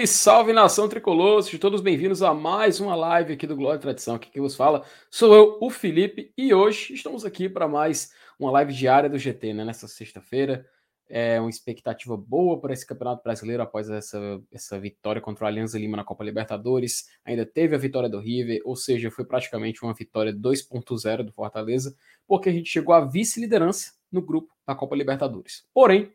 [0.00, 1.42] Salve, salve nação tricolor!
[1.42, 4.14] Sejam todos bem-vindos a mais uma live aqui do Glória e Tradição.
[4.14, 8.50] Aqui que vos fala sou eu, o Felipe, e hoje estamos aqui para mais uma
[8.50, 9.64] live diária do GT, né?
[9.64, 10.66] Nessa sexta-feira.
[11.08, 15.78] É uma expectativa boa para esse Campeonato Brasileiro após essa, essa vitória contra o Alianza
[15.78, 17.08] Lima na Copa Libertadores.
[17.24, 21.94] Ainda teve a vitória do River, ou seja, foi praticamente uma vitória 2.0 do Fortaleza,
[22.28, 25.64] porque a gente chegou à vice-liderança no grupo da Copa Libertadores.
[25.74, 26.12] Porém,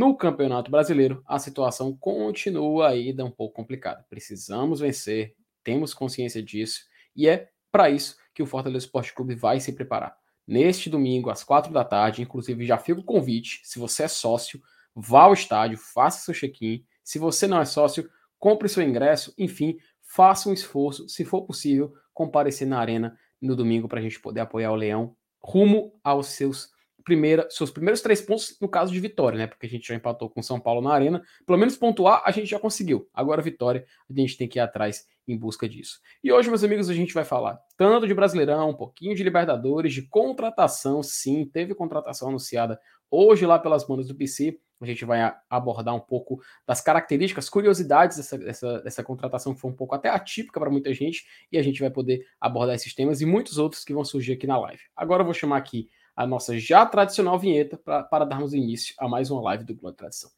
[0.00, 4.02] no Campeonato Brasileiro, a situação continua ainda um pouco complicada.
[4.08, 9.60] Precisamos vencer, temos consciência disso, e é para isso que o Fortaleza Esporte Clube vai
[9.60, 10.16] se preparar.
[10.46, 14.58] Neste domingo, às quatro da tarde, inclusive já fica o convite, se você é sócio,
[14.94, 16.82] vá ao estádio, faça seu check-in.
[17.04, 21.92] Se você não é sócio, compre seu ingresso, enfim, faça um esforço, se for possível,
[22.14, 26.70] comparecer na arena no domingo para a gente poder apoiar o Leão rumo aos seus
[27.04, 29.46] primeira, seus primeiros três pontos no caso de vitória, né?
[29.46, 31.22] Porque a gente já empatou com São Paulo na arena.
[31.46, 33.08] Pelo menos pontuar a gente já conseguiu.
[33.12, 36.00] Agora vitória, a gente tem que ir atrás em busca disso.
[36.22, 39.92] E hoje, meus amigos, a gente vai falar tanto de Brasileirão, um pouquinho de Libertadores,
[39.92, 41.02] de contratação.
[41.02, 44.58] Sim, teve contratação anunciada hoje lá pelas manos do PC.
[44.80, 49.70] A gente vai abordar um pouco das características, curiosidades dessa, dessa, dessa contratação que foi
[49.70, 53.20] um pouco até atípica para muita gente, e a gente vai poder abordar esses temas
[53.20, 54.80] e muitos outros que vão surgir aqui na live.
[54.96, 59.08] Agora eu vou chamar aqui a nossa já tradicional vinheta pra, para darmos início a
[59.08, 60.30] mais uma live do Globo Tradição.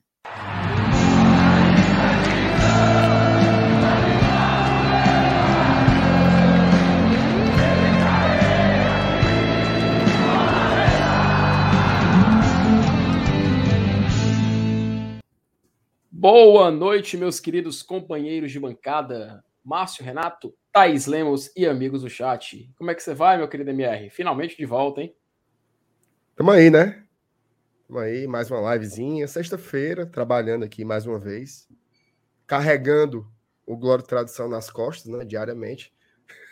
[16.09, 22.71] Boa noite, meus queridos companheiros de bancada, Márcio Renato, Thaís Lemos e amigos do chat.
[22.76, 24.10] Como é que você vai, meu querido MR?
[24.10, 25.12] Finalmente de volta, hein?
[26.34, 27.03] Tamo aí, né?
[27.87, 29.28] Tamo aí, mais uma livezinha.
[29.28, 31.69] Sexta-feira, trabalhando aqui mais uma vez.
[32.47, 33.31] Carregando
[33.66, 35.26] o Glória Tradição nas costas, né?
[35.26, 35.92] Diariamente.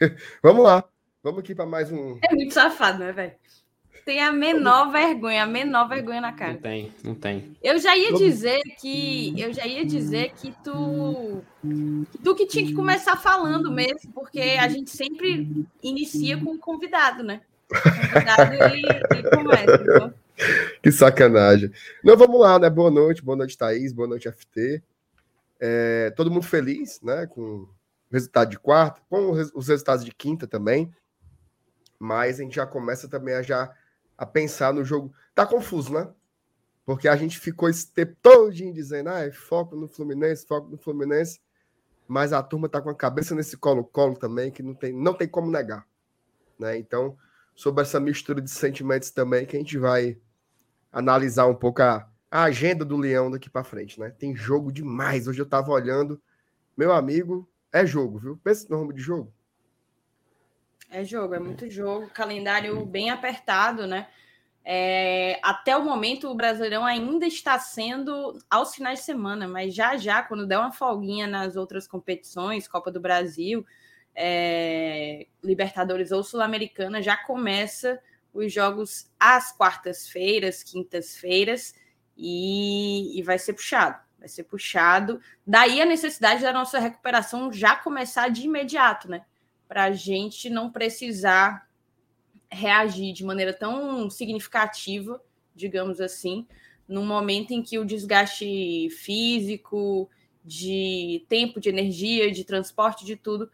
[0.43, 0.85] Vamos lá.
[1.23, 2.19] Vamos aqui para mais um.
[2.23, 3.33] É muito safado, né, velho?
[4.05, 6.53] Tem a menor vergonha, a menor vergonha na cara.
[6.53, 7.57] Não tem, não tem.
[7.63, 9.35] Eu já ia dizer que.
[9.41, 11.43] Eu já ia dizer que tu.
[12.23, 17.23] Tu que tinha que começar falando mesmo, porque a gente sempre inicia com o convidado,
[17.23, 17.41] né?
[20.83, 21.71] Que sacanagem.
[22.03, 22.71] Não, vamos lá, né?
[22.71, 24.83] Boa noite, boa noite, Thaís, boa noite, FT.
[25.61, 27.27] É, todo mundo feliz, né?
[27.27, 27.69] Com o
[28.11, 30.91] resultado de quarta, com os resultados de quinta também.
[31.99, 33.71] Mas a gente já começa também a, já,
[34.17, 35.13] a pensar no jogo.
[35.35, 36.09] Tá confuso, né?
[36.87, 41.39] Porque a gente ficou esse tempo todinho dizendo, ah, foco no Fluminense, foco no Fluminense.
[42.09, 45.29] Mas a turma tá com a cabeça nesse colo-colo também, que não tem, não tem
[45.29, 45.87] como negar.
[46.59, 46.79] Né?
[46.79, 47.17] Então,
[47.55, 50.19] sobre essa mistura de sentimentos também, que a gente vai
[50.93, 54.11] analisar um pouco a, a agenda do Leão daqui para frente, né?
[54.11, 55.29] Tem jogo demais.
[55.29, 56.21] Hoje eu tava olhando,
[56.77, 58.37] meu amigo, é jogo, viu?
[58.43, 59.33] Pensa no nome de jogo.
[60.91, 64.09] É jogo, é muito jogo, calendário bem apertado, né?
[64.65, 69.97] É, até o momento, o Brasileirão ainda está sendo aos finais de semana, mas já
[69.97, 73.65] já, quando der uma folguinha nas outras competições, Copa do Brasil,
[74.15, 78.01] é, Libertadores ou Sul-Americana, já começa
[78.33, 81.75] os jogos às quartas-feiras, quintas-feiras,
[82.17, 83.99] e, e vai ser puxado.
[84.19, 85.21] Vai ser puxado.
[85.47, 89.25] Daí a necessidade da nossa recuperação já começar de imediato, né?
[89.67, 91.67] Para a gente não precisar
[92.51, 95.23] reagir de maneira tão significativa,
[95.55, 96.47] digamos assim,
[96.87, 100.11] num momento em que o desgaste físico,
[100.45, 103.51] de tempo, de energia, de transporte, de tudo,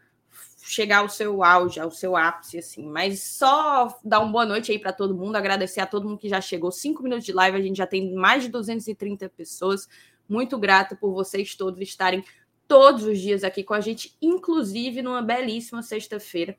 [0.67, 2.85] chegar ao seu auge, ao seu ápice, assim.
[2.85, 6.27] Mas só dar uma boa noite aí para todo mundo, agradecer a todo mundo que
[6.27, 6.71] já chegou.
[6.71, 9.87] Cinco minutos de live, a gente já tem mais de 230 pessoas.
[10.27, 12.23] Muito grata por vocês todos estarem
[12.67, 16.57] todos os dias aqui com a gente, inclusive numa belíssima sexta-feira,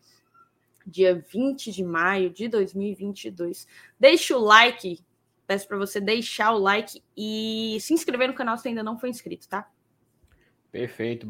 [0.86, 3.66] dia 20 de maio de 2022.
[4.00, 5.00] Deixa o like,
[5.46, 9.10] peço para você deixar o like e se inscrever no canal se ainda não foi
[9.10, 9.70] inscrito, tá?
[10.72, 11.26] Perfeito.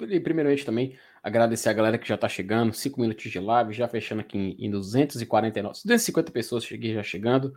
[0.00, 3.88] E primeiramente também agradecer a galera que já está chegando, 5 minutos de live, já
[3.88, 7.52] fechando aqui em, em 249, 250 pessoas cheguei já chegando.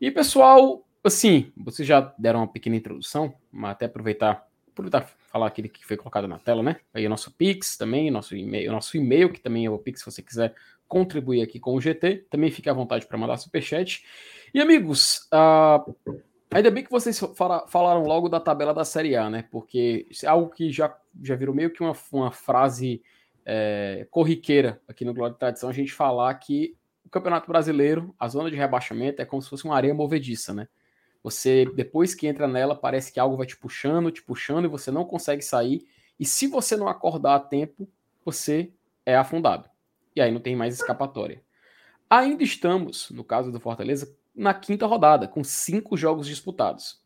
[0.00, 5.68] E pessoal, assim, vocês já deram uma pequena introdução, mas até aproveitar, aproveitar falar aquele
[5.68, 6.76] que foi colocado na tela, né?
[6.94, 10.10] Aí o nosso Pix também, nosso e-mail, nosso e-mail, que também é o Pix, se
[10.10, 10.54] você quiser
[10.88, 14.02] contribuir aqui com o GT, também fique à vontade para mandar superchat.
[14.54, 15.94] E amigos, uh,
[16.52, 17.20] Ainda bem que vocês
[17.68, 19.44] falaram logo da tabela da Série A, né?
[19.50, 23.00] Porque é algo que já, já virou meio que uma, uma frase
[23.46, 28.28] é, corriqueira aqui no Glória de Tradição, a gente falar que o Campeonato Brasileiro, a
[28.28, 30.68] zona de rebaixamento, é como se fosse uma areia movediça, né?
[31.22, 34.90] Você, depois que entra nela, parece que algo vai te puxando, te puxando, e você
[34.90, 35.86] não consegue sair.
[36.18, 37.88] E se você não acordar a tempo,
[38.24, 38.72] você
[39.04, 39.68] é afundado.
[40.16, 41.42] E aí não tem mais escapatória.
[42.08, 46.98] Ainda estamos, no caso do Fortaleza, na quinta rodada, com cinco jogos disputados.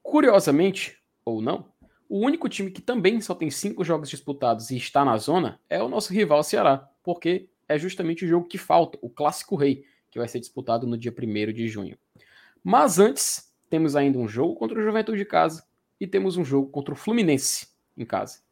[0.00, 1.66] Curiosamente, ou não,
[2.08, 5.82] o único time que também só tem cinco jogos disputados e está na zona é
[5.82, 10.18] o nosso rival Ceará, porque é justamente o jogo que falta, o Clássico Rei, que
[10.20, 11.98] vai ser disputado no dia 1 de junho.
[12.62, 15.64] Mas antes, temos ainda um jogo contra o Juventude de casa
[16.00, 18.42] e temos um jogo contra o Fluminense em casa.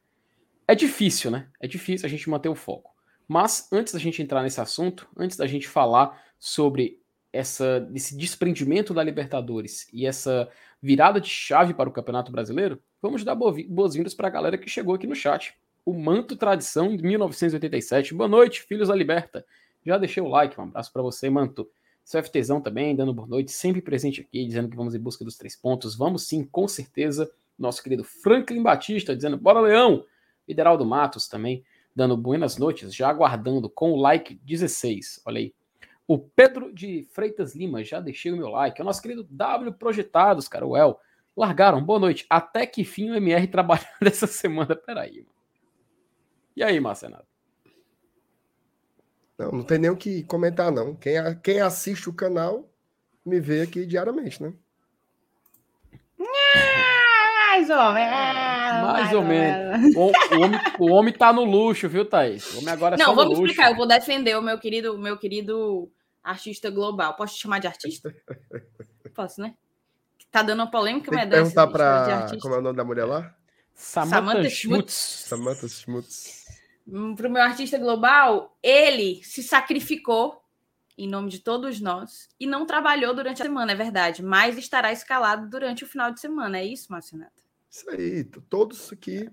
[0.67, 1.49] É difícil, né?
[1.61, 2.91] É difícil a gente manter o foco.
[3.29, 7.01] Mas antes da gente entrar nesse assunto, antes da gente falar sobre
[7.33, 10.49] essa, esse desprendimento da Libertadores e essa
[10.81, 14.95] virada de chave para o Campeonato Brasileiro, vamos dar boas-vindas para a galera que chegou
[14.95, 15.55] aqui no chat.
[15.85, 18.15] O Manto Tradição de 1987.
[18.15, 19.45] Boa noite, filhos da Liberta.
[19.85, 21.69] Já deixei o like, um abraço para você, Manto.
[22.05, 25.37] Seu FTzão também, dando boa noite, sempre presente aqui, dizendo que vamos em busca dos
[25.37, 25.95] três pontos.
[25.95, 27.31] Vamos sim, com certeza.
[27.59, 30.05] Nosso querido Franklin Batista, dizendo bora, Leão.
[30.47, 31.63] Lideraldo Matos também,
[31.95, 35.21] dando buenas noites, já aguardando com o like 16.
[35.27, 35.55] Olha aí.
[36.09, 38.81] O Pedro de Freitas Lima, já deixei o meu like.
[38.81, 40.99] É o nosso querido W Projetados, cara, o El.
[41.37, 42.25] Largaram, boa noite.
[42.31, 44.75] Até que fim o MR trabalhando essa semana.
[44.75, 45.29] Peraí, mano.
[46.57, 47.27] E aí, Marcenato?
[49.37, 50.97] Não, não tem nem o que comentar, não.
[50.97, 52.67] Quem, quem assiste o canal
[53.25, 54.55] me vê aqui diariamente, né?
[56.19, 58.83] Mais ou menos.
[58.83, 59.95] Mais, ou, menos.
[59.95, 62.55] O, o, homem, o homem tá no luxo, viu, Thaís?
[62.55, 63.71] O homem agora é Não, vamos explicar.
[63.71, 65.93] Eu vou defender o meu querido, meu querido
[66.31, 67.15] artista global.
[67.15, 68.15] Posso te chamar de artista?
[69.15, 69.55] Posso, né?
[70.31, 72.27] Tá dando uma polêmica, mas é perguntar pra...
[72.41, 73.35] Como é o nome da mulher lá?
[73.75, 74.93] Samantha Schmutz.
[74.93, 76.47] Samantha Schmutz.
[76.87, 80.43] Hum, Para o meu artista global, ele se sacrificou
[80.97, 84.93] em nome de todos nós e não trabalhou durante a semana, é verdade, mas estará
[84.93, 86.59] escalado durante o final de semana.
[86.59, 87.45] É isso, Marcinato?
[87.71, 89.31] Isso aí, todos aqui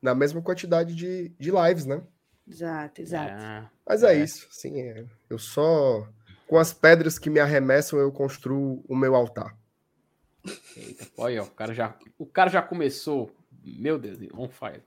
[0.00, 2.02] na mesma quantidade de, de lives, né?
[2.46, 3.42] Exato, exato.
[3.42, 4.22] É, Mas é, é.
[4.22, 4.80] isso, sim.
[4.80, 5.04] É.
[5.28, 6.06] Eu só.
[6.46, 9.56] Com as pedras que me arremessam, eu construo o meu altar.
[10.76, 13.30] Eita, olha, o cara já, o cara já começou.
[13.64, 14.82] Meu Deus, on fire.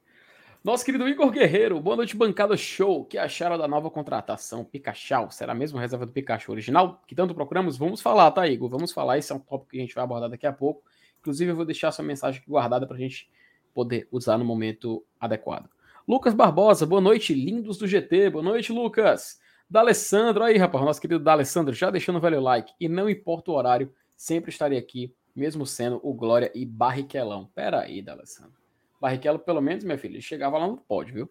[0.64, 3.06] Nosso querido Igor Guerreiro, boa noite, bancada show.
[3.06, 4.64] que acharam da nova contratação?
[4.64, 7.02] Pikachu, será mesmo reserva do Pikachu original?
[7.08, 7.78] Que tanto procuramos?
[7.78, 8.70] Vamos falar, tá, Igor?
[8.70, 9.18] Vamos falar.
[9.18, 10.84] Esse é um tópico que a gente vai abordar daqui a pouco.
[11.22, 13.30] Inclusive, eu vou deixar sua mensagem aqui guardada para a gente
[13.74, 15.70] poder usar no momento adequado.
[16.08, 18.30] Lucas Barbosa, boa noite, lindos do GT.
[18.30, 19.42] Boa noite, Lucas.
[19.70, 22.72] D'Alessandro, aí, rapaz, nosso querido D'Alessandro, já deixando o velho like.
[22.80, 27.52] E não importa o horário, sempre estarei aqui, mesmo sendo o Glória e Barriquelão.
[27.54, 28.54] Pera aí, D'Alessandro.
[29.02, 31.30] Barrichello, pelo menos, minha filha, chegava lá no pódio, viu?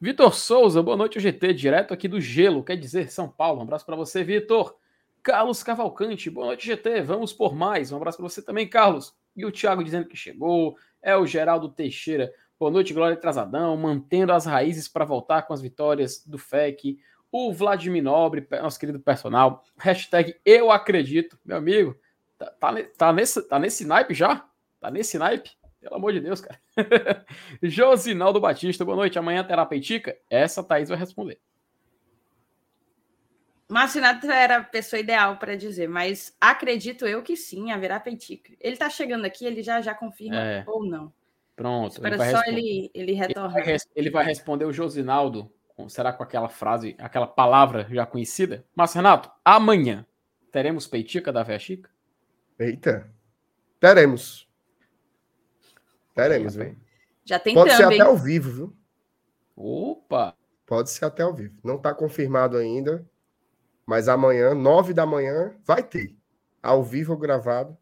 [0.00, 3.58] Vitor Souza, boa noite, GT, direto aqui do Gelo, quer dizer, São Paulo.
[3.58, 4.76] Um abraço para você, Vitor.
[5.20, 7.02] Carlos Cavalcante, boa noite, GT.
[7.02, 7.90] Vamos por mais.
[7.90, 9.12] Um abraço para você também, Carlos.
[9.36, 10.76] E o Thiago dizendo que chegou.
[11.02, 12.32] É o Geraldo Teixeira.
[12.62, 16.96] Boa noite, Glória Trazadão, mantendo as raízes para voltar com as vitórias do FEC.
[17.28, 19.64] O Vladimir Nobre, nosso querido personal.
[19.76, 21.36] Hashtag eu acredito.
[21.44, 21.98] Meu amigo,
[22.38, 24.48] tá, tá, tá, nesse, tá nesse naipe já?
[24.80, 25.50] Tá nesse naipe?
[25.80, 26.60] Pelo amor de Deus, cara.
[27.60, 29.18] Josinaldo Batista, boa noite.
[29.18, 30.16] Amanhã terá peitica?
[30.30, 31.40] Essa Thaís vai responder.
[33.68, 38.52] Marcinato era a pessoa ideal para dizer, mas acredito eu que sim, haverá peitica.
[38.60, 40.64] Ele está chegando aqui, ele já já confirma é.
[40.68, 41.12] ou não.
[41.54, 41.92] Pronto.
[41.92, 43.56] Espera ele só ele, ele retornar.
[43.58, 45.52] Ele vai, ele vai, responder o Josinaldo,
[45.88, 48.64] será com aquela frase, aquela palavra já conhecida?
[48.74, 50.06] Mas, Renato, amanhã
[50.50, 51.90] teremos peitica da Véia Chica?
[52.58, 53.10] Eita,
[53.80, 54.48] teremos.
[56.14, 56.76] Teremos, viu?
[57.24, 58.76] Já tem Pode ser até ao vivo, viu?
[59.56, 60.36] Opa!
[60.66, 61.56] Pode ser até ao vivo.
[61.62, 63.06] Não está confirmado ainda,
[63.86, 66.16] mas amanhã, nove da manhã, vai ter.
[66.62, 67.76] Ao vivo ou gravado.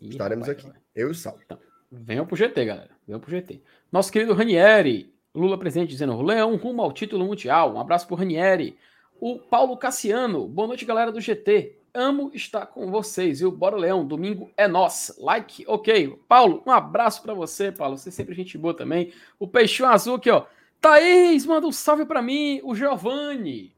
[0.00, 0.72] Ih, Estaremos rapaz, aqui.
[0.72, 0.82] Vai.
[0.94, 1.38] Eu e o Sal.
[1.44, 1.58] Então.
[1.90, 2.90] Venham pro GT, galera.
[3.06, 3.60] Venham pro GT.
[3.90, 7.74] Nosso querido Ranieri, Lula presente dizendo: Leão rumo ao título mundial.
[7.74, 8.78] Um abraço pro Ranieri.
[9.20, 11.76] O Paulo Cassiano, boa noite, galera do GT.
[11.92, 13.50] Amo estar com vocês, viu?
[13.50, 14.06] Bora, Leão.
[14.06, 15.22] Domingo é nosso.
[15.22, 16.16] Like, ok.
[16.28, 17.98] Paulo, um abraço para você, Paulo.
[17.98, 19.12] Você é sempre gente boa também.
[19.38, 20.46] O Peixinho Azul aqui, ó.
[20.80, 22.60] Thaís, manda um salve para mim.
[22.62, 23.74] O Giovanni.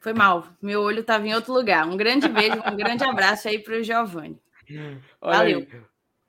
[0.00, 0.48] Foi mal.
[0.60, 1.86] Meu olho estava em outro lugar.
[1.86, 4.38] Um grande beijo, um grande abraço aí para o Giovanni.
[5.20, 5.58] Olha Valeu.
[5.58, 5.80] Aí.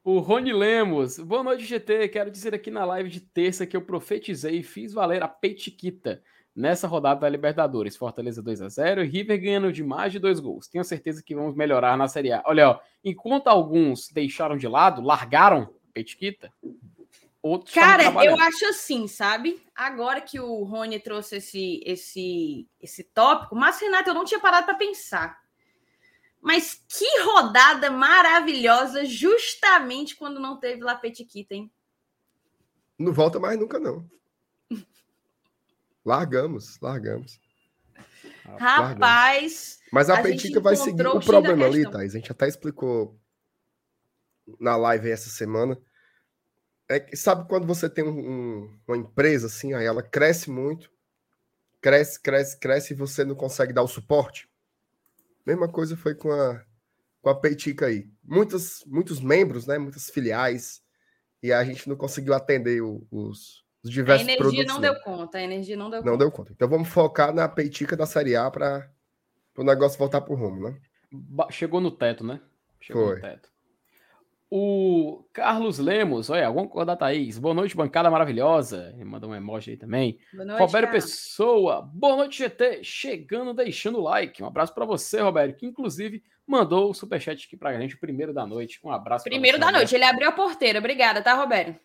[0.04, 1.20] O Rony Lemos.
[1.20, 2.08] Boa noite, GT.
[2.08, 6.24] Quero dizer aqui na live de terça que eu profetizei e fiz valer a peitiquita
[6.56, 7.98] nessa rodada da Libertadores.
[7.98, 10.68] Fortaleza 2 a 0 e River ganhando de mais de dois gols.
[10.68, 12.42] Tenho certeza que vamos melhorar na Série A.
[12.46, 16.54] Olha, ó, enquanto alguns deixaram de lado, largaram a peitiquita,
[17.42, 19.62] outros Cara, eu acho assim, sabe?
[19.76, 24.66] Agora que o Rony trouxe esse, esse, esse tópico, mas Renato, eu não tinha parado
[24.66, 25.38] para pensar.
[26.42, 31.72] Mas que rodada maravilhosa, justamente quando não teve La Petiquita, hein?
[32.98, 34.10] Não volta mais nunca, não.
[36.06, 37.40] Largamos, largamos.
[38.58, 39.80] Rapaz.
[39.92, 42.16] Mas a, a Petica vai seguir o problema ali, Thaís.
[42.16, 43.20] A gente até explicou
[44.60, 45.78] na live essa semana.
[46.90, 50.90] É, sabe quando você tem um, um, uma empresa assim, aí ela cresce muito,
[51.82, 54.50] cresce, cresce, cresce e você não consegue dar o suporte?
[55.48, 56.62] Mesma coisa foi com a,
[57.22, 58.12] com a Peitica aí.
[58.22, 59.78] Muitos, muitos membros, né?
[59.78, 60.82] Muitas filiais,
[61.42, 64.52] e a gente não conseguiu atender o, os, os diversos produtos.
[64.52, 66.12] A energia não deu conta, a energia não deu não conta.
[66.12, 66.52] Não deu conta.
[66.52, 68.92] Então vamos focar na peitica da Série A para
[69.56, 70.78] o negócio voltar para o rumo, né?
[71.50, 72.42] Chegou no teto, né?
[72.82, 73.16] Chegou Foi.
[73.16, 73.50] no teto.
[74.50, 77.38] O Carlos Lemos, olha, alguma coisa da Thaís.
[77.38, 78.92] Boa noite, bancada maravilhosa.
[78.96, 80.18] Ele mandou um emoji aí também.
[80.34, 80.92] Boa noite, Roberto cara.
[80.94, 82.82] Pessoa, boa noite, GT.
[82.82, 84.42] Chegando, deixando o like.
[84.42, 88.34] Um abraço para você, Roberto, que inclusive mandou o superchat aqui pra gente, o primeiro
[88.34, 88.80] da noite.
[88.84, 89.26] Um abraço.
[89.26, 89.82] pra Primeiro você, da Roberto.
[89.82, 90.80] noite, ele abriu a porteira.
[90.80, 91.78] Obrigada, tá, Roberto?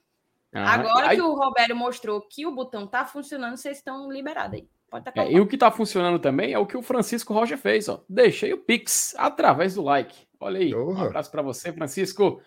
[0.54, 0.64] Aham.
[0.66, 4.68] Agora Aí- que o Roberto mostrou que o botão tá funcionando, vocês estão liberados aí.
[5.16, 8.04] É, e o que tá funcionando também é o que o Francisco Rocha fez, ó.
[8.06, 10.14] Deixei o Pix através do like.
[10.42, 10.74] Olha aí.
[10.74, 12.42] Um abraço para você, Francisco.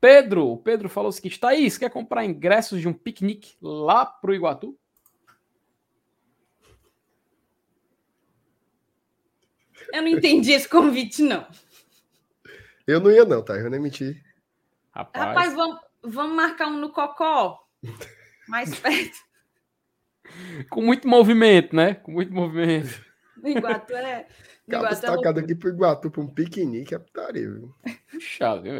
[0.00, 4.34] Pedro, o Pedro falou o seguinte: Thaís, quer comprar ingressos de um piquenique lá pro
[4.34, 4.76] Iguatu?
[9.92, 11.46] Eu não entendi esse convite, não.
[12.84, 13.54] Eu não ia, não, tá?
[13.54, 14.20] Eu nem menti.
[14.90, 17.64] Rapaz, Rapaz, vamos, vamos marcar um no Cocó?
[18.48, 19.18] Mais perto.
[20.68, 21.94] com muito movimento, né?
[21.94, 23.05] Com muito movimento.
[23.46, 24.26] No Iguatu é.
[24.66, 27.74] No Iguatu é aqui pro Iguatu pra um piquenique, é putaria, viu?
[28.10, 28.72] Puxado, viu.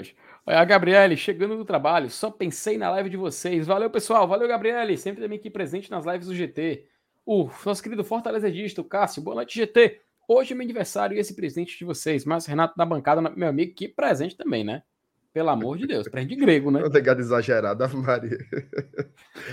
[0.46, 3.66] Olha, a Gabriele, chegando do trabalho, só pensei na live de vocês.
[3.66, 4.26] Valeu, pessoal.
[4.26, 4.96] Valeu, Gabriele.
[4.96, 6.84] Sempre também aqui presente nas lives do GT.
[7.24, 9.22] O nosso querido Fortalecedista, o Cássio.
[9.22, 10.00] Boa noite, GT.
[10.28, 12.24] Hoje é meu aniversário e esse presente de vocês.
[12.24, 14.82] Mas Renato da bancada, meu amigo, que presente também, né?
[15.32, 16.80] Pelo amor de Deus, presente de grego, né?
[17.18, 18.38] Exagerada, Ave Maria.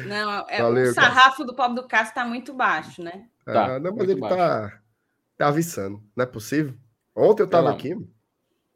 [0.07, 3.27] Não, é, Valeu, o sarrafo do pobre do Cássio tá muito baixo, né?
[3.45, 4.37] Tá, Ah, não, mas muito ele baixo.
[4.37, 4.79] tá,
[5.37, 6.01] tá aviçando.
[6.15, 6.73] Não é possível?
[7.15, 8.09] Ontem eu tava Pelo aqui, mano.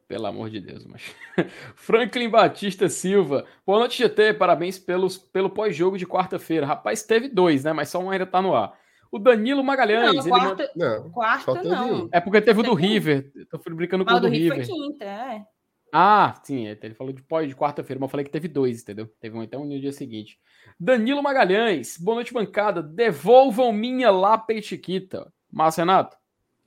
[0.07, 1.01] Pelo amor de Deus, mas.
[1.75, 3.45] Franklin Batista Silva.
[3.65, 4.33] Boa noite, GT.
[4.35, 6.65] Parabéns pelos, pelo pós-jogo de quarta-feira.
[6.65, 7.73] Rapaz, teve dois, né?
[7.73, 8.73] Mas só um ainda tá no ar.
[9.11, 10.13] O Danilo Magalhães.
[10.15, 12.05] Não, ele quarta, manda- Não, quarta não.
[12.05, 12.09] um.
[12.11, 12.75] É porque teve o do um.
[12.75, 13.31] River.
[13.49, 14.73] Tô brincando com Mas o do do Rio foi River.
[14.75, 15.45] quinta, é.
[15.93, 18.81] Ah, sim, é, ele falou de pós de quarta-feira, mas eu falei que teve dois,
[18.81, 19.07] entendeu?
[19.21, 20.37] Teve um então no dia seguinte.
[20.77, 22.83] Danilo Magalhães, boa noite, bancada.
[22.83, 25.31] Devolvam minha lápis e chiquita.
[25.49, 26.17] Márcio Renato,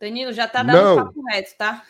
[0.00, 0.94] Danilo já tá dando Não.
[0.94, 1.84] o papo reto, tá?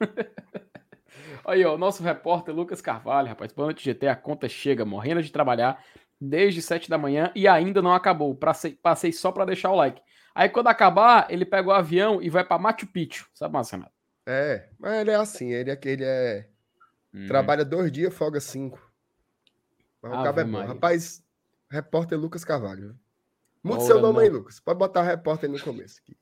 [1.46, 3.52] aí, ó, o nosso repórter Lucas Carvalho, rapaz.
[3.52, 4.08] Boa noite, GT.
[4.08, 5.82] A conta chega, morrendo de trabalhar
[6.20, 8.34] desde sete da manhã e ainda não acabou.
[8.34, 10.02] Passei, passei só pra deixar o like.
[10.34, 13.92] Aí, quando acabar, ele pega o avião e vai pra Machu Picchu, sabe, Renato?
[14.26, 16.48] É, mas ele é assim, ele é, ele é
[17.14, 17.26] Hum.
[17.26, 18.92] trabalha dois dias, folga cinco.
[20.02, 20.66] Mas o Ave cabo é bom.
[20.66, 21.24] Rapaz,
[21.70, 22.94] repórter Lucas Carvalho.
[23.64, 24.28] Olha, seu nome aí.
[24.28, 24.60] Lucas.
[24.60, 26.00] Pode botar repórter no começo.
[26.02, 26.16] aqui.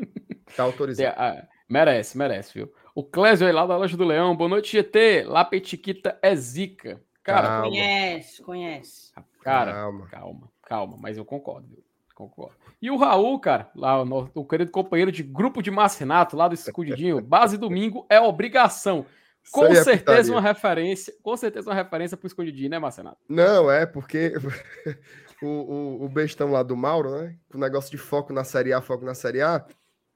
[0.56, 1.14] Tá autorizado.
[1.16, 2.72] ah, merece, merece, viu?
[2.94, 4.34] O Clésio aí lá da Loja do Leão.
[4.36, 5.22] Boa noite, GT.
[5.26, 7.00] Lá Petiquita é zica.
[7.22, 7.62] Cara, Calma.
[7.68, 9.12] Conhece, conhece.
[9.42, 10.06] cara, Calma.
[10.08, 11.84] calma, calma, mas eu concordo, viu?
[12.14, 12.54] Concordo.
[12.82, 16.36] E o Raul, cara, lá o, nosso- o querido companheiro de grupo de Márcio Renato,
[16.36, 19.06] lá do Escudidinho, base domingo é obrigação.
[19.52, 20.32] Com é certeza putaria.
[20.32, 23.18] uma referência, com certeza uma referência pro Escudidinho, né, Márcio Renato?
[23.28, 24.32] Não, é porque
[25.42, 27.36] o, o, o bestão lá do Mauro, né?
[27.50, 29.64] Com o negócio de foco na Série A, foco na Série A.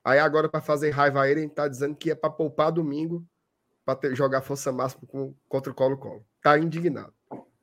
[0.04, 3.24] Aí agora, para fazer raiva a ele, ele tá dizendo que é para poupar domingo
[3.84, 6.24] para jogar força máxima com- contra o Colo-Colo.
[6.42, 7.12] Tá indignado.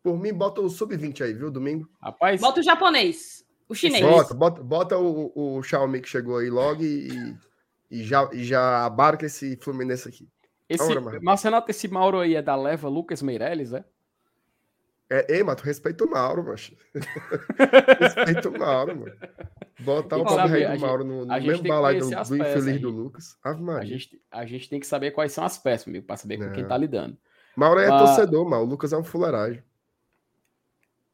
[0.03, 1.51] Por mim, bota o sub-20 aí, viu?
[1.51, 1.87] Domingo.
[2.01, 4.03] Rapaz, Bota o japonês, o chinês.
[4.03, 7.35] Bota, bota, bota o, o Xiaomi que chegou aí logo e,
[7.89, 10.27] e já, e já abarca esse Fluminense aqui.
[10.67, 11.19] esse, Ora, mano.
[11.21, 13.85] Márcio Renato, esse Mauro aí é da leva Lucas Meirelles, é?
[15.13, 16.73] É, ei, mas tu respeita o Mauro, macho.
[17.99, 19.13] respeita o Mauro, mano.
[19.81, 22.67] Botar o pobre rei a do Mauro no, no a mesmo balaio do, do infeliz
[22.67, 22.79] aí.
[22.79, 23.37] do Lucas.
[23.43, 23.89] Ave A Maria.
[23.97, 26.63] gente, a gente tem que saber quais são as peças, amigo, pra saber com quem
[26.63, 26.69] Não.
[26.69, 27.17] tá lidando.
[27.57, 27.97] Mauro é Ah.
[27.97, 28.63] torcedor, mano.
[28.63, 29.61] O Lucas é um fuleiragem.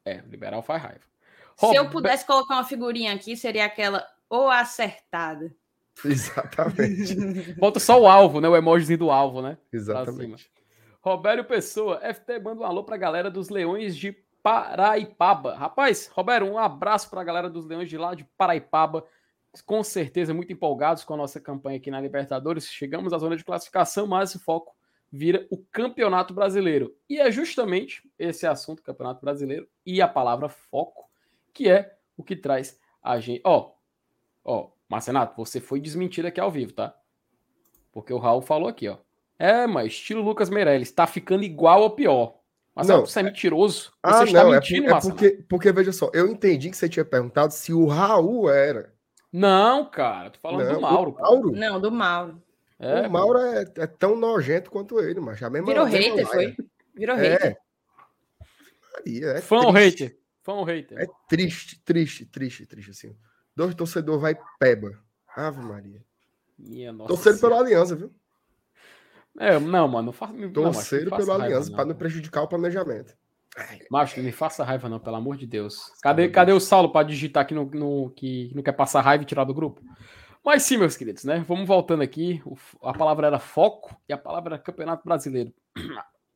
[0.04, 1.00] É, liberal faz raiva.
[1.58, 5.52] Se eu pudesse colocar uma figurinha aqui, seria aquela ou acertada.
[6.04, 7.16] Exatamente.
[7.54, 8.48] Bota só o alvo, né?
[8.48, 9.58] O emojizinho do alvo, né?
[9.72, 10.48] Exatamente.
[11.00, 14.12] Roberto Pessoa, FT, manda um alô pra galera dos Leões de
[14.42, 15.54] Paraipaba.
[15.54, 19.04] Rapaz, Roberto, um abraço pra galera dos Leões de lá de Paraipaba.
[19.64, 22.66] Com certeza muito empolgados com a nossa campanha aqui na Libertadores.
[22.66, 24.74] Chegamos à zona de classificação, mas o foco
[25.10, 26.94] vira o Campeonato Brasileiro.
[27.08, 31.08] E é justamente esse assunto, Campeonato Brasileiro, e a palavra foco,
[31.52, 33.40] que é o que traz a gente.
[33.44, 33.72] Ó,
[34.44, 36.94] ó, Marcenato, você foi desmentido aqui ao vivo, tá?
[37.92, 38.98] Porque o Raul falou aqui, ó.
[39.38, 42.38] É, mas estilo Lucas Meirelles, tá ficando igual ou pior.
[42.74, 43.92] Mas não, você é mentiroso.
[44.02, 46.70] Ah, você ah, está não, é mentindo, é, é porque, porque, veja só, eu entendi
[46.70, 48.92] que você tinha perguntado se o Raul era.
[49.32, 51.16] Não, cara, tô falando não, do Mauro.
[51.18, 51.52] Mauro.
[51.52, 52.42] Não, do Mauro.
[52.78, 55.66] É, o Mauro é, é, tão nojento quanto ele, mas já mesmo.
[55.66, 56.56] Virou hater, foi?
[56.94, 57.28] Virou é.
[57.28, 57.58] hater.
[58.94, 60.16] Maria, é Fã ou hater?
[60.42, 60.98] Fã ou hater?
[60.98, 63.16] É triste, triste, triste, triste, assim.
[63.54, 64.92] Dois torcedores vai peba.
[65.34, 66.04] Ave Maria.
[66.56, 68.12] Minha nossa Torcendo pela aliança, viu?
[69.38, 70.34] É, não, mano, não faça.
[70.52, 73.14] Torcer pela aliança, para não prejudicar o planejamento.
[73.90, 75.92] Macho, não me faça raiva, não, pelo amor de Deus.
[76.02, 79.26] Cadê, cadê o Saulo para digitar aqui no, no, que não quer passar raiva e
[79.26, 79.80] tirar do grupo?
[80.44, 81.44] Mas sim, meus queridos, né?
[81.46, 82.40] Vamos voltando aqui.
[82.44, 85.52] O, a palavra era foco e a palavra era Campeonato Brasileiro.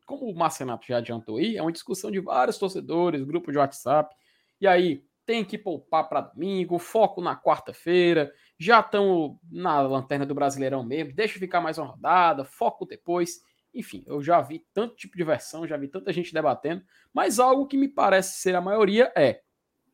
[0.07, 4.15] Como o Marcenato já adiantou aí, é uma discussão de vários torcedores, grupo de WhatsApp.
[4.61, 10.35] E aí, tem que poupar para domingo, foco na quarta-feira, já estão na lanterna do
[10.35, 13.43] Brasileirão mesmo, deixa ficar mais uma rodada, foco depois.
[13.73, 16.85] Enfim, eu já vi tanto tipo de versão, já vi tanta gente debatendo,
[17.15, 19.41] mas algo que me parece ser a maioria é: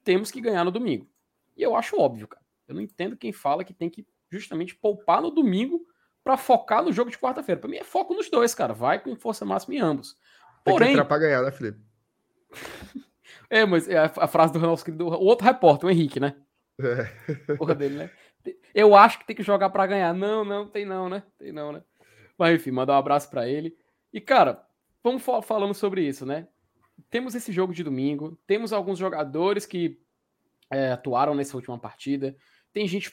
[0.03, 1.09] temos que ganhar no domingo.
[1.57, 2.45] E eu acho óbvio, cara.
[2.67, 5.87] Eu não entendo quem fala que tem que justamente poupar no domingo
[6.25, 7.61] para focar no jogo de quarta-feira.
[7.61, 8.75] Para mim é foco nos dois, cara.
[8.75, 10.19] Vai com força máxima em ambos.
[10.65, 11.81] Porém, tem que entrar para ganhar, né, Felipe?
[13.51, 16.37] é, mas é a, a frase do nosso querido, o outro repórter, o Henrique, né?
[16.81, 17.55] É.
[17.57, 18.11] Porra dele, né?
[18.75, 20.15] Eu acho que tem que jogar para ganhar.
[20.15, 21.23] Não, não, tem não, né?
[21.39, 21.83] Tem não, né?
[22.39, 23.77] Mas enfim, mandar um abraço para ele.
[24.13, 24.65] E cara,
[25.03, 26.47] vamos falando sobre isso, né?
[27.11, 30.01] Temos esse jogo de domingo, temos alguns jogadores que
[30.71, 32.37] é, atuaram nessa última partida.
[32.73, 33.13] Tem gente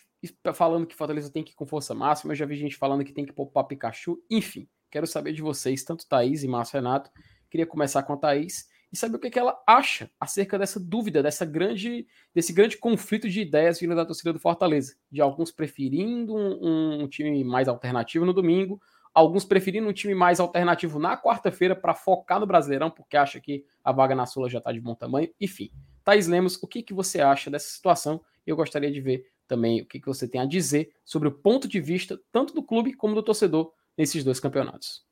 [0.53, 3.13] falando que Fortaleza tem que ir com força máxima, eu já vi gente falando que
[3.13, 4.17] tem que poupar Pikachu.
[4.29, 7.11] Enfim, quero saber de vocês, tanto Thaís e Márcio Renato.
[7.49, 11.21] Queria começar com a Thaís e saber o que, que ela acha acerca dessa dúvida,
[11.21, 14.95] dessa grande, desse grande conflito de ideias vindo da torcida do Fortaleza.
[15.11, 18.81] De alguns preferindo um, um time mais alternativo no domingo,
[19.13, 23.65] alguns preferindo um time mais alternativo na quarta-feira para focar no Brasileirão, porque acha que
[23.83, 25.29] a vaga na Sula já está de bom tamanho.
[25.41, 25.69] Enfim,
[26.01, 28.21] Thais Lemos, o que, que você acha dessa situação?
[28.47, 31.67] Eu gostaria de ver também o que, que você tem a dizer sobre o ponto
[31.67, 35.05] de vista tanto do clube como do torcedor nesses dois campeonatos.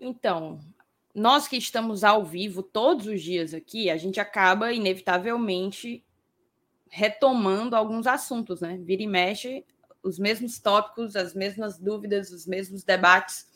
[0.00, 0.58] Então,
[1.18, 6.04] nós que estamos ao vivo todos os dias aqui, a gente acaba inevitavelmente
[6.88, 8.78] retomando alguns assuntos, né?
[8.80, 9.64] Vira e mexe,
[10.02, 13.46] os mesmos tópicos, as mesmas dúvidas, os mesmos debates.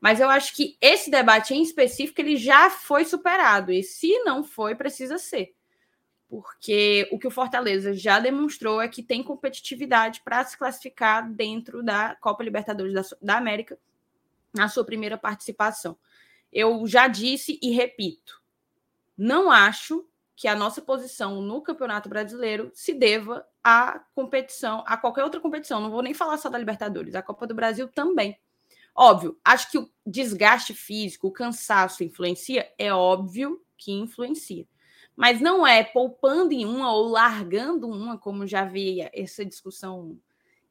[0.00, 4.42] Mas eu acho que esse debate em específico ele já foi superado e se não
[4.42, 5.54] foi, precisa ser.
[6.28, 11.82] Porque o que o Fortaleza já demonstrou é que tem competitividade para se classificar dentro
[11.82, 13.78] da Copa Libertadores da, da América
[14.52, 15.96] na sua primeira participação
[16.52, 18.40] eu já disse e repito:
[19.16, 25.24] não acho que a nossa posição no Campeonato Brasileiro se deva à competição, a qualquer
[25.24, 25.80] outra competição.
[25.80, 28.38] Não vou nem falar só da Libertadores, a Copa do Brasil também.
[28.94, 34.66] Óbvio, acho que o desgaste físico, o cansaço influencia, é óbvio que influencia.
[35.16, 40.16] Mas não é poupando em uma ou largando uma, como já vi essa discussão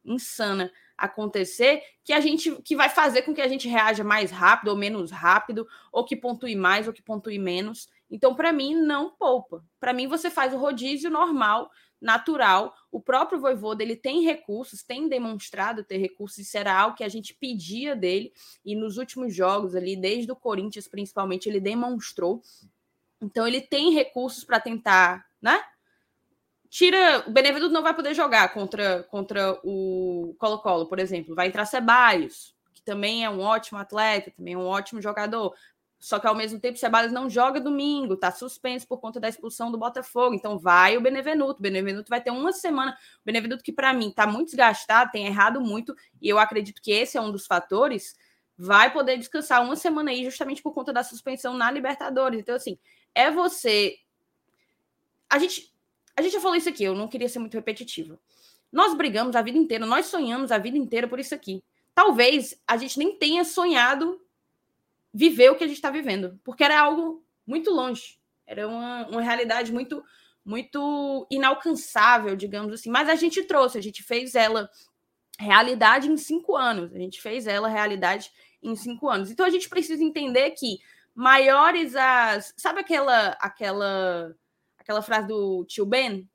[0.06, 4.70] insana acontecer que a gente que vai fazer com que a gente reaja mais rápido
[4.70, 7.88] ou menos rápido, ou que pontue mais ou que pontue menos.
[8.10, 9.64] Então, para mim, não poupa.
[9.80, 11.70] Para mim, você faz o rodízio normal,
[12.02, 12.74] natural.
[12.92, 17.10] O próprio Voivoda, ele tem recursos, tem demonstrado ter recursos, isso era algo que a
[17.10, 18.32] gente pedia dele,
[18.64, 22.42] e nos últimos jogos ali, desde o Corinthians principalmente, ele demonstrou.
[23.22, 25.62] Então, ele tem recursos para tentar, né?
[26.70, 27.24] Tira.
[27.28, 31.36] O Benevenuto não vai poder jogar contra, contra o Colo-Colo, por exemplo.
[31.36, 35.54] Vai entrar Ceballos, que também é um ótimo atleta, também é um ótimo jogador.
[36.00, 39.72] Só que ao mesmo tempo, Ceballos não joga domingo, tá suspenso por conta da expulsão
[39.72, 40.36] do Botafogo.
[40.36, 41.60] Então vai o Benevenuto.
[41.60, 42.96] O Benevenuto vai ter uma semana.
[43.22, 46.92] O Benevenuto, que para mim tá muito desgastado, tem errado muito, e eu acredito que
[46.92, 48.16] esse é um dos fatores.
[48.56, 52.40] Vai poder descansar uma semana aí, justamente por conta da suspensão na Libertadores.
[52.40, 52.78] Então, assim,
[53.14, 53.98] é você.
[55.30, 55.74] A gente
[56.18, 58.20] a gente já falou isso aqui, eu não queria ser muito repetitiva.
[58.72, 61.64] Nós brigamos a vida inteira, nós sonhamos a vida inteira por isso aqui.
[61.94, 64.20] Talvez a gente nem tenha sonhado
[65.14, 69.22] viver o que a gente está vivendo, porque era algo muito longe, era uma, uma
[69.22, 70.04] realidade muito,
[70.44, 72.90] muito inalcançável, digamos assim.
[72.90, 74.70] Mas a gente trouxe, a gente fez ela
[75.40, 79.30] realidade em cinco anos, a gente fez ela realidade em cinco anos.
[79.30, 80.80] Então a gente precisa entender que
[81.14, 82.54] maiores as.
[82.58, 84.36] Sabe aquela aquela
[84.88, 86.30] aquela frase do tio Ben?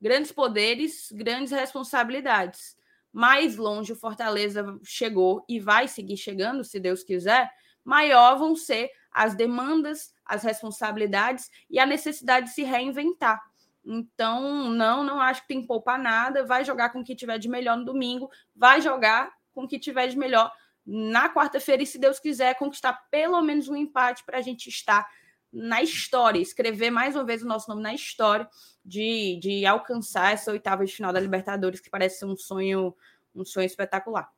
[0.00, 2.74] Grandes poderes, grandes responsabilidades.
[3.12, 7.50] mais longe o Fortaleza chegou e vai seguir chegando, se Deus quiser,
[7.84, 13.40] maior vão ser as demandas, as responsabilidades e a necessidade de se reinventar.
[13.84, 16.46] Então, não, não acho que tem que poupar nada.
[16.46, 19.78] Vai jogar com o que tiver de melhor no domingo, vai jogar com o que
[19.78, 20.52] tiver de melhor
[20.86, 25.06] na quarta-feira e, se Deus quiser, conquistar pelo menos um empate para a gente estar
[25.52, 28.48] na história, escrever mais uma vez o nosso nome na história
[28.84, 32.94] de, de alcançar essa oitava de final da Libertadores, que parece ser um sonho,
[33.34, 34.30] um sonho espetacular.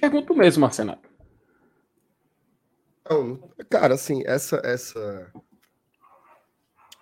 [0.00, 1.10] Pergunto mesmo, Marcenato.
[3.00, 5.32] Então, cara, assim, essa, essa,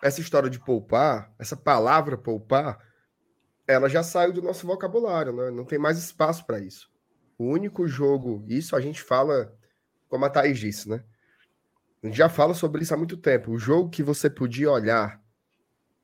[0.02, 2.78] essa história de poupar, essa palavra poupar,
[3.66, 5.50] ela já saiu do nosso vocabulário, né?
[5.50, 6.90] Não tem mais espaço para isso.
[7.36, 9.54] O único jogo, isso a gente fala,
[10.08, 11.04] como a Thaís disse, né?
[12.12, 13.52] Já fala sobre isso há muito tempo.
[13.52, 15.22] O jogo que você podia olhar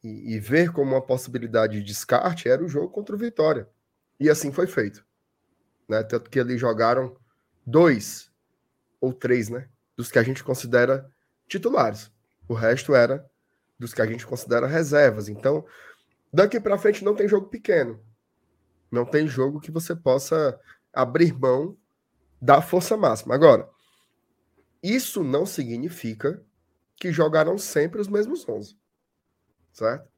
[0.03, 3.69] e, e ver como uma possibilidade de descarte era o jogo contra o Vitória.
[4.19, 5.05] E assim foi feito.
[5.89, 6.03] Né?
[6.03, 7.17] Tanto que eles jogaram
[7.67, 8.31] dois
[9.01, 9.69] ou três, né?
[9.97, 11.11] Dos que a gente considera
[11.47, 12.11] titulares.
[12.49, 13.25] O resto era
[13.79, 15.29] dos que a gente considera reservas.
[15.29, 15.65] Então,
[16.33, 18.01] daqui para frente não tem jogo pequeno.
[18.91, 20.59] Não tem jogo que você possa
[20.93, 21.77] abrir mão
[22.41, 23.35] da força máxima.
[23.35, 23.69] Agora,
[24.85, 26.45] isso não significa
[26.95, 28.77] que jogarão sempre os mesmos 11.
[29.73, 30.09] Certo?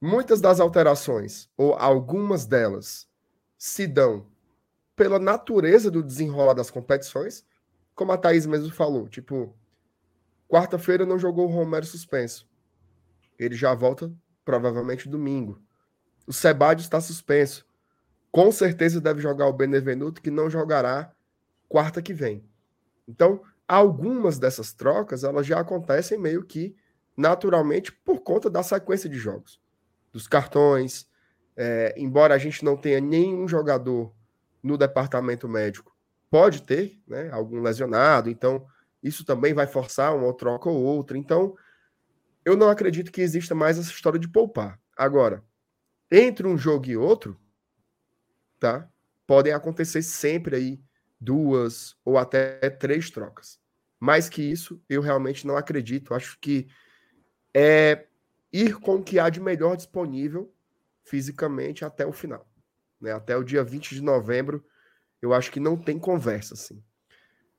[0.00, 3.06] Muitas das alterações, ou algumas delas,
[3.58, 4.26] se dão
[4.96, 7.44] pela natureza do desenrolar das competições,
[7.94, 9.08] como a Thaís mesmo falou.
[9.08, 9.54] Tipo,
[10.48, 12.48] quarta-feira não jogou o Romero suspenso.
[13.38, 14.10] Ele já volta
[14.42, 15.60] provavelmente domingo.
[16.26, 17.66] O Sebadios está suspenso.
[18.32, 21.12] Com certeza deve jogar o Benevenuto, que não jogará
[21.68, 22.42] quarta que vem.
[23.06, 26.74] Então, algumas dessas trocas elas já acontecem meio que
[27.16, 29.60] naturalmente por conta da sequência de jogos,
[30.10, 31.06] dos cartões.
[31.56, 34.14] É, embora a gente não tenha nenhum jogador
[34.62, 35.94] no departamento médico,
[36.30, 38.30] pode ter, né, algum lesionado.
[38.30, 38.66] Então
[39.02, 41.18] isso também vai forçar uma troca ou outra.
[41.18, 41.54] Então
[42.44, 44.80] eu não acredito que exista mais essa história de poupar.
[44.96, 45.44] Agora,
[46.10, 47.38] entre um jogo e outro,
[48.58, 48.88] tá?
[49.26, 50.80] Podem acontecer sempre aí
[51.20, 53.58] duas ou até três trocas.
[53.98, 56.14] Mais que isso, eu realmente não acredito.
[56.14, 56.68] Acho que
[57.52, 58.06] é
[58.52, 60.52] ir com o que há de melhor disponível
[61.02, 62.48] fisicamente até o final.
[63.00, 63.12] Né?
[63.12, 64.64] Até o dia 20 de novembro,
[65.20, 66.54] eu acho que não tem conversa.
[66.54, 66.82] Assim.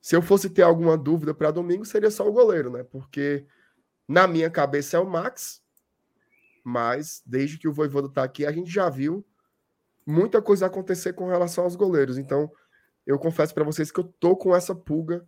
[0.02, 2.84] Se eu fosse ter alguma dúvida para domingo, seria só o goleiro, né?
[2.84, 3.46] Porque
[4.08, 5.62] na minha cabeça é o Max,
[6.64, 9.26] mas desde que o Voivoda está aqui, a gente já viu
[10.06, 12.18] muita coisa acontecer com relação aos goleiros.
[12.18, 12.52] Então,
[13.10, 15.28] eu confesso para vocês que eu tô com essa pulga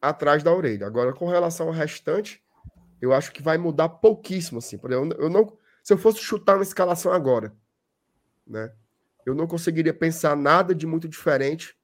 [0.00, 0.86] atrás da orelha.
[0.86, 2.42] Agora, com relação ao restante,
[3.02, 4.80] eu acho que vai mudar pouquíssimo, assim.
[4.82, 7.54] Eu, eu não, se eu fosse chutar uma escalação agora,
[8.46, 8.72] né?
[9.26, 11.76] Eu não conseguiria pensar nada de muito diferente.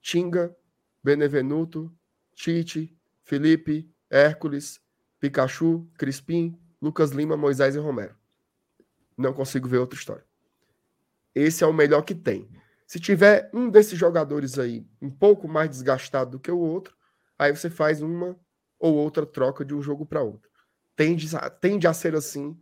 [0.00, 0.56] Tinga,
[1.02, 1.94] Benevenuto,
[2.34, 4.80] Tite, Felipe, Hércules,
[5.20, 8.16] Pikachu, Crispim, Lucas Lima, Moisés e Romero.
[9.14, 10.24] Não consigo ver outra história.
[11.34, 12.48] Esse é o melhor que tem.
[12.86, 16.94] Se tiver um desses jogadores aí um pouco mais desgastado do que o outro,
[17.38, 18.36] aí você faz uma
[18.78, 20.50] ou outra troca de um jogo para outro.
[20.94, 21.26] Tende,
[21.60, 22.56] tende a ser assim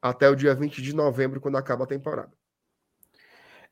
[0.00, 2.32] até o dia 20 de novembro, quando acaba a temporada.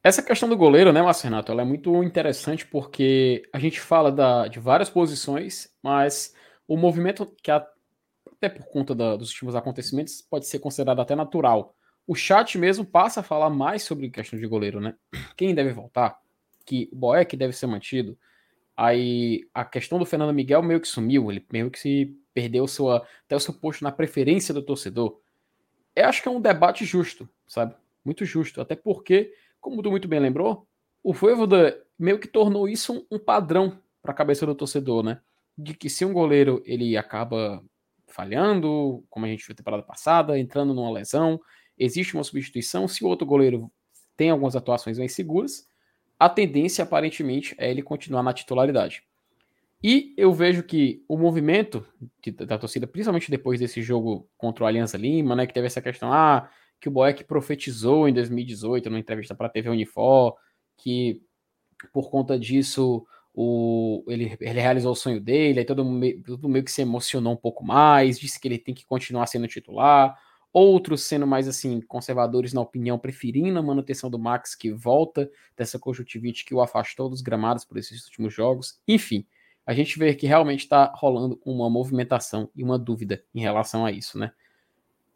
[0.02, 4.46] Essa questão do goleiro, né, Marcenato, ela é muito interessante porque a gente fala da,
[4.46, 6.34] de várias posições, mas
[6.68, 11.74] o movimento que, até por conta da, dos últimos acontecimentos, pode ser considerado até natural
[12.08, 14.94] o chat mesmo passa a falar mais sobre questão de goleiro, né?
[15.36, 16.18] Quem deve voltar?
[16.64, 18.18] Que o Boeck deve ser mantido.
[18.74, 23.06] Aí a questão do Fernando Miguel meio que sumiu, ele meio que se perdeu sua,
[23.26, 25.20] até o seu posto na preferência do torcedor.
[25.94, 27.74] Eu acho que é um debate justo, sabe?
[28.02, 28.62] Muito justo.
[28.62, 30.66] Até porque, como tu muito bem lembrou,
[31.02, 35.20] o Voivoda meio que tornou isso um, um padrão para a cabeça do torcedor, né?
[35.58, 37.62] De que se um goleiro ele acaba
[38.06, 41.38] falhando, como a gente viu temporada passada, entrando numa lesão,
[41.78, 42.88] existe uma substituição.
[42.88, 43.70] Se o outro goleiro
[44.16, 45.66] tem algumas atuações bem seguras,
[46.18, 49.02] a tendência aparentemente é ele continuar na titularidade.
[49.82, 51.86] E eu vejo que o movimento
[52.46, 56.12] da torcida, principalmente depois desse jogo contra o Aliança Lima, né, que teve essa questão,
[56.12, 60.34] ah, que o Boeck profetizou em 2018 numa entrevista para a TV Unifor,
[60.76, 61.22] que
[61.92, 66.64] por conta disso o, ele, ele realizou o sonho dele, aí todo mundo, todo meio
[66.64, 70.18] que se emocionou um pouco mais, disse que ele tem que continuar sendo titular
[70.52, 75.78] outros sendo mais assim conservadores na opinião, preferindo a manutenção do Max que volta dessa
[75.78, 78.80] conjuntivite que o afastou dos gramados por esses últimos jogos.
[78.86, 79.26] Enfim,
[79.66, 83.92] a gente vê que realmente está rolando uma movimentação e uma dúvida em relação a
[83.92, 84.32] isso, né?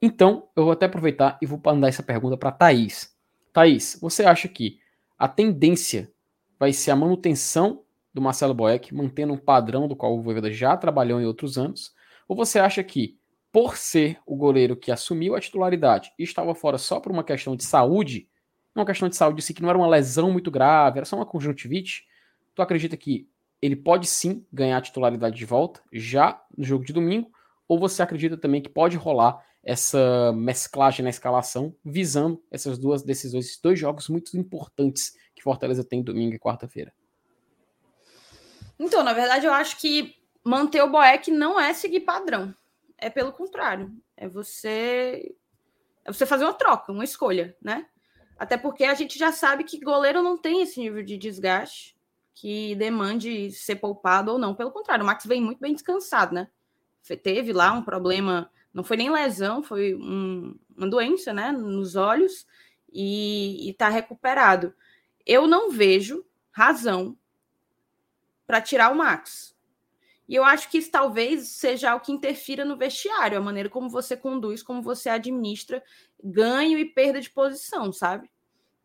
[0.01, 3.17] Então, eu vou até aproveitar e vou mandar essa pergunta para Thaís.
[3.53, 4.81] Thaís, você acha que
[5.17, 6.13] a tendência
[6.59, 10.77] vai ser a manutenção do Marcelo Boeck, mantendo um padrão do qual o Voivoda já
[10.77, 11.95] trabalhou em outros anos?
[12.29, 13.19] Ou você acha que,
[13.53, 17.55] por ser o goleiro que assumiu a titularidade e estava fora só por uma questão
[17.55, 18.27] de saúde,
[18.75, 21.27] uma questão de saúde, assim, que não era uma lesão muito grave, era só uma
[21.27, 22.07] conjuntivite,
[22.55, 23.29] tu acredita que
[23.61, 27.31] ele pode sim ganhar a titularidade de volta já no jogo de domingo?
[27.69, 33.47] Ou você acredita também que pode rolar essa mesclagem na escalação, visando essas duas decisões,
[33.47, 36.93] esses dois jogos muito importantes que Fortaleza tem domingo e quarta-feira?
[38.79, 42.53] Então, na verdade, eu acho que manter o Boeck não é seguir padrão.
[43.03, 43.93] É pelo contrário.
[44.17, 45.35] É você
[46.05, 47.87] é você fazer uma troca, uma escolha, né?
[48.39, 51.97] Até porque a gente já sabe que goleiro não tem esse nível de desgaste
[52.35, 54.55] que demande ser poupado ou não.
[54.55, 56.49] Pelo contrário, o Max vem muito bem descansado, né?
[57.23, 62.47] Teve lá um problema, não foi nem lesão, foi um, uma doença, né, nos olhos
[62.93, 64.73] e está recuperado.
[65.27, 67.17] Eu não vejo razão
[68.47, 69.52] para tirar o Max.
[70.33, 73.91] E eu acho que isso talvez seja o que interfira no vestiário, a maneira como
[73.91, 75.83] você conduz, como você administra
[76.25, 78.31] ganho e perda de posição, sabe?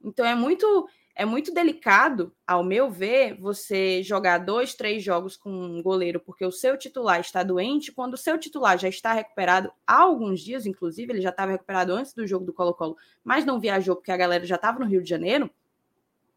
[0.03, 5.49] Então é muito é muito delicado, ao meu ver, você jogar dois, três jogos com
[5.49, 9.71] um goleiro porque o seu titular está doente, quando o seu titular já está recuperado
[9.87, 13.57] há alguns dias, inclusive, ele já estava recuperado antes do jogo do Colo-Colo, mas não
[13.57, 15.49] viajou porque a galera já estava no Rio de Janeiro,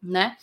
[0.01, 0.37] né?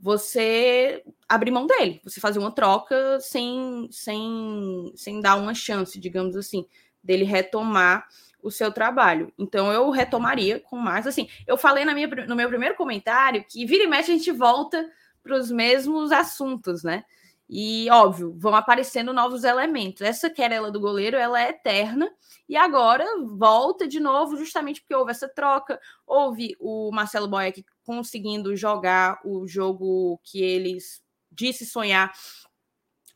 [0.00, 6.36] Você abrir mão dele, você fazer uma troca sem, sem, sem dar uma chance, digamos
[6.36, 6.66] assim,
[7.02, 8.06] dele retomar
[8.42, 9.32] o seu trabalho.
[9.38, 11.28] Então eu retomaria com mais assim.
[11.46, 14.88] Eu falei na minha, no meu primeiro comentário que vira e mexe a gente volta
[15.22, 17.04] para os mesmos assuntos, né?
[17.52, 20.02] E óbvio, vão aparecendo novos elementos.
[20.02, 22.08] Essa querela do goleiro, ela é eterna
[22.48, 28.54] e agora volta de novo, justamente porque houve essa troca, houve o Marcelo Boeck conseguindo
[28.54, 32.12] jogar o jogo que eles disse sonhar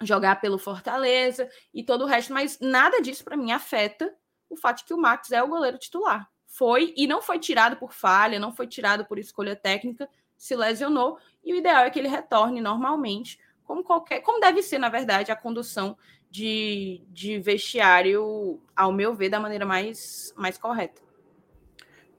[0.03, 4.13] jogar pelo Fortaleza e todo o resto, mas nada disso para mim afeta
[4.51, 6.29] o fato de que o Max é o goleiro titular.
[6.49, 11.19] Foi e não foi tirado por falha, não foi tirado por escolha técnica, se lesionou
[11.45, 15.31] e o ideal é que ele retorne normalmente, como qualquer, como deve ser, na verdade,
[15.31, 15.97] a condução
[16.29, 21.01] de, de vestiário, ao meu ver, da maneira mais, mais correta.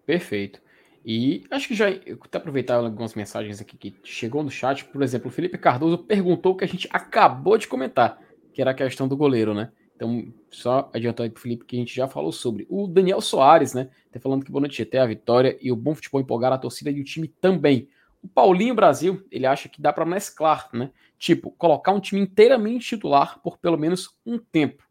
[0.06, 0.62] Perfeito.
[1.06, 4.84] E acho que já até aproveitar algumas mensagens aqui que chegou no chat.
[4.86, 8.20] Por exemplo, o Felipe Cardoso perguntou o que a gente acabou de comentar,
[8.52, 9.72] que era a questão do goleiro, né?
[9.96, 12.66] Então, só adiantando aí pro Felipe que a gente já falou sobre.
[12.68, 13.88] O Daniel Soares, né?
[14.12, 16.90] Tá falando que boa noite, até a vitória e o bom futebol empolgar a torcida
[16.90, 17.88] e o time também.
[18.24, 20.90] O Paulinho Brasil, ele acha que dá para mesclar, né?
[21.20, 24.84] Tipo, colocar um time inteiramente titular por pelo menos um tempo.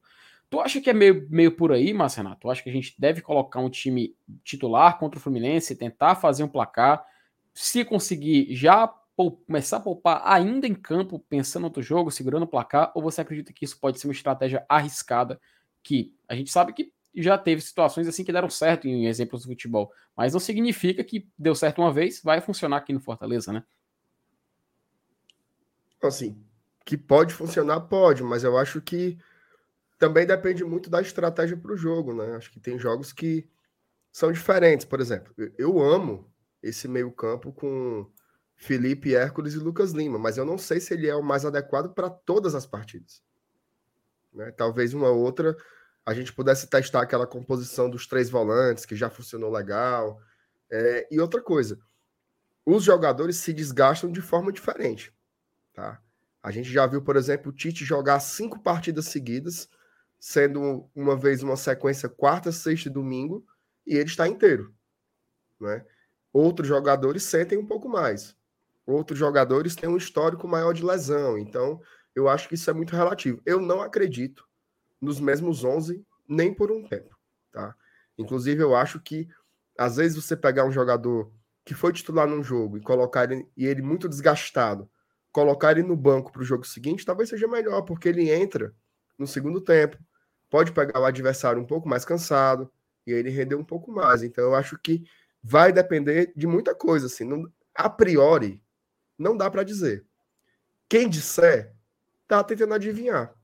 [0.54, 2.42] Tu acha que é meio, meio por aí, Márcio Renato?
[2.42, 6.44] Tu acha que a gente deve colocar um time titular contra o Fluminense, tentar fazer
[6.44, 7.04] um placar,
[7.52, 8.86] se conseguir já
[9.16, 13.20] começar a poupar ainda em campo, pensando no outro jogo, segurando o placar, ou você
[13.20, 15.40] acredita que isso pode ser uma estratégia arriscada
[15.82, 19.48] que a gente sabe que já teve situações assim que deram certo em exemplos do
[19.48, 23.64] futebol, mas não significa que deu certo uma vez, vai funcionar aqui no Fortaleza, né?
[26.00, 26.40] Assim,
[26.84, 29.18] que pode funcionar, pode, mas eu acho que
[30.04, 32.36] também depende muito da estratégia para o jogo, né?
[32.36, 33.48] Acho que tem jogos que
[34.12, 36.30] são diferentes, por exemplo, eu amo
[36.62, 38.06] esse meio-campo com
[38.54, 41.94] Felipe Hércules e Lucas Lima, mas eu não sei se ele é o mais adequado
[41.94, 43.22] para todas as partidas.
[44.30, 44.50] Né?
[44.52, 45.56] Talvez uma outra
[46.04, 50.20] a gente pudesse testar aquela composição dos três volantes, que já funcionou legal.
[50.70, 51.80] É, e outra coisa,
[52.66, 55.14] os jogadores se desgastam de forma diferente.
[55.72, 55.98] Tá?
[56.42, 59.66] A gente já viu, por exemplo, o Tite jogar cinco partidas seguidas,
[60.24, 63.44] sendo uma vez uma sequência quarta, sexta e domingo,
[63.86, 64.74] e ele está inteiro.
[65.60, 65.84] Né?
[66.32, 68.36] Outros jogadores sentem um pouco mais
[68.86, 71.38] outros jogadores têm um histórico maior de lesão.
[71.38, 71.80] Então,
[72.14, 73.40] eu acho que isso é muito relativo.
[73.44, 74.46] Eu não acredito
[75.00, 77.16] nos mesmos 11 nem por um tempo,
[77.52, 77.74] tá?
[78.16, 79.28] Inclusive, eu acho que
[79.76, 81.32] às vezes você pegar um jogador
[81.64, 84.88] que foi titular num jogo e colocar ele, e ele muito desgastado,
[85.32, 88.72] colocar ele no banco para o jogo seguinte, talvez seja melhor, porque ele entra
[89.18, 89.98] no segundo tempo,
[90.54, 92.70] pode pegar o adversário um pouco mais cansado
[93.04, 94.22] e ele render um pouco mais.
[94.22, 95.02] Então, eu acho que
[95.42, 98.62] vai depender de muita coisa, assim, não, a priori,
[99.18, 100.06] não dá para dizer.
[100.88, 101.74] Quem disser,
[102.28, 103.34] tá tentando adivinhar.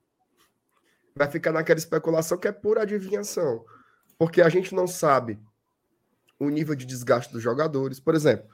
[1.12, 3.64] Vai ficar naquela especulação que é pura adivinhação.
[4.16, 5.36] Porque a gente não sabe
[6.38, 7.98] o nível de desgaste dos jogadores.
[7.98, 8.48] Por exemplo,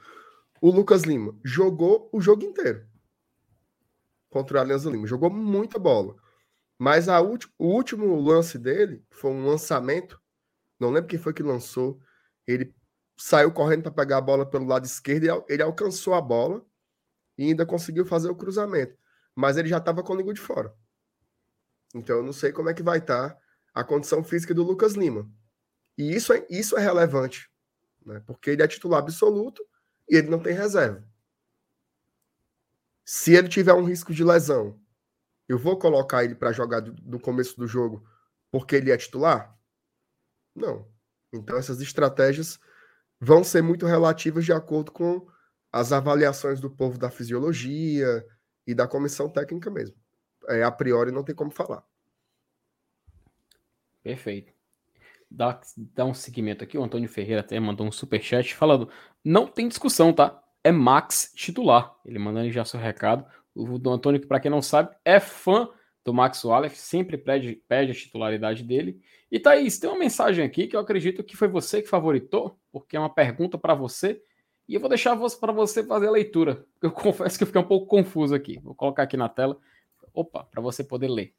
[0.59, 2.87] o Lucas Lima jogou o jogo inteiro
[4.31, 5.05] contra o Alianza Lima.
[5.05, 6.15] Jogou muita bola.
[6.77, 10.21] Mas a o último lance dele foi um lançamento.
[10.79, 11.99] Não lembro quem foi que lançou.
[12.45, 12.73] Ele
[13.17, 16.63] saiu correndo para pegar a bola pelo lado esquerdo e ele alcançou a bola
[17.37, 18.95] e ainda conseguiu fazer o cruzamento.
[19.35, 20.73] Mas ele já estava com a língua de fora.
[21.95, 23.41] Então eu não sei como é que vai estar tá
[23.73, 25.29] a condição física do Lucas Lima.
[25.97, 27.49] E isso é, isso é relevante,
[28.05, 28.21] né?
[28.25, 29.65] porque ele é titular absoluto
[30.07, 31.03] e ele não tem reserva.
[33.03, 34.79] Se ele tiver um risco de lesão,
[35.47, 38.07] eu vou colocar ele para jogar do, começo do jogo
[38.51, 39.57] porque ele é titular?
[40.55, 40.87] Não.
[41.33, 42.59] Então essas estratégias
[43.19, 45.27] vão ser muito relativas de acordo com
[45.71, 48.25] as avaliações do povo da fisiologia
[48.65, 49.95] e da comissão técnica mesmo.
[50.47, 51.83] É, a priori não tem como falar.
[54.01, 54.53] Perfeito.
[55.29, 56.77] Dá, dá um seguimento aqui.
[56.77, 58.89] O Antônio Ferreira até mandou um super chat falando:
[59.23, 60.41] não tem discussão, tá?
[60.63, 61.93] É Max titular.
[62.05, 63.25] Ele mandando já seu recado.
[63.57, 65.69] O do Antônio, que para quem não sabe, é fã
[66.05, 69.01] do Max Wallace, sempre pede, pede a titularidade dele.
[69.29, 72.95] E Thaís, tem uma mensagem aqui que eu acredito que foi você que favoritou, porque
[72.95, 74.21] é uma pergunta para você.
[74.69, 76.65] E eu vou deixar para você fazer a leitura.
[76.81, 78.59] Eu confesso que eu fiquei um pouco confuso aqui.
[78.59, 79.57] Vou colocar aqui na tela.
[80.13, 81.33] Opa, para você poder ler.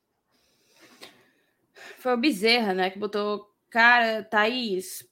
[1.98, 3.48] Foi o Bezerra, né, que botou.
[3.70, 5.06] Cara, Thaís,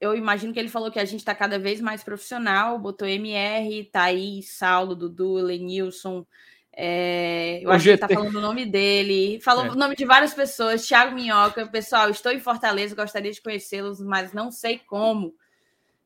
[0.00, 2.78] eu imagino que ele falou que a gente está cada vez mais profissional.
[2.78, 6.26] Botou MR, Thaís, Saulo, Dudu, Lenilson.
[6.72, 7.98] É, eu o acho GT.
[7.98, 9.38] que ele tá falando o nome dele.
[9.42, 9.70] Falou é.
[9.70, 10.86] o nome de várias pessoas.
[10.86, 11.66] Thiago Minhoca.
[11.66, 15.34] Pessoal, estou em Fortaleza, gostaria de conhecê-los, mas não sei como.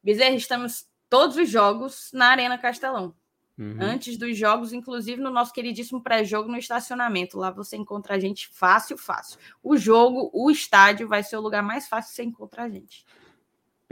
[0.03, 3.15] Bezerra, estamos todos os jogos na Arena Castelão.
[3.57, 3.77] Uhum.
[3.81, 7.39] Antes dos jogos, inclusive no nosso queridíssimo pré-jogo no estacionamento.
[7.39, 9.39] Lá você encontra a gente fácil, fácil.
[9.63, 13.05] O jogo, o estádio vai ser o lugar mais fácil de você encontrar a gente.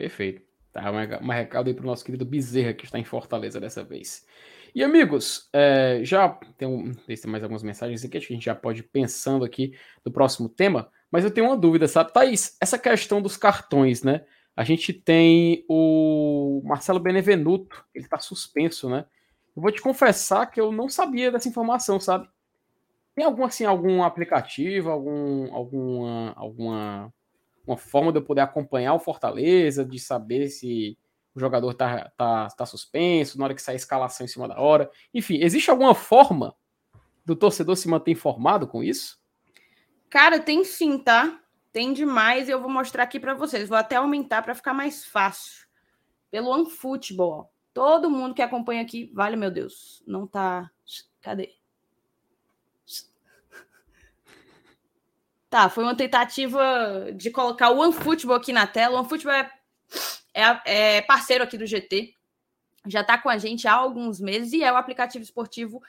[0.02, 0.42] Perfeito.
[0.72, 4.26] Tá, uma recado aí para o nosso querido Bezerra, que está em Fortaleza dessa vez.
[4.74, 8.46] E amigos, é, já tem, um, tem mais algumas mensagens aqui, acho que a gente
[8.46, 12.12] já pode ir pensando aqui no próximo tema, mas eu tenho uma dúvida, sabe?
[12.12, 14.24] Thaís, essa questão dos cartões, né?
[14.56, 19.04] A gente tem o Marcelo Benevenuto, ele está suspenso, né?
[19.54, 22.28] Eu vou te confessar que eu não sabia dessa informação, sabe?
[23.14, 27.14] Tem algum assim, algum aplicativo, algum, alguma, alguma
[27.66, 30.98] uma forma de eu poder acompanhar o Fortaleza, de saber se
[31.34, 34.60] o jogador tá, tá, tá suspenso, na hora que sai a escalação em cima da
[34.60, 34.90] hora.
[35.14, 36.54] Enfim, existe alguma forma
[37.24, 39.18] do torcedor se manter informado com isso?
[40.10, 41.40] Cara, tem sim, tá?
[41.72, 43.68] Tem demais e eu vou mostrar aqui para vocês.
[43.68, 45.66] Vou até aumentar para ficar mais fácil.
[46.30, 47.50] Pelo OneFootball.
[47.72, 50.70] Todo mundo que acompanha aqui, vale meu Deus, não tá.
[51.22, 51.61] Cadê?
[55.52, 58.96] Tá, foi uma tentativa de colocar o OneFootball aqui na tela.
[58.96, 59.52] O OneFootball é
[60.34, 62.14] é, é parceiro aqui do GT,
[62.86, 65.82] já está com a gente há alguns meses e é o aplicativo esportivo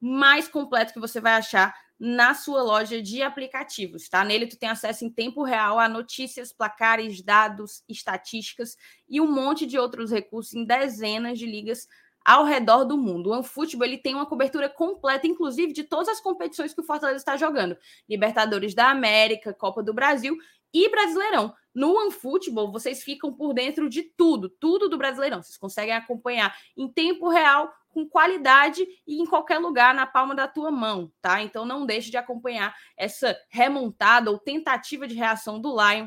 [0.00, 4.24] mais completo que você vai achar na sua loja de aplicativos, tá?
[4.24, 8.76] Nele tu tem acesso em tempo real a notícias, placares, dados, estatísticas
[9.08, 11.88] e um monte de outros recursos em dezenas de ligas
[12.28, 13.30] ao redor do mundo.
[13.30, 17.16] O OneFootball ele tem uma cobertura completa, inclusive, de todas as competições que o Fortaleza
[17.16, 17.74] está jogando.
[18.06, 20.36] Libertadores da América, Copa do Brasil
[20.70, 21.54] e Brasileirão.
[21.74, 25.42] No OneFootball, vocês ficam por dentro de tudo, tudo do Brasileirão.
[25.42, 30.46] Vocês conseguem acompanhar em tempo real, com qualidade e em qualquer lugar na palma da
[30.46, 31.42] tua mão, tá?
[31.42, 36.06] Então não deixe de acompanhar essa remontada ou tentativa de reação do Lion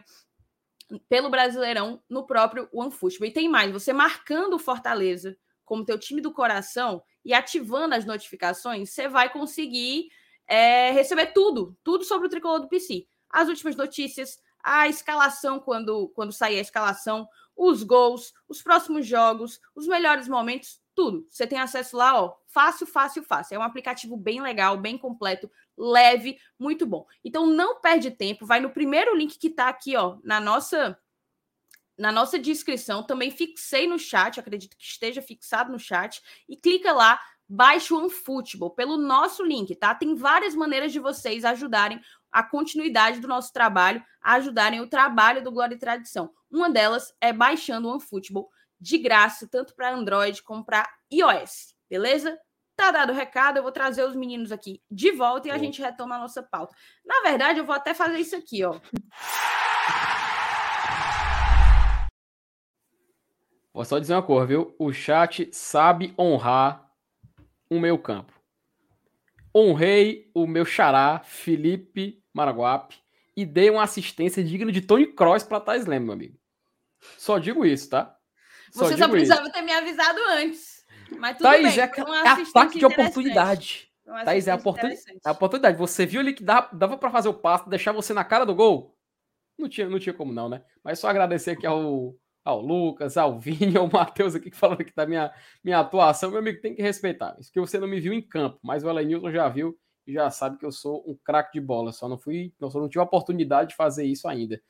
[1.09, 3.27] pelo Brasileirão no próprio OneFootball.
[3.27, 5.35] E tem mais, você marcando o Fortaleza
[5.71, 10.09] como teu time do coração e ativando as notificações, você vai conseguir
[10.45, 13.07] é, receber tudo, tudo sobre o tricolor do PC.
[13.29, 19.61] As últimas notícias, a escalação quando, quando sair a escalação, os gols, os próximos jogos,
[19.73, 21.25] os melhores momentos, tudo.
[21.29, 23.55] Você tem acesso lá, ó, fácil, fácil, fácil.
[23.55, 27.05] É um aplicativo bem legal, bem completo, leve, muito bom.
[27.23, 30.99] Então não perde tempo, vai no primeiro link que tá aqui, ó, na nossa
[32.01, 36.91] na nossa descrição, também fixei no chat, acredito que esteja fixado no chat, e clica
[36.91, 39.93] lá, baixe o OneFootball pelo nosso link, tá?
[39.93, 45.51] Tem várias maneiras de vocês ajudarem a continuidade do nosso trabalho, ajudarem o trabalho do
[45.51, 46.33] Glória e Tradição.
[46.49, 48.49] Uma delas é baixando o OneFootball
[48.79, 52.35] de graça, tanto para Android como para iOS, beleza?
[52.75, 55.79] Tá dado o recado, eu vou trazer os meninos aqui de volta e a gente
[55.79, 56.75] retoma a nossa pauta.
[57.05, 58.79] Na verdade, eu vou até fazer isso aqui, ó.
[63.73, 64.75] Vou só dizer uma coisa, viu?
[64.77, 66.89] O chat sabe honrar
[67.69, 68.33] o meu campo.
[69.55, 73.01] Honrei o meu xará, Felipe Maraguape
[73.35, 76.37] e dei uma assistência digna de Tony Cross para Thais Leme, meu amigo.
[77.17, 78.15] Só digo isso, tá?
[78.71, 79.51] Só Você só precisava isso.
[79.51, 80.85] ter me avisado antes.
[81.17, 81.91] Mas tudo Thaís, bem, é,
[82.25, 83.89] é ataque de oportunidade.
[84.25, 84.87] Thaís, é a, oportun...
[84.87, 84.95] é
[85.25, 85.77] a oportunidade.
[85.77, 88.55] Você viu ali que dava, dava para fazer o passo, deixar você na cara do
[88.55, 88.97] gol?
[89.57, 90.63] Não tinha, não tinha como não, né?
[90.83, 95.05] Mas só agradecer aqui ao, ao Lucas, ao Vini, ao Matheus aqui falando que tá
[95.05, 95.33] minha,
[95.63, 96.29] minha atuação.
[96.29, 97.35] Meu amigo, tem que respeitar.
[97.39, 100.29] Isso que você não me viu em campo, mas o Elenilton já viu e já
[100.29, 101.91] sabe que eu sou um craque de bola.
[101.91, 104.61] Só não fui, só não tive a oportunidade de fazer isso ainda.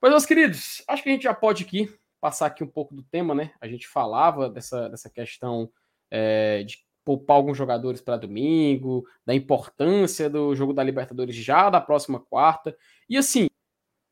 [0.00, 1.88] Mas, meus queridos, acho que a gente já pode aqui
[2.20, 3.52] passar aqui um pouco do tema, né?
[3.60, 5.70] A gente falava dessa, dessa questão
[6.10, 11.80] é, de poupar alguns jogadores para domingo, da importância do jogo da Libertadores já da
[11.80, 12.76] próxima quarta.
[13.08, 13.48] E assim,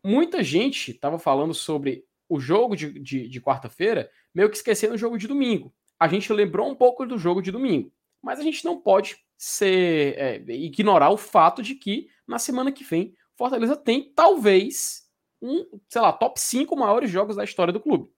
[0.05, 4.99] muita gente estava falando sobre o jogo de, de, de quarta-feira, meio que esquecendo o
[4.99, 5.75] jogo de domingo.
[5.99, 10.17] A gente lembrou um pouco do jogo de domingo, mas a gente não pode ser
[10.17, 15.09] é, ignorar o fato de que na semana que vem Fortaleza tem talvez
[15.43, 18.11] um, sei lá, top 5 maiores jogos da história do clube.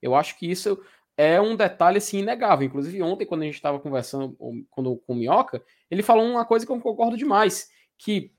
[0.00, 0.78] Eu acho que isso
[1.16, 2.66] é um detalhe assim inegável.
[2.66, 6.66] Inclusive, ontem, quando a gente estava conversando com, com o Minhoca, ele falou uma coisa
[6.66, 8.32] que eu concordo demais: que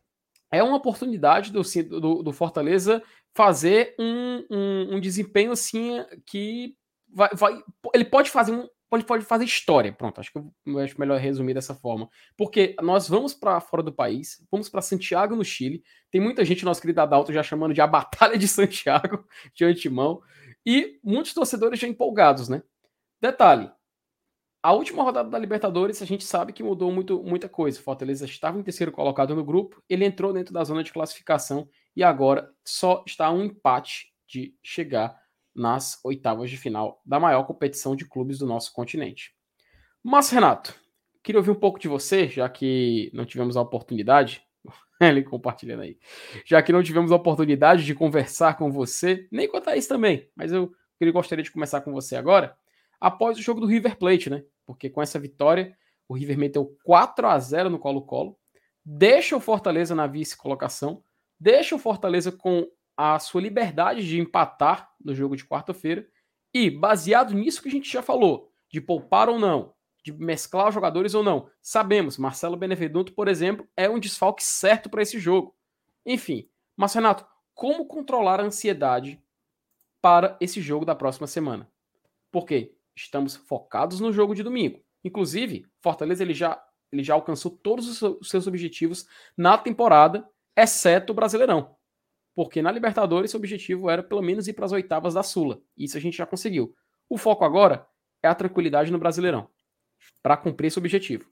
[0.52, 1.62] é uma oportunidade do,
[2.00, 3.02] do, do Fortaleza
[3.36, 6.76] fazer um, um, um, desempenho assim que
[7.14, 7.64] vai, vai,
[7.94, 9.94] ele pode fazer um pode, pode fazer história.
[9.94, 12.10] Pronto, acho que eu acho melhor resumir dessa forma.
[12.38, 15.82] Porque nós vamos para fora do país, vamos para Santiago, no Chile.
[16.12, 19.26] Tem muita gente, nosso querido Adalto, já chamando de a Batalha de Santiago,
[19.56, 20.22] de antemão.
[20.66, 22.62] E muitos torcedores já empolgados, né?
[23.22, 23.72] Detalhe:
[24.64, 27.82] a última rodada da Libertadores, a gente sabe que mudou muito, muita coisa.
[27.82, 32.04] Fortaleza estava em terceiro colocado no grupo, ele entrou dentro da zona de classificação e
[32.04, 35.20] agora só está um empate de chegar
[35.54, 39.34] nas oitavas de final da maior competição de clubes do nosso continente.
[40.04, 40.76] Mas, Renato,
[41.24, 44.44] queria ouvir um pouco de você, já que não tivemos a oportunidade.
[45.02, 45.98] Ele compartilhando aí.
[46.46, 50.30] Já que não tivemos a oportunidade de conversar com você, nem com a Thaís também,
[50.36, 52.56] mas eu queria, gostaria de começar com você agora
[53.02, 54.46] após o jogo do River Plate, né?
[54.66, 55.76] Porque com essa vitória,
[56.08, 58.38] o River meteu 4 a 0 no Colo-Colo,
[58.86, 61.04] deixa o Fortaleza na vice-colocação,
[61.40, 66.08] deixa o Fortaleza com a sua liberdade de empatar no jogo de quarta-feira,
[66.54, 69.74] e baseado nisso que a gente já falou, de poupar ou não,
[70.04, 74.90] de mesclar os jogadores ou não, sabemos, Marcelo Benevenuto, por exemplo, é um desfalque certo
[74.90, 75.56] para esse jogo.
[76.06, 79.22] Enfim, mas Renato, como controlar a ansiedade
[80.02, 81.72] para esse jogo da próxima semana?
[82.32, 82.76] Por quê?
[82.96, 84.82] Estamos focados no jogo de domingo.
[85.04, 86.62] Inclusive, Fortaleza ele já,
[86.92, 91.76] ele já alcançou todos os seus objetivos na temporada, exceto o Brasileirão.
[92.34, 95.62] Porque na Libertadores o objetivo era pelo menos ir para as oitavas da Sula.
[95.78, 96.76] Isso a gente já conseguiu.
[97.10, 97.88] O foco agora
[98.24, 99.50] é a tranquilidade no Brasileirão,
[100.22, 101.30] para cumprir esse objetivo.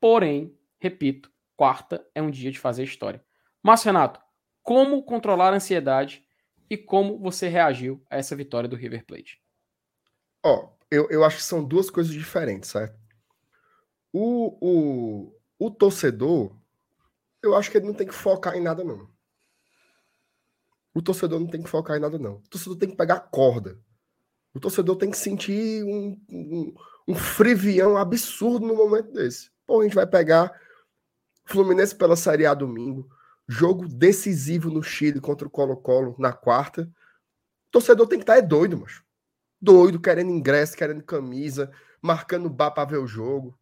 [0.00, 3.24] Porém, repito, quarta é um dia de fazer história.
[3.62, 4.20] Mas, Renato,
[4.62, 6.24] como controlar a ansiedade
[6.68, 9.40] e como você reagiu a essa vitória do River Plate?
[10.42, 12.98] Ó, oh, eu, eu acho que são duas coisas diferentes, certo?
[14.12, 16.52] O, o, o torcedor,
[17.42, 19.08] eu acho que ele não tem que focar em nada, não.
[20.92, 22.36] O torcedor não tem que focar em nada, não.
[22.36, 23.78] O torcedor tem que pegar corda.
[24.52, 26.74] O torcedor tem que sentir um, um,
[27.06, 29.52] um frivião absurdo no momento desse.
[29.64, 30.52] Pô, a gente vai pegar
[31.44, 33.08] Fluminense pela Série A domingo,
[33.46, 36.82] jogo decisivo no Chile contra o Colo-Colo na quarta.
[36.82, 39.04] O torcedor tem que estar tá, é doido, macho
[39.60, 43.58] doido, querendo ingresso, querendo camisa, marcando bar para ver o jogo.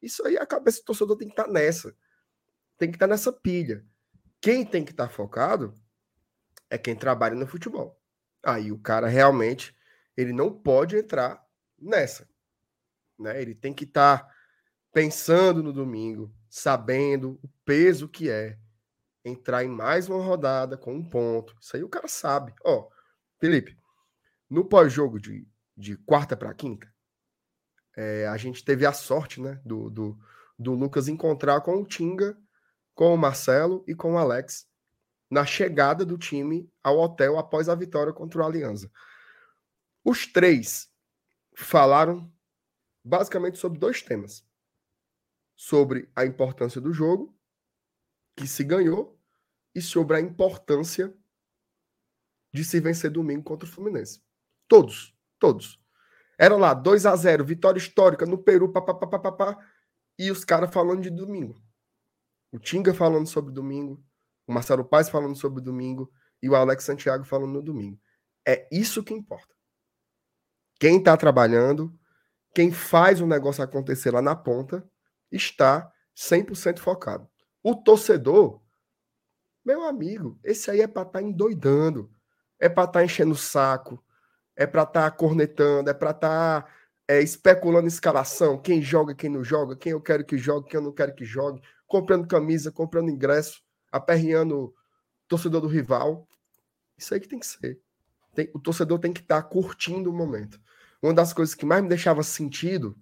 [0.00, 1.94] Isso aí a cabeça do torcedor tem que estar tá nessa.
[2.78, 3.84] Tem que estar tá nessa pilha.
[4.40, 5.74] Quem tem que estar tá focado
[6.68, 8.00] é quem trabalha no futebol.
[8.42, 9.76] Aí o cara realmente
[10.16, 11.44] ele não pode entrar
[11.78, 12.28] nessa.
[13.18, 13.40] Né?
[13.40, 14.28] Ele tem que estar
[14.92, 18.58] pensando no domingo, sabendo o peso que é
[19.24, 21.56] entrar em mais uma rodada com um ponto.
[21.60, 22.52] Isso aí o cara sabe.
[22.64, 22.88] Ó,
[23.38, 23.78] Felipe,
[24.52, 26.86] no pós-jogo de, de quarta para quinta,
[27.96, 30.18] é, a gente teve a sorte né, do, do,
[30.58, 32.38] do Lucas encontrar com o Tinga,
[32.94, 34.68] com o Marcelo e com o Alex
[35.30, 38.92] na chegada do time ao hotel após a vitória contra o Alianza.
[40.04, 40.92] Os três
[41.56, 42.30] falaram
[43.02, 44.46] basicamente sobre dois temas:
[45.56, 47.34] sobre a importância do jogo,
[48.36, 49.18] que se ganhou,
[49.74, 51.16] e sobre a importância
[52.52, 54.20] de se vencer domingo contra o Fluminense.
[54.72, 55.78] Todos, todos.
[56.38, 59.58] Era lá, 2 a 0 vitória histórica no Peru, papapá,
[60.18, 61.62] e os caras falando de domingo.
[62.50, 64.02] O Tinga falando sobre domingo,
[64.46, 66.10] o Marcelo Paz falando sobre domingo
[66.42, 68.00] e o Alex Santiago falando no domingo.
[68.48, 69.54] É isso que importa.
[70.80, 71.94] Quem está trabalhando,
[72.54, 74.90] quem faz o negócio acontecer lá na ponta,
[75.30, 77.28] está 100% focado.
[77.62, 78.62] O torcedor,
[79.62, 82.10] meu amigo, esse aí é para estar tá endoidando,
[82.58, 84.02] é para estar tá enchendo o saco,
[84.56, 86.68] é para estar tá cornetando, é para estar tá,
[87.08, 90.84] é, especulando escalação, quem joga, quem não joga, quem eu quero que jogue, quem eu
[90.84, 94.74] não quero que jogue, comprando camisa, comprando ingresso, aperreando
[95.28, 96.26] torcedor do rival.
[96.96, 97.80] Isso aí que tem que ser.
[98.34, 100.60] Tem, o torcedor tem que estar tá curtindo o momento.
[101.02, 102.96] Uma das coisas que mais me deixava sentido,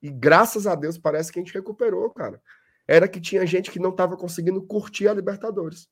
[0.00, 2.40] e graças a Deus parece que a gente recuperou, cara,
[2.86, 5.88] era que tinha gente que não estava conseguindo curtir a Libertadores.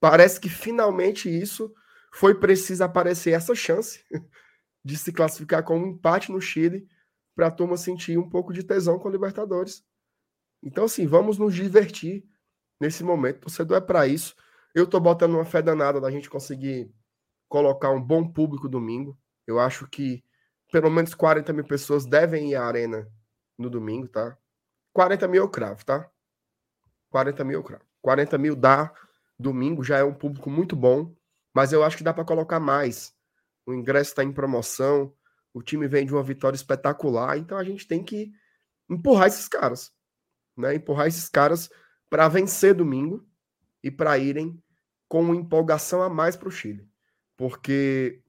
[0.00, 1.72] Parece que finalmente isso
[2.14, 4.04] foi preciso aparecer essa chance
[4.84, 6.86] de se classificar com um empate no Chile
[7.34, 9.84] para a turma sentir um pouco de tesão com a Libertadores.
[10.62, 12.24] Então, assim, vamos nos divertir
[12.80, 13.38] nesse momento.
[13.38, 14.36] O torcedor é para isso.
[14.72, 16.88] Eu estou botando uma fé danada da gente conseguir
[17.48, 19.18] colocar um bom público domingo.
[19.44, 20.22] Eu acho que
[20.70, 23.10] pelo menos 40 mil pessoas devem ir à arena
[23.58, 24.38] no domingo, tá?
[24.92, 26.08] 40 mil eu cravo, tá?
[27.10, 27.84] 40 mil eu cravo.
[28.00, 28.92] 40 mil dá
[29.38, 31.14] domingo, já é um público muito bom,
[31.54, 33.14] mas eu acho que dá para colocar mais.
[33.64, 35.14] O ingresso está em promoção,
[35.54, 38.32] o time vem de uma vitória espetacular, então a gente tem que
[38.90, 39.92] empurrar esses caras,
[40.56, 40.74] né?
[40.74, 41.70] Empurrar esses caras
[42.10, 43.26] para vencer domingo
[43.82, 44.60] e para irem
[45.08, 46.90] com empolgação a mais para o Chile.
[47.36, 48.22] Porque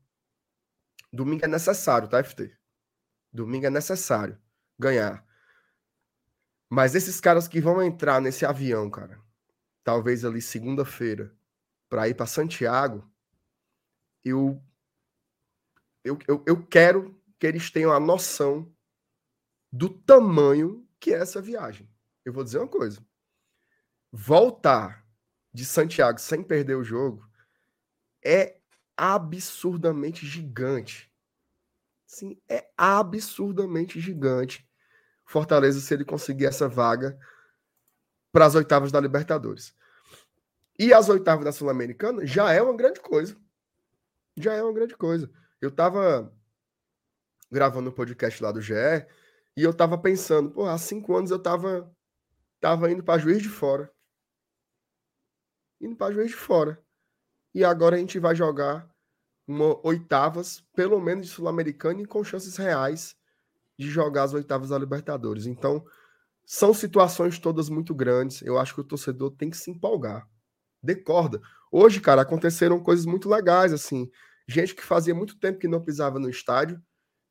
[1.12, 2.56] domingo é necessário, tá, FT?
[3.34, 4.38] Domingo é necessário
[4.78, 5.26] ganhar.
[6.70, 9.20] Mas esses caras que vão entrar nesse avião, cara,
[9.84, 11.36] talvez ali segunda-feira,
[11.90, 13.10] para ir para Santiago,
[14.26, 14.62] eu,
[16.04, 18.74] eu, eu, eu quero que eles tenham a noção
[19.72, 21.88] do tamanho que é essa viagem.
[22.26, 23.06] Eu vou dizer uma coisa.
[24.12, 25.06] Voltar
[25.54, 27.30] de Santiago sem perder o jogo
[28.24, 28.58] é
[28.98, 31.14] absurdamente gigante.
[32.08, 34.68] Sim, é absurdamente gigante.
[35.26, 37.18] Fortaleza, se ele conseguir essa vaga
[38.32, 39.76] para as oitavas da Libertadores.
[40.78, 43.38] E as oitavas da Sul-Americana já é uma grande coisa.
[44.38, 45.32] Já é uma grande coisa.
[45.62, 46.34] Eu estava
[47.52, 48.74] gravando um podcast lá do GE
[49.56, 51.90] e eu estava pensando, pô, há cinco anos eu estava
[52.60, 53.92] tava indo para Juiz de Fora.
[55.80, 56.84] Indo para Juiz de Fora.
[57.54, 58.90] E agora a gente vai jogar
[59.48, 63.16] uma oitavas, pelo menos de Sul-Americana, e com chances reais
[63.78, 65.46] de jogar as oitavas da Libertadores.
[65.46, 65.86] Então,
[66.46, 68.42] são situações todas muito grandes.
[68.42, 70.28] Eu acho que o torcedor tem que se empolgar.
[70.82, 71.42] Decorda.
[71.78, 74.10] Hoje, cara, aconteceram coisas muito legais, assim.
[74.48, 76.82] Gente que fazia muito tempo que não pisava no estádio,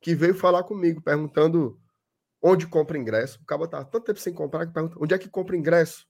[0.03, 1.81] que veio falar comigo, perguntando
[2.43, 3.41] onde compra ingresso.
[3.41, 6.07] O cara tá tanto tempo sem comprar que pergunta onde é que compra ingresso.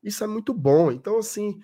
[0.00, 0.92] Isso é muito bom.
[0.92, 1.58] Então, assim,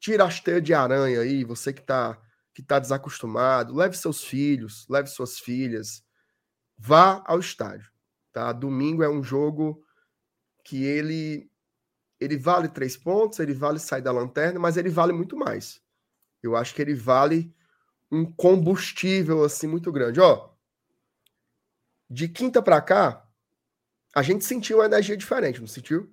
[0.00, 2.20] tira as teias de aranha aí, você que tá,
[2.52, 6.02] que tá desacostumado, leve seus filhos, leve suas filhas,
[6.76, 7.88] vá ao estádio,
[8.32, 8.52] tá?
[8.52, 9.84] Domingo é um jogo
[10.64, 11.48] que ele
[12.22, 15.82] ele vale três pontos, ele vale sair da lanterna, mas ele vale muito mais.
[16.42, 17.54] Eu acho que ele vale
[18.10, 20.20] um combustível assim muito grande.
[20.20, 20.50] Ó,
[22.08, 23.26] de quinta para cá,
[24.14, 26.12] a gente sentiu uma energia diferente, não sentiu?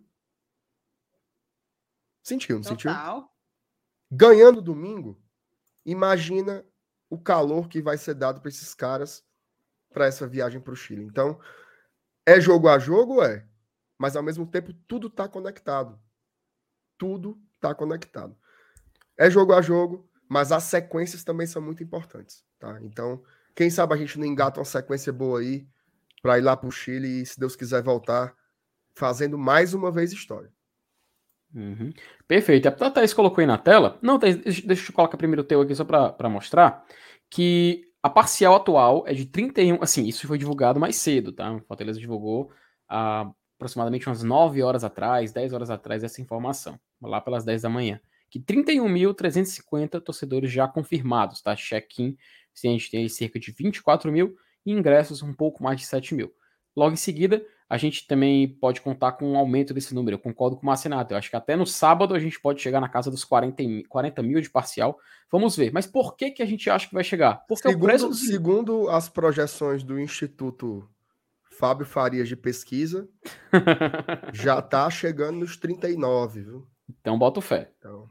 [2.24, 2.76] Sentiu, não Total.
[2.76, 3.30] sentiu?
[4.12, 5.22] Ganhando domingo,
[5.86, 6.66] imagina
[7.10, 9.24] o calor que vai ser dado para esses caras
[9.91, 11.03] para essa viagem para o Chile.
[11.03, 11.39] Então,
[12.26, 13.45] é jogo a jogo, é,
[14.00, 16.00] mas ao mesmo tempo tudo está conectado.
[16.97, 18.36] Tudo está conectado.
[19.18, 22.80] É jogo a jogo, mas as sequências também são muito importantes, tá?
[22.82, 23.22] Então,
[23.54, 25.68] quem sabe a gente não engata uma sequência boa aí
[26.22, 28.34] para ir lá para o Chile e, se Deus quiser, voltar
[28.95, 30.52] fazendo mais uma vez história.
[31.54, 31.91] Uhum.
[32.28, 32.68] Perfeito.
[32.68, 33.97] A Thaís colocou aí na tela.
[34.02, 36.86] Não, Thaís, deixa eu colocar primeiro o teu aqui só para mostrar
[37.30, 39.82] que a parcial atual é de 31.
[39.82, 41.52] Assim, isso foi divulgado mais cedo, tá?
[41.54, 42.52] O Fortaleza divulgou
[42.88, 46.80] há aproximadamente umas 9 horas atrás, 10 horas atrás, essa informação.
[47.01, 47.99] Lá pelas 10 da manhã.
[48.30, 51.55] Que 31.350 torcedores já confirmados, tá?
[51.55, 52.16] Check-in.
[52.64, 54.36] A gente tem cerca de 24 mil
[54.66, 56.34] e ingressos um pouco mais de 7 mil.
[56.76, 60.16] Logo em seguida, a gente também pode contar com um aumento desse número.
[60.16, 61.14] Eu concordo com o Marcenato.
[61.14, 64.24] Eu acho que até no sábado a gente pode chegar na casa dos 40, 40
[64.24, 64.97] mil de parcial.
[65.30, 65.72] Vamos ver.
[65.74, 67.45] Mas por que, que a gente acha que vai chegar?
[67.47, 68.14] Porque segundo, o preço...
[68.14, 70.89] segundo as projeções do Instituto
[71.60, 73.05] Fábio Farias de Pesquisa,
[74.34, 76.68] já está chegando nos 39, viu?
[77.01, 77.70] Então bota o fé.
[77.78, 78.10] Então,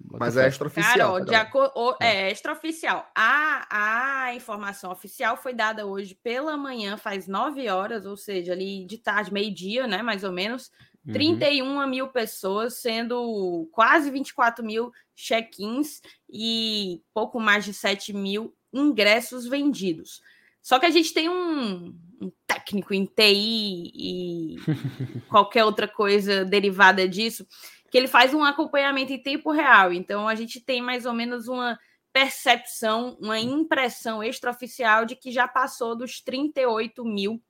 [0.00, 1.22] mas é extraoficial.
[1.26, 2.22] Cara, ó, é.
[2.22, 3.06] é extraoficial.
[3.14, 8.86] A, a informação oficial foi dada hoje pela manhã, faz nove horas, ou seja, ali
[8.86, 10.02] de tarde, meio-dia, né?
[10.02, 10.70] Mais ou menos.
[11.06, 11.12] Uhum.
[11.12, 16.00] 31 mil pessoas, sendo quase 24 mil check-ins
[16.30, 20.22] e pouco mais de 7 mil ingressos vendidos.
[20.62, 24.56] Só que a gente tem um, um técnico em TI e
[25.28, 27.46] qualquer outra coisa derivada disso
[27.94, 29.92] que ele faz um acompanhamento em tempo real.
[29.92, 31.78] Então a gente tem mais ou menos uma
[32.12, 37.40] percepção, uma impressão extraoficial de que já passou dos 38 mil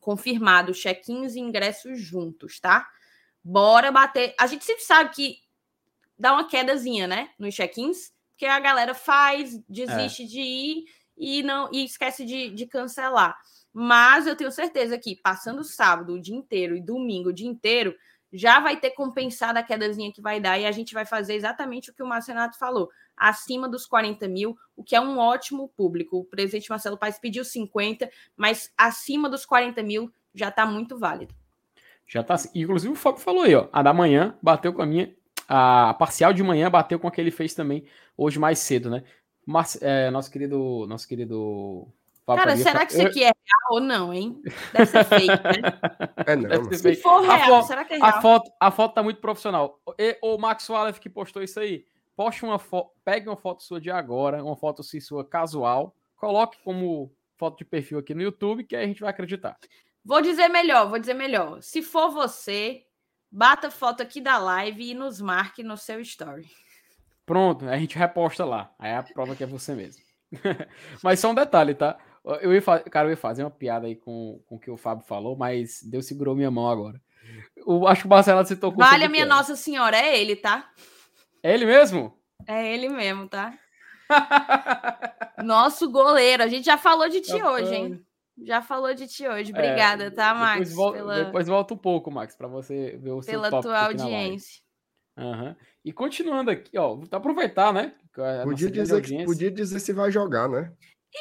[0.00, 2.88] confirmados, check-ins e ingressos juntos, tá?
[3.44, 4.34] Bora bater.
[4.40, 5.36] A gente sempre sabe que
[6.18, 7.28] dá uma quedazinha, né?
[7.38, 10.26] Nos check-ins, porque a galera faz, desiste é.
[10.26, 10.84] de ir
[11.18, 13.36] e não e esquece de, de cancelar.
[13.72, 17.94] Mas eu tenho certeza que passando sábado o dia inteiro e domingo o dia inteiro,
[18.32, 21.90] já vai ter compensado a quedazinha que vai dar e a gente vai fazer exatamente
[21.90, 26.18] o que o Marcenato falou, acima dos 40 mil, o que é um ótimo público.
[26.18, 31.34] O presidente Marcelo Paes pediu 50, mas acima dos 40 mil já está muito válido.
[32.06, 32.36] Já tá.
[32.54, 33.68] Inclusive o Fábio falou aí, ó.
[33.72, 35.14] A da manhã bateu com a minha.
[35.46, 37.84] A parcial de manhã bateu com a que ele fez também
[38.16, 39.02] hoje mais cedo, né?
[39.48, 40.86] Mas, é, nosso querido.
[40.86, 41.88] Nosso querido.
[42.26, 44.42] Fábio Cara, será que isso aqui é real ou não, hein?
[44.74, 46.12] Deve ser fake, né?
[46.26, 46.70] É não.
[46.70, 48.10] Se for real, será que é real?
[48.10, 49.80] A foto, a foto tá muito profissional.
[49.98, 51.86] E, o Max Wallace que postou isso aí.
[52.14, 52.90] Poste uma foto.
[53.02, 55.96] Pegue uma foto sua de agora, uma foto assim, sua casual.
[56.14, 59.56] Coloque como foto de perfil aqui no YouTube, que aí a gente vai acreditar.
[60.04, 61.62] Vou dizer melhor, vou dizer melhor.
[61.62, 62.84] Se for você,
[63.30, 66.50] bata foto aqui da live e nos marque no seu story.
[67.28, 68.72] Pronto, a gente reposta lá.
[68.78, 70.02] Aí a prova que é você mesmo.
[71.04, 71.98] mas só um detalhe, tá?
[72.40, 75.04] Eu ia, cara, eu ia fazer uma piada aí com, com o que o Fábio
[75.04, 76.98] falou, mas Deus segurou minha mão agora.
[77.54, 78.82] Eu acho que o Marcelo se tocou.
[78.82, 80.70] Vale a minha Nossa Senhora, é ele, tá?
[81.42, 82.18] É ele mesmo?
[82.46, 83.52] É ele mesmo, tá?
[85.44, 86.42] Nosso goleiro.
[86.42, 88.02] A gente já falou de ti hoje, hein?
[88.42, 89.52] Já falou de ti hoje.
[89.52, 90.70] É, Obrigada, é, tá, Max?
[90.70, 91.24] Depois volta, pela...
[91.24, 94.62] depois volta um pouco, Max, para você ver o pela seu tua audiência.
[95.18, 95.56] Uhum.
[95.84, 97.92] E continuando aqui, ó, aproveitar, né?
[98.44, 100.72] Podia dizer, que, podia dizer se vai jogar, né?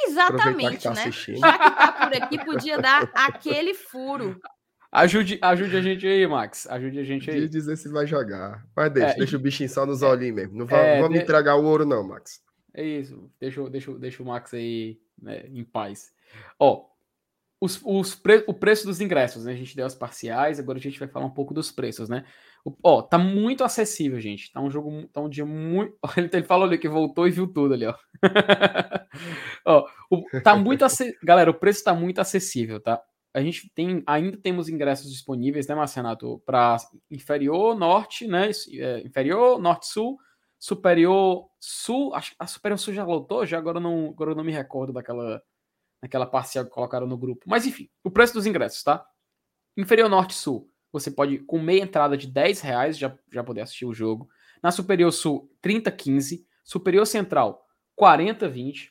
[0.05, 1.01] Exatamente, tá né?
[1.01, 1.39] Assistindo.
[1.39, 4.39] Já que tá por aqui, podia dar aquele furo.
[4.91, 6.67] Ajude, ajude a gente aí, Max.
[6.67, 7.35] Ajude a gente aí.
[7.35, 8.65] Podia dizer se vai jogar.
[8.75, 9.39] Mas deixa, é, deixa e...
[9.39, 10.57] o bichinho só nos olhinhos mesmo.
[10.57, 11.23] Não vamos, é, vamos de...
[11.23, 12.41] entregar o ouro, não, Max.
[12.73, 13.29] É isso.
[13.39, 16.11] Deixa, deixa, deixa o Max aí né, em paz.
[16.59, 16.85] Ó,
[17.59, 19.51] os, os pre, o preço dos ingressos, né?
[19.51, 22.23] A gente deu as parciais, agora a gente vai falar um pouco dos preços, né?
[22.83, 24.51] Ó, tá muito acessível, gente.
[24.51, 25.97] Tá um jogo, tá um dia muito.
[26.17, 27.95] Ele, falou ali que voltou e viu tudo ali, ó.
[29.65, 31.19] ó o, tá muito acessível.
[31.23, 33.01] Galera, o preço tá muito acessível, tá?
[33.33, 36.41] A gente tem, ainda temos ingressos disponíveis, né, Marcenato?
[36.45, 36.77] Para
[37.09, 38.49] inferior norte, né?
[38.73, 40.17] É, inferior, norte-sul,
[40.59, 42.13] superior sul.
[42.15, 45.41] Acho a superior sul já lotou, já agora não, agora eu não me recordo daquela
[46.01, 47.45] naquela parcial que colocaram no grupo.
[47.47, 49.05] Mas enfim, o preço dos ingressos, tá?
[49.75, 53.85] Inferior Norte Sul, você pode, com meia entrada de 10 reais, já, já poder assistir
[53.85, 54.29] o jogo.
[54.61, 56.45] Na Superior Sul, 30,15.
[56.63, 57.65] Superior Central,
[57.99, 58.89] 40,20.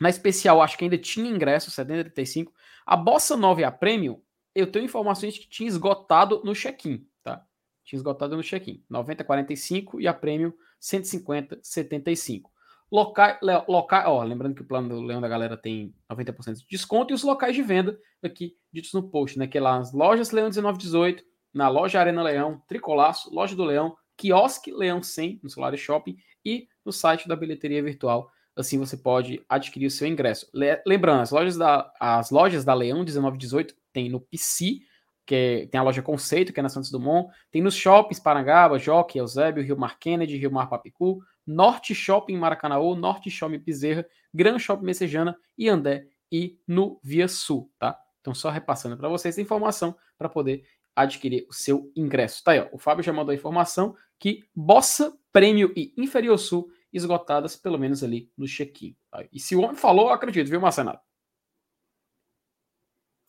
[0.00, 2.52] Na especial, acho que ainda tinha ingresso, 70,35.
[2.86, 4.20] A Bossa Nova e a Premium,
[4.54, 7.46] eu tenho informações que tinha esgotado no check-in, tá?
[7.84, 8.84] Tinha esgotado no check-in.
[8.90, 12.51] 90,45 e a Premium 150,75.
[12.92, 17.10] Locais, loca, ó, lembrando que o plano do Leão da Galera tem 90% de desconto
[17.10, 19.46] e os locais de venda aqui ditos no post, né?
[19.46, 21.24] Que é lá nas lojas Leão 1918,
[21.54, 26.68] na loja Arena Leão, Tricolaço, Loja do Leão, Quiosque Leão 100 no Solar Shopping e
[26.84, 28.30] no site da bilheteria virtual.
[28.54, 30.46] Assim você pode adquirir o seu ingresso.
[30.86, 34.80] Lembrando, as lojas da, as lojas da Leão 1918 tem no PC,
[35.24, 38.78] que é, tem a loja Conceito, que é na Santos Dumont, tem nos shoppings Parangaba,
[38.78, 44.58] Jockey, Eusébio, Rio Mar Kennedy, Rio Mar Papicu, Norte Shopping Maracanaú, Norte Shopping Piserra, Gran
[44.58, 47.98] Shopping Messejana e Andé e no Via Sul, tá?
[48.20, 50.64] Então só repassando para vocês a informação para poder
[50.94, 52.42] adquirir o seu ingresso.
[52.44, 56.70] Tá aí, ó, o Fábio já mandou a informação que Bossa, Prêmio e Inferior Sul
[56.92, 58.96] esgotadas pelo menos ali no check-in.
[59.10, 59.24] Tá?
[59.32, 61.02] E se o homem falou, eu acredito, viu, Marcenato?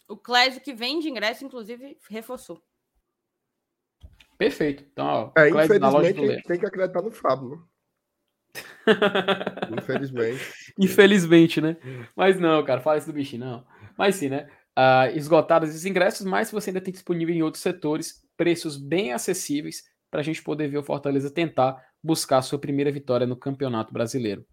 [0.08, 2.62] O Clésio que vende ingresso, inclusive, reforçou.
[4.38, 4.84] Perfeito.
[4.92, 7.64] Então, ó, é, infelizmente, a gente tem que acreditar no Fábio, né?
[9.78, 10.42] Infelizmente.
[10.78, 11.78] Infelizmente, né?
[12.16, 13.66] Mas não, cara, fala isso do bichinho, não.
[13.98, 14.48] Mas sim, né?
[14.78, 19.84] Uh, esgotados os ingressos, mas você ainda tem disponível em outros setores preços bem acessíveis
[20.10, 23.94] para a gente poder ver o Fortaleza tentar buscar a sua primeira vitória no Campeonato
[23.94, 24.46] Brasileiro.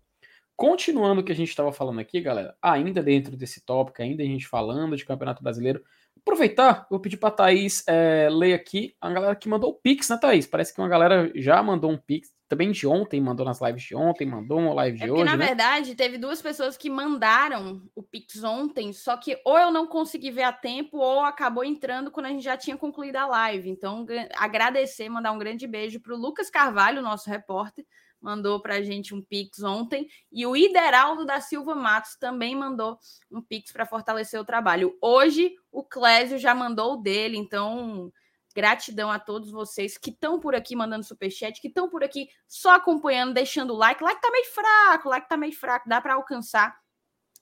[0.57, 4.27] Continuando o que a gente estava falando aqui, galera, ainda dentro desse tópico, ainda a
[4.27, 5.83] gente falando de Campeonato Brasileiro,
[6.19, 10.11] aproveitar, vou pedir para a Thaís é, ler aqui a galera que mandou o Pix,
[10.11, 10.47] né, Thaís?
[10.47, 13.95] Parece que uma galera já mandou um Pix também de ontem, mandou nas lives de
[13.95, 15.31] ontem, mandou uma live de é porque, hoje.
[15.31, 15.47] Na né?
[15.47, 20.33] verdade, teve duas pessoas que mandaram o Pix ontem, só que ou eu não consegui
[20.33, 23.71] ver a tempo, ou acabou entrando quando a gente já tinha concluído a live.
[23.71, 27.87] Então, agradecer, mandar um grande beijo para o Lucas Carvalho, nosso repórter,
[28.21, 32.99] mandou para a gente um Pix ontem, e o Ideraldo da Silva Matos também mandou
[33.31, 34.99] um Pix para fortalecer o trabalho.
[35.01, 38.13] Hoje, o Clésio já mandou o dele, então
[38.55, 42.75] Gratidão a todos vocês que estão por aqui mandando superchat, que estão por aqui só
[42.75, 44.03] acompanhando, deixando o like.
[44.03, 46.77] Like tá meio fraco, like tá meio fraco, dá para alcançar,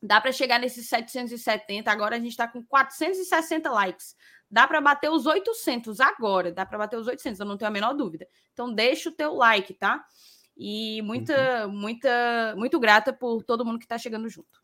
[0.02, 1.90] dá para chegar nesses 770.
[1.90, 4.14] Agora a gente está com 460 likes.
[4.50, 7.72] Dá para bater os 800 agora, dá para bater os 800, eu não tenho a
[7.72, 8.26] menor dúvida.
[8.52, 10.02] Então deixa o teu like, tá?
[10.56, 11.72] E muita, uhum.
[11.72, 14.58] muita, muito grata por todo mundo que está chegando junto.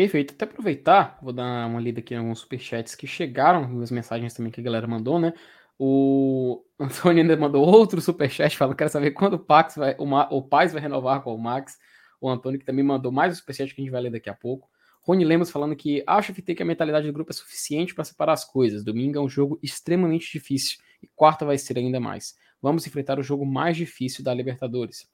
[0.00, 0.32] Perfeito.
[0.32, 4.50] Até aproveitar, vou dar uma lida aqui em alguns superchats que chegaram, as mensagens também
[4.50, 5.34] que a galera mandou, né?
[5.78, 10.26] O Antônio ainda mandou outro superchat falando: quero saber quando o Pax vai, o, Ma,
[10.30, 11.78] o Paz vai renovar com o Max.
[12.18, 14.34] O Antônio que também mandou mais um superchat que a gente vai ler daqui a
[14.34, 14.70] pouco.
[15.02, 18.04] Rony Lemos falando que acho que tem que a mentalidade do grupo é suficiente para
[18.04, 18.82] separar as coisas.
[18.82, 22.34] Domingo é um jogo extremamente difícil e quarta vai ser ainda mais.
[22.62, 25.06] Vamos enfrentar o jogo mais difícil da Libertadores.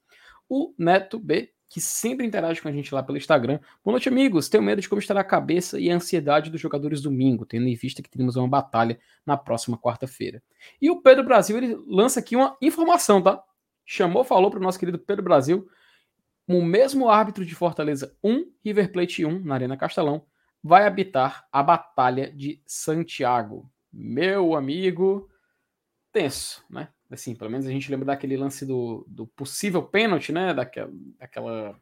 [0.48, 3.58] O Neto B, que sempre interage com a gente lá pelo Instagram.
[3.84, 4.48] Boa noite, amigos.
[4.48, 7.74] Tenho medo de como estará a cabeça e a ansiedade dos jogadores domingo, tendo em
[7.74, 10.42] vista que teremos uma batalha na próxima quarta-feira.
[10.80, 13.42] E o Pedro Brasil, ele lança aqui uma informação, tá?
[13.84, 15.68] Chamou, falou para o nosso querido Pedro Brasil
[16.48, 20.24] o mesmo árbitro de Fortaleza 1, River Plate 1, na Arena Castelão,
[20.62, 23.68] vai habitar a Batalha de Santiago.
[23.92, 25.28] Meu amigo,
[26.12, 26.88] tenso, né?
[27.10, 30.52] Assim, pelo menos a gente lembra daquele lance do, do possível pênalti, né?
[30.52, 31.80] Daquela, daquela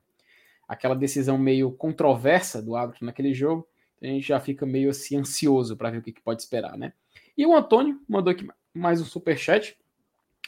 [0.66, 3.66] aquela decisão meio controversa do árbitro naquele jogo.
[4.02, 6.92] A gente já fica meio assim ansioso para ver o que, que, pode esperar, né?
[7.36, 9.76] E o Antônio mandou aqui mais um super chat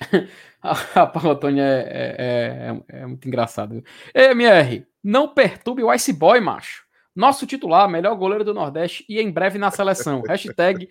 [0.63, 3.83] a Paula Antônia é, é, é, é, muito engraçado.
[4.15, 6.85] MR, não perturbe o Ice Boy, macho.
[7.15, 10.23] Nosso titular, melhor goleiro do Nordeste e em breve na seleção.
[10.29, 10.89] Hashtag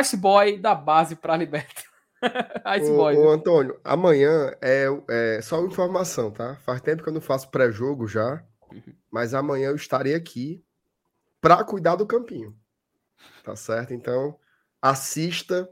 [0.00, 1.82] Ice Boy da base para liberta.
[2.78, 3.16] Ice Boy.
[3.16, 6.56] Ô, Antônio, amanhã é, é só informação, tá?
[6.56, 8.42] Faz tempo que eu não faço pré-jogo já,
[8.72, 8.94] uhum.
[9.10, 10.64] mas amanhã eu estarei aqui
[11.40, 12.56] para cuidar do campinho.
[13.42, 13.94] Tá certo?
[13.94, 14.38] Então,
[14.80, 15.68] assista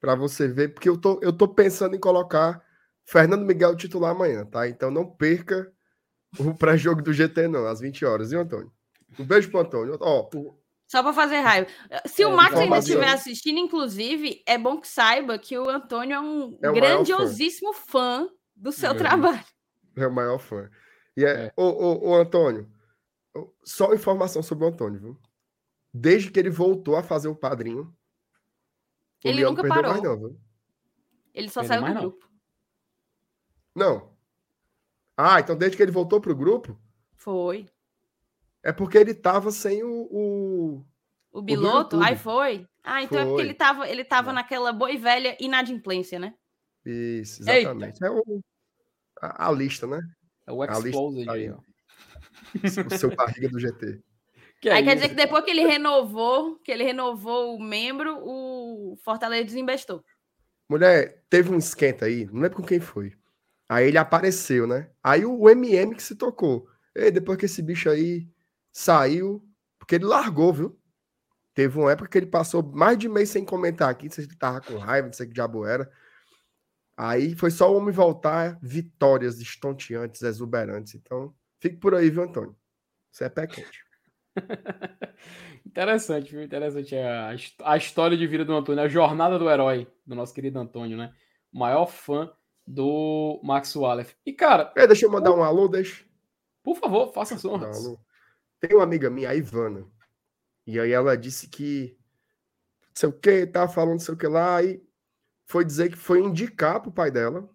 [0.00, 2.64] para você ver, porque eu tô, eu tô pensando em colocar
[3.04, 4.68] Fernando Miguel titular amanhã, tá?
[4.68, 5.70] Então não perca
[6.38, 8.72] o pré-jogo do GT, não, às 20 horas, viu, Antônio?
[9.18, 9.98] Um beijo pro Antônio.
[10.00, 10.30] Ó,
[10.90, 11.68] Só para fazer raiva.
[12.04, 16.16] Se é, o Max ainda estiver assistindo, inclusive, é bom que saiba que o Antônio
[16.16, 18.26] é um é grandiosíssimo fã.
[18.26, 18.30] fã.
[18.56, 19.44] do seu é, trabalho.
[19.94, 20.68] É o maior fã.
[21.16, 21.52] E é, é.
[21.56, 22.68] Ô, ô, ô, Antônio,
[23.62, 25.20] só informação sobre o Antônio, viu?
[25.94, 27.96] Desde que ele voltou a fazer o padrinho,
[29.22, 29.92] ele nunca parou.
[29.92, 30.36] Mais, não,
[31.32, 32.28] ele só saiu do grupo.
[33.76, 34.12] Não.
[35.16, 36.76] Ah, então desde que ele voltou pro grupo?
[37.14, 37.68] Foi.
[38.62, 40.08] É porque ele tava sem o.
[40.10, 40.84] O,
[41.32, 42.00] o Biloto?
[42.00, 42.66] Aí foi.
[42.84, 43.22] Ah, então foi.
[43.22, 46.34] é porque ele tava, ele tava naquela boa e velha inadimplência, né?
[46.84, 47.94] Isso, exatamente.
[47.94, 48.06] Eita.
[48.06, 48.40] É o,
[49.20, 50.00] a, a, lista, né?
[50.46, 51.58] É o Exposed aí, ó.
[52.64, 54.00] O seu barriga do GT.
[54.60, 58.96] Que aí quer dizer que depois que ele renovou, que ele renovou o membro, o
[59.02, 60.04] Fortaleza desinvestou.
[60.68, 63.12] Mulher, teve um esquenta aí, não lembro com quem foi.
[63.68, 64.90] Aí ele apareceu, né?
[65.02, 66.68] Aí o MM que se tocou.
[66.94, 68.28] E depois que esse bicho aí
[68.72, 69.44] saiu,
[69.78, 70.80] porque ele largou, viu?
[71.54, 74.30] Teve uma época que ele passou mais de mês sem comentar aqui, não sei se
[74.30, 75.90] ele tava com raiva, não sei que diabo era.
[76.96, 80.94] Aí foi só o homem voltar, vitórias estonteantes, exuberantes.
[80.94, 82.56] Então, fique por aí, viu, Antônio?
[83.10, 83.84] Você é pé quente.
[85.66, 86.42] interessante, viu?
[86.42, 90.58] Interessante a, a história de vida do Antônio, a jornada do herói do nosso querido
[90.58, 91.12] Antônio, né?
[91.52, 92.30] O maior fã
[92.66, 94.14] do Max Wallace.
[94.24, 94.72] E, cara.
[94.76, 96.04] É, deixa eu mandar um alô, deixa.
[96.62, 97.58] Por favor, faça som.
[98.60, 99.86] Tem uma amiga minha, a Ivana.
[100.66, 101.98] E aí ela disse que.
[102.82, 104.62] Não sei o que, tá falando não sei o que lá.
[104.62, 104.82] E
[105.46, 107.48] foi dizer que foi indicar pro pai dela,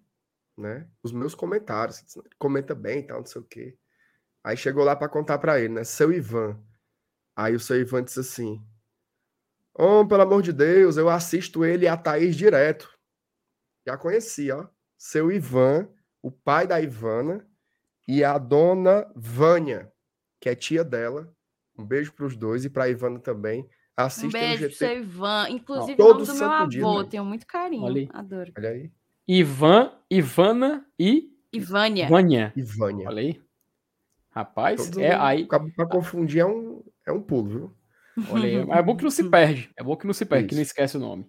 [0.58, 0.88] né?
[1.03, 2.03] Os meus comentários.
[2.38, 3.78] Comenta bem e tal, não sei o que.
[4.43, 5.84] Aí chegou lá para contar para ele, né?
[5.84, 6.60] Seu Ivan.
[7.36, 8.66] Aí o seu Ivan disse assim:
[9.74, 12.89] Oh, pelo amor de Deus, eu assisto ele e a Thaís direto.
[13.86, 14.68] Já conheci, ó.
[14.97, 15.88] Seu Ivan,
[16.22, 17.47] o pai da Ivana,
[18.08, 19.91] e a dona Vânia,
[20.46, 21.28] que é tia dela.
[21.76, 23.68] Um beijo para os dois e para a Ivana também.
[23.98, 25.50] Assista um beijo pro seu Ivan.
[25.50, 26.68] Inclusive, o nome do meu avô.
[26.68, 27.08] Dia, né?
[27.10, 27.84] Tenho muito carinho.
[27.84, 28.54] Olha Adoro.
[28.56, 28.91] Olha aí.
[29.28, 31.32] Ivan, Ivana e.
[31.52, 32.06] Ivânia.
[32.06, 32.54] Ivânia.
[32.56, 33.08] Ivânia.
[33.08, 33.41] Olha aí.
[34.30, 35.48] Rapaz, Todo é aí.
[35.48, 37.76] Para confundir é um, é um pulo, viu?
[38.30, 39.72] Olha aí, é bom que não se perde.
[39.76, 40.50] É bom que não se perde, Isso.
[40.50, 41.26] que não esquece o nome.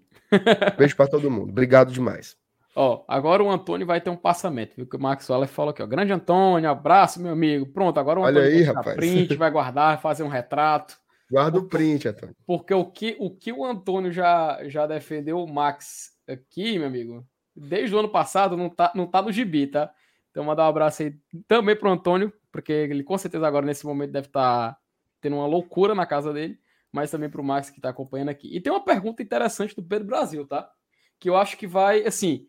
[0.77, 1.49] Beijo para todo mundo.
[1.49, 2.37] Obrigado demais.
[2.79, 4.87] Ó, agora o Antônio vai ter um passamento, viu?
[4.87, 5.87] Que o Max Wallace falou aqui, ó.
[5.87, 7.65] Grande Antônio, abraço, meu amigo.
[7.65, 8.97] Pronto, agora o Antônio Olha aí, vai rapaz.
[8.97, 10.99] print, vai guardar, vai fazer um retrato.
[11.31, 12.37] Guarda o print, Antônio.
[12.47, 17.27] Porque o que o, que o Antônio já, já defendeu o Max aqui, meu amigo,
[17.57, 19.91] desde o ano passado, não tá, não tá no gibi, tá?
[20.31, 21.15] Então, mandar um abraço aí
[21.49, 24.79] também pro Antônio, porque ele com certeza agora nesse momento deve estar tá
[25.19, 26.59] tendo uma loucura na casa dele,
[26.93, 28.55] mas também para o Max que está acompanhando aqui.
[28.55, 30.71] E tem uma pergunta interessante do Pedro Brasil, tá?
[31.19, 32.47] Que eu acho que vai, assim,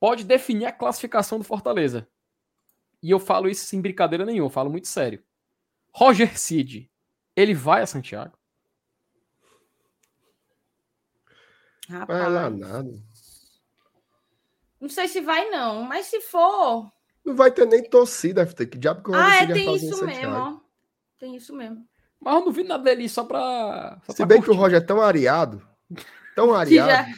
[0.00, 2.08] pode definir a classificação do Fortaleza.
[3.02, 5.22] E eu falo isso sem brincadeira nenhuma, eu falo muito sério.
[5.92, 6.90] Roger Cid,
[7.36, 8.36] ele vai a Santiago?
[11.88, 12.90] Vai lá nada.
[14.80, 16.90] Não sei se vai não, mas se for,
[17.24, 18.66] Não vai ter nem torcida, FT.
[18.66, 20.60] Que diabo que o Ah, é, tem isso mesmo, ó.
[21.18, 21.86] Tem isso mesmo.
[22.18, 24.00] Mas eu não vi nada dele só pra.
[24.06, 24.60] Só Se pra bem que o curtir.
[24.60, 25.66] Roger é tão areado,
[26.34, 27.14] tão Que, areado, já,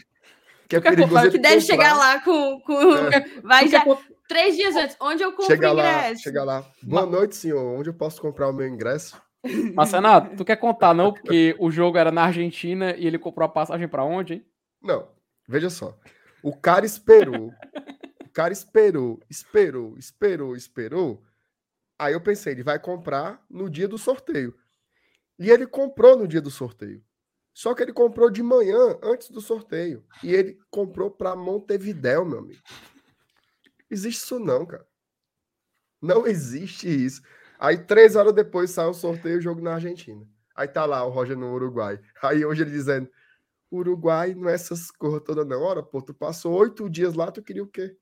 [0.80, 1.66] que é quer perigoso que deve comprar.
[1.66, 2.60] chegar lá com.
[2.60, 2.74] com
[3.46, 3.84] Vai Tu já.
[4.28, 4.96] Três dias antes.
[5.00, 6.22] Onde eu compro Chega lá, ingresso?
[6.22, 6.64] chega lá.
[6.82, 7.78] Boa noite, senhor.
[7.78, 9.20] Onde eu posso comprar o meu ingresso?
[9.74, 11.12] Marcenato, tu quer contar não?
[11.12, 14.46] Porque o jogo era na Argentina e ele comprou a passagem pra onde, hein?
[14.80, 15.08] Não,
[15.48, 15.98] veja só.
[16.42, 17.52] O cara esperou.
[18.24, 21.22] o cara esperou, esperou, esperou, esperou.
[21.98, 24.54] Aí eu pensei, ele vai comprar no dia do sorteio.
[25.38, 27.02] E ele comprou no dia do sorteio.
[27.54, 30.04] Só que ele comprou de manhã, antes do sorteio.
[30.22, 32.60] E ele comprou para Montevidéu, meu amigo.
[33.90, 34.86] Existe isso não, cara.
[36.00, 37.22] Não existe isso.
[37.58, 40.26] Aí, três horas depois, sai o sorteio e o jogo na Argentina.
[40.56, 42.00] Aí tá lá o Roger no Uruguai.
[42.22, 43.08] Aí hoje ele dizendo:
[43.70, 45.62] Uruguai não é essas coisas todas, não.
[45.62, 47.96] Ora, pô, tu passou oito dias lá, tu queria o quê?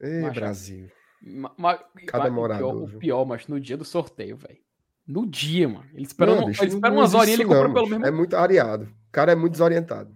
[0.00, 0.90] Ei, Mas Brasil.
[1.20, 4.62] Ma- ma- Cada ma- o morador, pior, o pior, mas no dia do sorteio, velho.
[5.08, 5.86] No dia, mano.
[5.94, 8.06] Ele esperou, Não, um- bicho, ele não- espera umas horinhas e ele não, pelo mesmo.
[8.06, 8.84] É muito areado.
[8.84, 10.14] O cara é muito desorientado.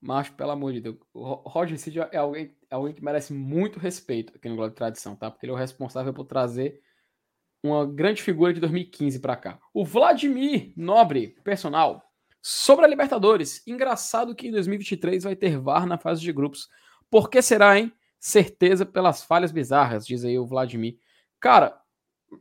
[0.00, 3.32] Mas, pelo amor de Deus, o Ro- Roger Cid é alguém, é alguém que merece
[3.32, 5.30] muito respeito aqui no Glória de Tradição, tá?
[5.30, 6.80] Porque ele é o responsável por trazer
[7.62, 9.58] uma grande figura de 2015 pra cá.
[9.72, 12.02] O Vladimir Nobre, personal,
[12.42, 13.62] sobre a Libertadores.
[13.66, 16.68] Engraçado que em 2023 vai ter VAR na fase de grupos.
[17.10, 17.90] Por que será, hein?
[18.20, 20.98] Certeza pelas falhas bizarras, diz aí o Vladimir.
[21.40, 21.78] Cara,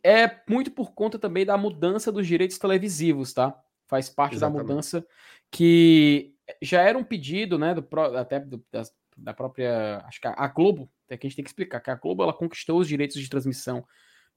[0.03, 3.53] é muito por conta também da mudança dos direitos televisivos, tá?
[3.87, 4.57] Faz parte Exatamente.
[4.59, 5.05] da mudança
[5.51, 7.87] que já era um pedido, né, do,
[8.17, 8.83] até do- da,
[9.17, 11.91] da própria, acho que a, a Globo, até que a gente tem que explicar, que
[11.91, 13.85] a Globo ela conquistou os direitos de transmissão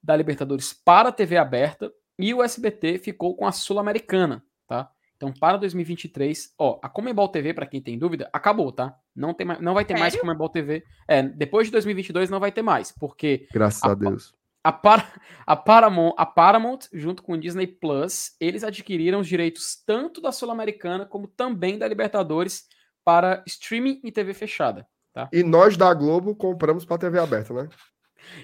[0.02, 4.90] da Libertadores para a TV aberta e o SBT ficou com a Sul-Americana, tá?
[5.16, 8.94] Então, para 2023, ó, a Comembol TV, para quem tem dúvida, acabou, tá?
[9.14, 10.20] Não, tem mais, não vai ter mais Sério?
[10.26, 10.84] Comembol TV.
[11.08, 14.34] É, depois de 2022 não vai ter mais, porque Graças A- a Deus.
[14.68, 19.76] A, Par- a Paramount, a Paramount, junto com o Disney Plus, eles adquiriram os direitos
[19.86, 22.64] tanto da Sul-Americana como também da Libertadores
[23.04, 24.86] para streaming e TV fechada.
[25.32, 27.68] E nós da Globo compramos pra TV aberta, né?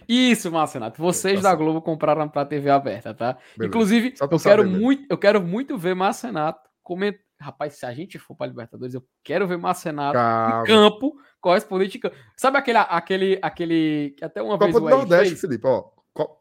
[0.09, 1.03] Isso, Marcenato.
[1.03, 1.55] Vocês Tá da.
[1.57, 3.33] Globo compraram para TV aberta, tá?
[3.57, 3.67] Beleza.
[3.69, 4.79] Inclusive, eu quero mesmo.
[4.81, 7.21] muito, eu quero muito ver Marcenato comentar.
[7.41, 10.63] Rapaz, se a gente for para Libertadores, eu quero ver Marcenato Calma.
[10.63, 12.15] em campo, correspondente em campo.
[12.37, 15.41] Sabe aquele, aquele, aquele que até uma vez Copa do o Ed Nordeste, fez?
[15.41, 15.85] Felipe, ó.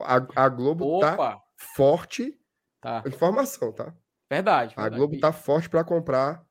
[0.02, 2.38] A, a Globo tá Opa, forte.
[2.82, 3.04] tá.
[3.08, 3.96] Informação, tá?
[4.30, 4.74] Verdade.
[4.78, 4.96] A verdade.
[5.00, 6.46] Globo tá forte para comprar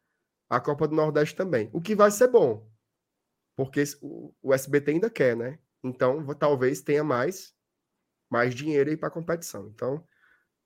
[0.48, 1.70] a Copa do Nordeste também.
[1.72, 2.68] O que vai ser bom.
[3.56, 5.58] Porque o, o SBT ainda quer, né?
[5.82, 7.54] Então, talvez tenha mais
[8.30, 9.68] mais dinheiro aí para competição.
[9.68, 10.04] Então,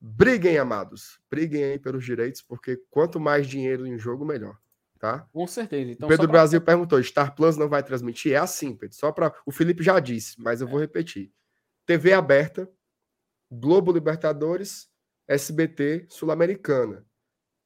[0.01, 1.19] briguem, amados.
[1.31, 4.59] Briguem aí pelos direitos, porque quanto mais dinheiro em jogo, melhor,
[4.99, 5.27] tá?
[5.33, 5.91] Com certeza.
[5.93, 8.33] Então, Pedro pra- Brasil perguntou: Star Plus não vai transmitir?
[8.33, 8.97] É assim, Pedro.
[8.97, 11.33] Só para o Felipe já disse, mas eu vou repetir.
[11.87, 12.69] TV aberta,
[13.51, 14.89] Globo Libertadores,
[15.29, 17.05] SBT Sul-Americana.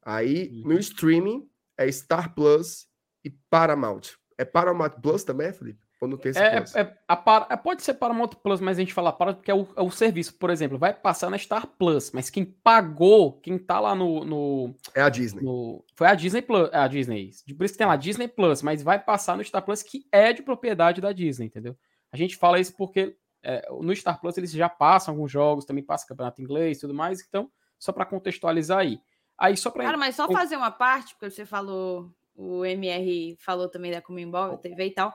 [0.02, 0.68] Aí Uhum.
[0.74, 2.88] no streaming é Star Plus
[3.24, 4.12] e Paramount.
[4.36, 5.86] É Paramount Plus também, Felipe?
[6.00, 8.80] Ou não tem esse É, é, é- a é, pode ser Paramount Plus, mas a
[8.80, 10.32] gente fala para porque é o, é o serviço.
[10.38, 14.24] Por exemplo, vai passar na Star Plus, mas quem pagou, quem tá lá no.
[14.24, 15.42] no, É a Disney.
[15.42, 16.70] no- foi a Disney Plus.
[16.72, 17.30] A Disney.
[17.56, 20.32] Por isso que tem lá Disney Plus, mas vai passar no Star Plus, que é
[20.32, 21.76] de propriedade da Disney, entendeu?
[22.12, 25.84] A gente fala isso porque é, no Star Plus eles já passam alguns jogos, também
[25.84, 28.98] passa campeonato inglês e tudo mais, então, só para contextualizar aí.
[29.38, 29.84] Aí, só para.
[29.84, 34.58] Cara, mas só fazer uma parte, porque você falou, o MR falou também da Comembol,
[34.58, 35.14] TV e tal.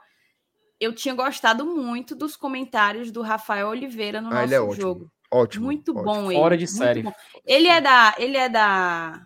[0.80, 4.82] Eu tinha gostado muito dos comentários do Rafael Oliveira no Ah, nosso ele é ótimo.
[4.82, 5.12] jogo.
[5.32, 5.66] Ótimo.
[5.66, 6.04] Muito ótimo.
[6.06, 6.40] bom ele.
[6.40, 7.04] Fora de série.
[7.46, 9.26] Ele é da, ele é da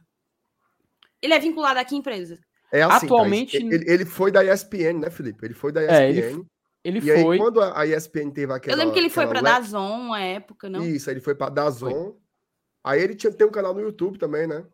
[1.22, 2.40] Ele é vinculado a que empresa?
[2.72, 5.46] É assim, Atualmente- Thaís, ele, ele foi da ESPN, né, Felipe?
[5.46, 6.46] Ele foi da É, ele ESPN.
[6.88, 7.38] Ele e aí, foi.
[7.38, 8.74] quando a ESPN teve aquela.
[8.74, 10.82] eu lembro que ele foi para Dazon uma época, não?
[10.82, 12.16] Isso, aí ele foi pra Dazon.
[12.82, 14.66] Aí ele tinha, tem um canal no YouTube também, né?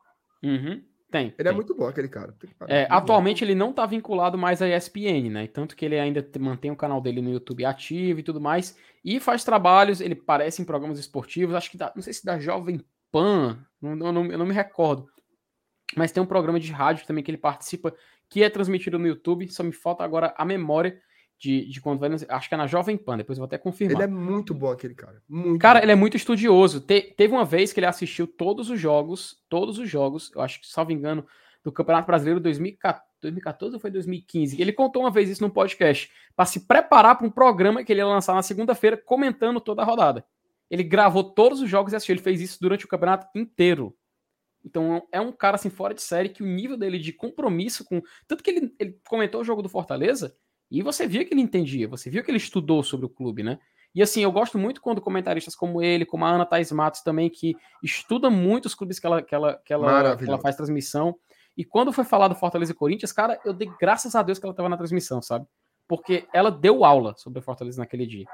[0.44, 1.34] Uhum, tem.
[1.40, 1.54] Ele é tem.
[1.56, 2.36] muito bom, aquele cara.
[2.68, 2.96] É, Muito bom.
[2.96, 5.48] atualmente ele não tá vinculado mais à ESPN, né?
[5.48, 8.78] Tanto que ele ainda mantém o canal dele no YouTube ativo e tudo mais.
[9.04, 12.38] E faz trabalhos, ele aparece em programas esportivos, acho que da, não sei se da
[12.38, 12.80] Jovem
[13.12, 15.08] Pan, não, não, não- eu não me recordo.
[15.96, 17.92] Mas tem um programa de rádio também que ele participa,
[18.30, 19.48] que é transmitido no YouTube.
[19.52, 21.00] Só me falta agora a memória
[21.44, 22.08] de, de quando vai.
[22.08, 23.96] no- Acho que é na Jovem Pan, depois eu vou até confirmar.
[23.96, 25.22] Ele é muito bom, aquele cara.
[25.28, 25.84] Muito Cara, bom.
[25.86, 26.80] ele é muito estudioso.
[26.80, 30.62] Te- teve uma vez que ele assistiu todos os jogos, todos os jogos, eu acho
[30.62, 31.26] que, salvo engano,
[31.62, 34.62] do Campeonato Brasileiro 2014, 2014 ou foi 2015.
[34.62, 38.00] Ele contou uma vez isso num podcast, para se preparar para um programa que ele
[38.00, 40.26] ia lançar na segunda-feira, comentando toda a rodada.
[40.70, 42.14] Ele gravou todos os jogos e assistiu.
[42.14, 43.94] Ele fez isso durante o campeonato inteiro.
[44.66, 48.02] Então é um cara assim fora de série que o nível dele de compromisso com.
[48.28, 50.36] Tanto que ele, ele comentou o jogo do Fortaleza
[50.74, 53.60] E você via que ele entendia, você viu que ele estudou sobre o clube, né?
[53.94, 57.30] E assim, eu gosto muito quando comentaristas como ele, como a Ana Thais Matos também,
[57.30, 61.16] que estuda muito os clubes que ela, que ela, que ela, que ela faz transmissão.
[61.56, 64.46] E quando foi falar do Fortaleza e Corinthians, cara, eu dei graças a Deus que
[64.48, 65.46] ela estava na transmissão, sabe?
[65.88, 68.26] Porque ela deu aula sobre o Fortaleza naquele dia.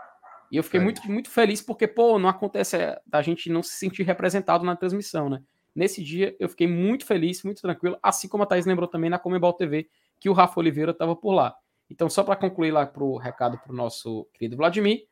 [0.49, 0.83] E eu fiquei é.
[0.83, 4.77] muito, muito feliz porque, pô, não acontece é, da gente não se sentir representado na
[4.77, 5.43] transmissão, né?
[5.75, 9.19] Nesse dia eu fiquei muito feliz, muito tranquilo, assim como a Thaís lembrou também na
[9.19, 11.53] Comebol TV, que o Rafa Oliveira estava por lá.
[11.89, 15.07] Então, só para concluir lá pro recado para o nosso querido Vladimir,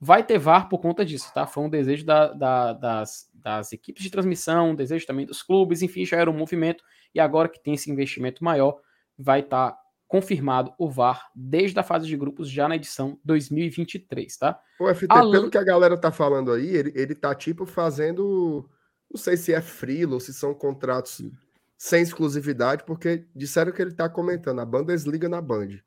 [0.00, 1.46] vai ter VAR por conta disso, tá?
[1.46, 5.82] Foi um desejo da, da, das, das equipes de transmissão, um desejo também dos clubes,
[5.82, 6.82] enfim, já era um movimento,
[7.14, 8.80] e agora que tem esse investimento maior,
[9.18, 9.78] vai estar tá
[10.08, 14.60] confirmado o VAR desde a fase de grupos já na edição 2023, tá?
[14.80, 18.68] O FT, pelo que a galera tá falando aí, ele, ele tá tipo fazendo,
[19.12, 21.30] não sei se é frilo se são contratos Sim.
[21.76, 25.78] sem exclusividade, porque disseram que ele tá comentando a Bundesliga na Band,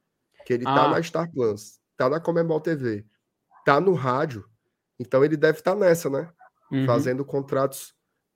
[0.46, 0.76] que ele tá ah.
[0.76, 3.06] tá na Star Plus, tá na Comembol TV,
[3.66, 4.46] tá no rádio,
[5.00, 6.30] então ele deve estar tá nessa, né?
[6.72, 6.86] Uhum.
[6.86, 7.94] Fazendo contratos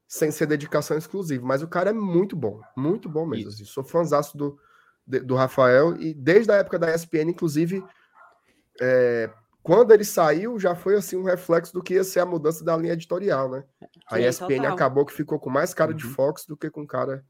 [0.07, 1.45] sem ser dedicação exclusiva.
[1.45, 3.49] Mas o cara é muito bom, muito bom mesmo.
[3.49, 3.65] Assim.
[3.65, 4.59] Sou fãzaço do,
[5.05, 7.83] do Rafael e desde a época da ESPN, inclusive,
[8.81, 9.29] é,
[9.61, 12.77] quando ele saiu, já foi assim um reflexo do que ia ser a mudança da
[12.77, 13.63] linha editorial, né?
[14.09, 14.73] A ESPN total.
[14.73, 15.97] acabou que ficou com mais cara uhum.
[15.97, 17.25] de Fox do que com cara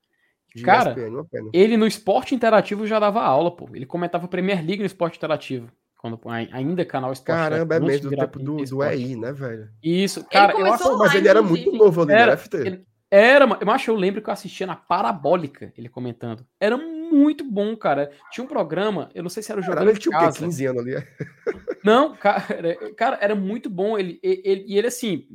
[0.57, 3.69] de cara, ESPN, ele no esporte interativo já dava aula, pô.
[3.73, 5.71] Ele comentava Premier League no esporte interativo.
[5.97, 6.19] Quando
[6.51, 7.37] ainda canal esporte.
[7.37, 9.69] Caramba, é mesmo, do tempo do, do EI, né, velho?
[9.81, 12.57] Isso, cara, eu acho, mas ele era muito novo ali era, no FT.
[12.57, 16.45] Ele, era, eu acho, eu lembro que eu assistia na Parabólica, ele comentando.
[16.59, 18.11] Era muito bom, cara.
[18.31, 20.39] Tinha um programa, eu não sei se era o Jogando ele tinha casa.
[20.39, 20.95] 15 anos ali.
[20.95, 21.07] É?
[21.83, 22.43] Não, cara,
[22.97, 23.97] cara, era muito bom.
[23.97, 25.25] Ele, ele, e ele, assim,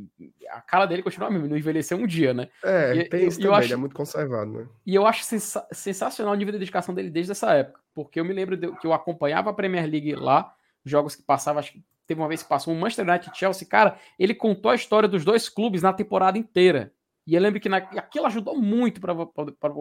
[0.52, 2.48] a cara dele continua mesmo, não envelheceu um dia, né?
[2.62, 4.68] É, e, tem isso também, acho, ele é muito conservado, né?
[4.86, 7.80] E eu acho sens sensacional o nível de dedicação dele desde essa época.
[7.94, 11.60] Porque eu me lembro de, que eu acompanhava a Premier League lá, jogos que passava,
[11.60, 14.74] acho que teve uma vez que passou um Manchester United Chelsea, cara, ele contou a
[14.74, 16.92] história dos dois clubes na temporada inteira.
[17.26, 19.14] E eu lembro que na, aquilo ajudou muito para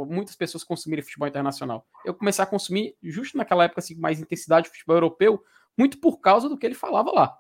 [0.06, 1.88] muitas pessoas consumirem futebol internacional.
[2.06, 5.44] Eu comecei a consumir, justo naquela época, assim, mais intensidade de futebol europeu,
[5.78, 7.36] muito por causa do que ele falava lá.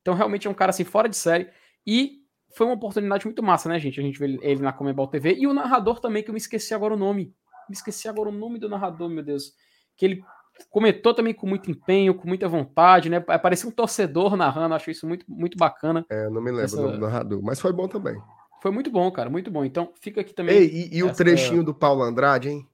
[0.00, 1.50] Então, realmente é um cara assim, fora de série.
[1.86, 2.19] E
[2.52, 4.00] foi uma oportunidade muito massa, né, gente?
[4.00, 5.34] A gente vê ele na Comebol TV.
[5.34, 7.34] E o narrador também, que eu me esqueci agora o nome.
[7.68, 9.54] Me esqueci agora o nome do narrador, meu Deus.
[9.96, 10.24] Que ele
[10.68, 13.20] comentou também com muito empenho, com muita vontade, né?
[13.20, 16.04] Parecia um torcedor narrando, acho isso muito, muito bacana.
[16.10, 16.76] É, eu não me lembro essa...
[16.76, 18.20] do narrador, mas foi bom também.
[18.60, 19.64] Foi muito bom, cara, muito bom.
[19.64, 20.56] Então fica aqui também.
[20.56, 21.12] Ei, e, e essa...
[21.12, 22.66] o trechinho do Paulo Andrade, hein?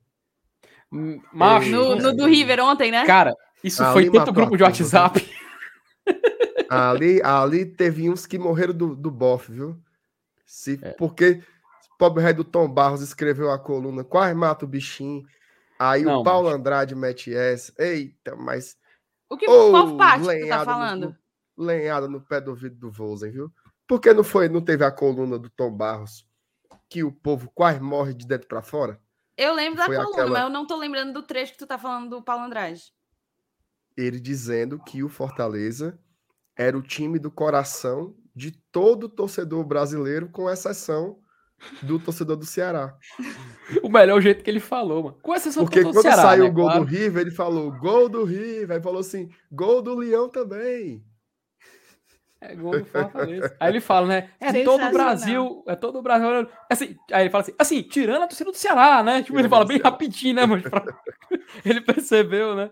[1.32, 3.04] Macho, no, no, do River ontem, né?
[3.04, 5.28] Cara, isso ali foi tanto grupo de WhatsApp.
[6.68, 9.80] Ali, ali teve uns que morreram do, do bofe, viu?
[10.44, 10.92] Se, é.
[10.92, 11.42] Porque
[11.94, 15.24] o pobre rei do Tom Barros escreveu a coluna Quase mata o bichinho.
[15.78, 16.58] Aí Não, o Paulo macho.
[16.58, 17.72] Andrade mete essa.
[17.78, 18.76] Eita, mas.
[19.28, 21.16] O que oh, qual parte que tu tá falando?
[21.56, 23.52] No, lenhada no pé do ouvido do Vozen, viu?
[23.86, 26.26] Porque não foi, não teve a coluna do Tom Barros
[26.88, 29.00] que o povo quase morre de dentro para fora?
[29.36, 30.30] Eu lembro da coluna, aquela...
[30.30, 32.92] mas eu não tô lembrando do trecho que tu tá falando do Paulo Andrade.
[33.96, 35.98] Ele dizendo que o Fortaleza
[36.56, 41.18] era o time do coração de todo torcedor brasileiro, com exceção
[41.82, 42.94] do torcedor do Ceará.
[43.82, 45.18] O melhor jeito que ele falou, mano.
[45.22, 46.84] Com exceção Porque do quando Ceará, saiu né, o gol claro.
[46.84, 51.02] do River, ele falou gol do River, aí falou assim, gol do Leão também.
[52.40, 53.56] É gol do Fortaleza.
[53.58, 54.30] Aí ele fala, né?
[54.38, 56.48] É todo o Brasil, é todo o Brasil.
[56.70, 59.22] Assim, aí ele fala assim, assim, tirando a torcida do Ceará, né?
[59.22, 60.84] Tipo, ele fala bem rapidinho, né, pra...
[61.64, 62.70] ele percebeu, né?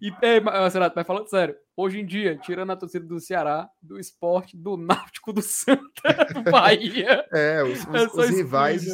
[0.00, 0.40] E, ei,
[0.72, 4.76] Renato, mas falando sério, hoje em dia, tirando a torcida do Ceará, do esporte, do
[4.76, 7.26] Náutico, do Santa, do Bahia.
[7.32, 8.86] É, os, os, os rivais.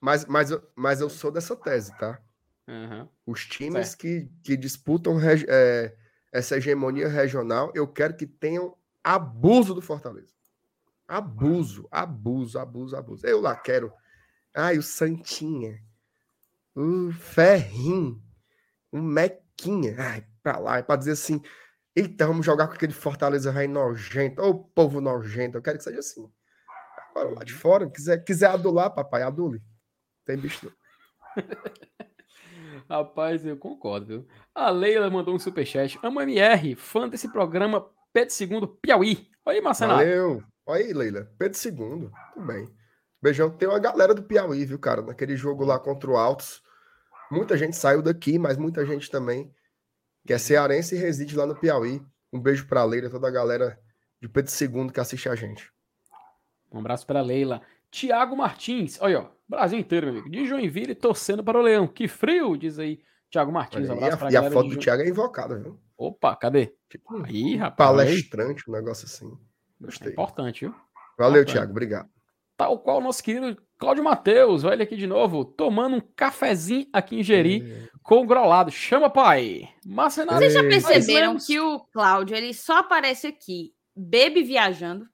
[0.00, 2.20] Mas, mas, mas eu sou dessa tese, tá?
[2.68, 3.08] Uhum.
[3.26, 5.94] Os times que, que disputam é,
[6.30, 10.32] essa hegemonia regional, eu quero que tenham abuso do Fortaleza.
[11.06, 13.26] Abuso, abuso, abuso, abuso.
[13.26, 13.90] Eu lá quero.
[14.54, 15.82] Ai, o Santinha.
[16.74, 18.22] O Ferrim.
[18.92, 18.98] O
[19.58, 19.96] Mequinha.
[19.98, 20.78] Ai, pra lá.
[20.78, 21.42] É pra dizer assim.
[21.94, 24.40] Eita, vamos jogar com aquele Fortaleza rei nojento.
[24.40, 25.58] Ô, povo nojento.
[25.58, 26.30] Eu quero que seja assim.
[27.10, 29.60] Agora lá de fora, quiser, quiser adular, papai, adule.
[30.24, 31.44] Tem bicho não.
[32.88, 34.28] Rapaz, eu concordo, viu?
[34.54, 35.98] A Leila mandou um superchat.
[36.02, 39.28] Amo MR, fã desse programa Pedro II, Piauí.
[39.44, 39.94] Olha aí, Marcelo.
[39.94, 40.42] Valeu.
[40.66, 41.28] Olha aí, Leila.
[41.38, 42.10] Pedro II.
[42.34, 42.68] Tudo bem.
[43.20, 43.50] Beijão.
[43.50, 45.02] Tem uma galera do Piauí, viu, cara?
[45.02, 46.62] Naquele jogo lá contra o Altos.
[47.30, 49.52] Muita gente saiu daqui, mas muita gente também
[50.26, 52.02] que é cearense e reside lá no Piauí.
[52.32, 53.78] Um beijo pra Leila, toda a galera
[54.20, 55.72] de Pedro II que assiste a gente.
[56.70, 57.62] Um abraço pra Leila.
[57.90, 60.30] Tiago Martins, olha, ó, Brasil inteiro, meu amigo.
[60.30, 61.86] De Joinville torcendo para o Leão.
[61.86, 63.00] Que frio, diz aí
[63.30, 63.88] Tiago Martins.
[63.88, 65.80] Um e a, e a foto do Tiago é invocada, viu?
[65.96, 66.74] Opa, cadê?
[66.90, 67.90] Tipo, Aí, rapaz.
[67.90, 69.26] palestrante, um negócio assim.
[69.80, 70.12] É Gostei.
[70.12, 70.74] importante, viu?
[71.18, 71.52] Valeu, importante.
[71.54, 71.70] Thiago.
[71.70, 72.10] Obrigado.
[72.56, 76.86] Tal qual o nosso querido Cláudio Matheus, olha ele aqui de novo, tomando um cafezinho
[76.92, 78.70] aqui em Jeri com o grolado.
[78.72, 79.68] Chama, pai!
[79.86, 85.06] Mas Renato, Vocês já perceberam mas- que o Cláudio ele só aparece aqui, bebe viajando?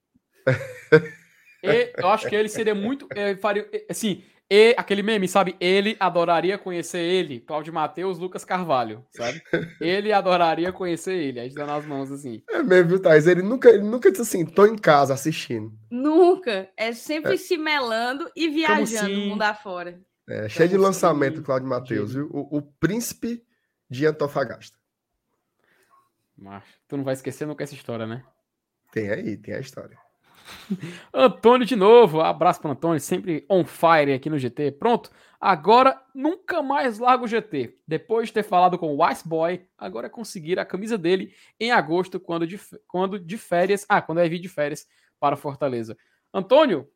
[1.67, 3.09] E eu acho que ele seria muito.
[3.41, 5.57] faria, assim, e, aquele meme, sabe?
[5.59, 9.43] Ele adoraria conhecer ele, Cláudio Matheus, Lucas Carvalho, sabe?
[9.81, 12.43] Ele adoraria conhecer ele, aí dando as mãos assim.
[12.51, 13.27] É mesmo, viu, Thais?
[13.27, 15.73] Ele nunca, ele nunca disse assim, tô em casa assistindo.
[15.91, 16.69] Nunca.
[16.77, 19.27] É sempre se melando e viajando assim?
[19.27, 20.01] o mundo afora.
[20.29, 22.29] É, cheio de Então, lançamento, sim, Cláudio Matheus, viu?
[22.33, 23.43] O, o príncipe
[23.89, 24.77] de Antofagasta.
[26.37, 28.23] Mas tu não vai esquecer nunca essa história, né?
[28.93, 29.99] Tem aí, tem a história.
[31.13, 34.73] Antônio de novo, abraço para Antônio, sempre on fire aqui no GT.
[34.73, 37.79] Pronto, agora nunca mais largo o GT.
[37.87, 41.71] Depois de ter falado com o Ice Boy, agora é conseguir a camisa dele em
[41.71, 43.85] agosto, quando de, quando de férias.
[43.89, 44.87] Ah, quando é vir de férias
[45.19, 45.97] para Fortaleza.
[46.33, 46.89] Antônio,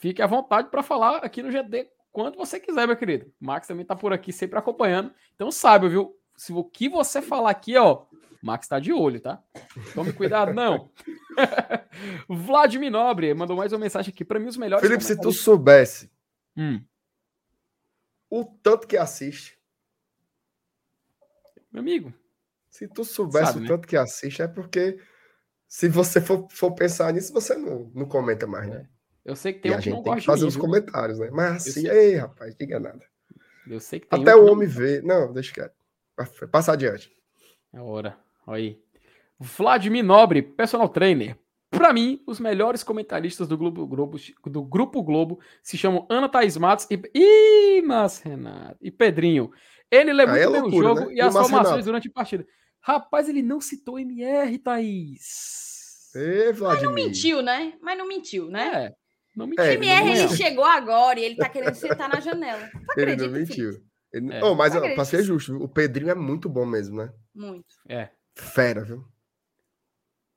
[0.00, 3.32] fique à vontade para falar aqui no GT quando você quiser, meu querido.
[3.40, 5.12] O Max também tá por aqui sempre acompanhando.
[5.34, 6.16] Então saiba, viu?
[6.36, 8.04] Se o que você falar aqui, ó,
[8.42, 9.42] Max tá de olho, tá?
[9.94, 10.90] Tome cuidado, não.
[12.28, 14.24] Vladimir Nobre mandou mais uma mensagem aqui.
[14.24, 14.86] Para mim, os melhores.
[14.86, 16.10] Felipe, se tu soubesse
[16.56, 16.82] Hum,
[18.30, 19.58] o tanto que assiste,
[21.72, 22.12] meu amigo,
[22.68, 23.68] se tu soubesse Sabe, o né?
[23.68, 24.98] tanto que assiste, é porque
[25.68, 28.88] se você for, for pensar nisso, você não, não comenta mais, né?
[29.24, 30.54] eu sei que tem e um a que não gente tem que fazer mim, os
[30.54, 30.62] viu?
[30.64, 31.30] comentários, né?
[31.30, 33.04] Mas assim, ei, rapaz, diga nada.
[33.68, 35.00] Eu sei que tem Até um o que não- homem vê.
[35.02, 35.74] Não, deixa quieto.
[36.50, 37.10] Passa adiante.
[37.72, 38.18] É hora.
[38.52, 38.78] Aí.
[39.38, 41.36] Vladimir Nobre, personal trainer.
[41.70, 46.56] Para mim, os melhores comentaristas do Globo, Globo, do Grupo Globo se chamam Ana Thaís
[46.56, 47.00] Matos e.
[47.14, 48.76] Ih, mas Renato.
[48.80, 49.50] E Pedrinho.
[49.90, 51.12] Ele muito é o jogo né?
[51.12, 51.84] e E as formações Renato?
[51.84, 52.46] durante a partida.
[52.80, 56.10] Rapaz, ele não citou MR, Thaís.
[56.14, 56.94] Ê, Vladimir.
[56.94, 57.74] Mentiu, né?
[57.80, 58.86] Mas não mentiu, né?
[58.86, 58.94] É.
[59.36, 60.36] Não me É, O ele MR, não ele mentiu.
[60.36, 62.68] chegou agora e ele tá querendo sentar na janela.
[62.94, 63.70] Tu Ele não mentiu.
[64.12, 64.32] Ele...
[64.34, 64.44] É.
[64.44, 67.12] Oh, mas pra ser justo, o Pedrinho é muito bom mesmo, né?
[67.34, 67.74] Muito.
[67.88, 68.10] É.
[68.40, 69.04] Fera, viu?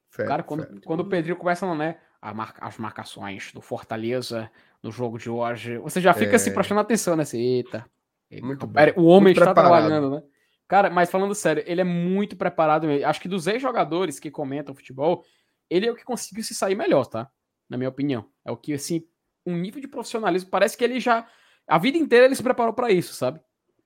[0.10, 0.82] Fera, Cara, quando, fera.
[0.86, 1.98] quando o Pedrinho começa, né?
[2.22, 4.50] a marca- as marcações do Fortaleza
[4.82, 6.36] no jogo de hoje, você já fica É.
[6.36, 7.36] assim prestando atenção nessa.
[7.38, 7.86] Eita.
[8.32, 9.84] ele- Muito pera, o homem Muito está preparado.
[9.88, 10.24] trabalhando, né?
[10.68, 13.06] Cara, mas falando sério, ele é muito preparado mesmo.
[13.06, 15.24] Acho que dos ex-jogadores que comentam futebol,
[15.70, 17.30] ele é o que conseguiu se sair melhor, tá?
[17.70, 18.28] Na minha opinião.
[18.44, 19.06] É o que, assim,
[19.46, 21.28] um nível de profissionalismo, parece que ele já.
[21.68, 23.40] A vida inteira ele se preparou para isso, sabe?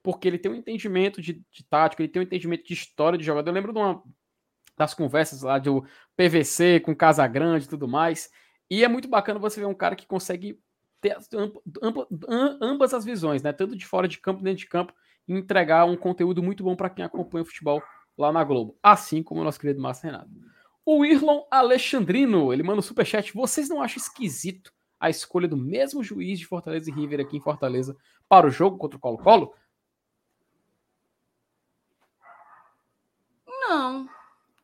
[0.08, 3.26] Porque ele tem um entendimento de, de tática, ele tem um entendimento de história de
[3.26, 3.50] jogador.
[3.50, 4.02] Eu lembro de uma,
[4.78, 5.84] das conversas lá do
[6.16, 8.30] PVC com Casa Grande e tudo mais.
[8.72, 10.58] E é muito bacana você ver um cara que consegue
[11.02, 13.52] ter ampla- ampla- am- ambas as visões, né?
[13.52, 14.94] Tanto de fora de campo, dentro de campo,
[15.28, 17.84] e entregar um conteúdo muito bom para quem acompanha o futebol
[18.18, 18.78] lá na Globo.
[18.82, 20.32] Assim como o nosso querido Márcio Renato.
[20.86, 23.34] O Irlon Alexandrino, ele manda um superchat.
[23.34, 24.72] Vocês não acham esquisito
[25.02, 27.94] a escolha do mesmo juiz de Fortaleza e River aqui em Fortaleza
[28.30, 29.54] para o jogo contra o Colo-Colo?
[33.70, 34.10] Não.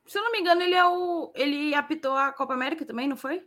[0.06, 1.32] Se eu não me engano, ele é o.
[1.36, 3.46] Ele apitou a Copa América também, não foi?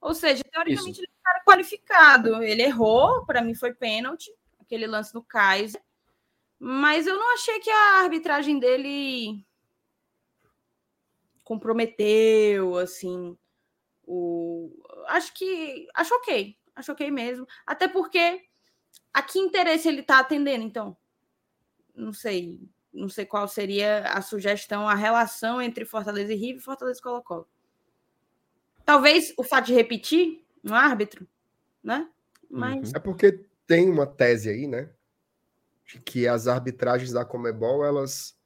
[0.00, 2.42] Ou seja, teoricamente ele é um cara qualificado.
[2.42, 5.82] Ele errou, para mim foi pênalti, aquele lance do Kaiser.
[6.58, 9.44] Mas eu não achei que a arbitragem dele
[11.44, 13.36] comprometeu, assim.
[14.06, 14.70] O...
[15.06, 15.86] Acho que.
[15.94, 16.56] Acho ok.
[16.74, 17.46] Acho ok mesmo.
[17.66, 18.44] Até porque
[19.12, 20.96] a que interesse ele tá atendendo, então?
[21.94, 22.60] Não sei.
[22.92, 27.02] Não sei qual seria a sugestão, a relação entre Fortaleza e River e Fortaleza e
[27.02, 27.46] Colo-Colo.
[28.84, 31.26] Talvez o fato de repetir um árbitro,
[31.82, 32.08] né?
[32.50, 34.88] Mas É porque tem uma tese aí, né?
[35.84, 38.36] De que as arbitragens da Comebol, elas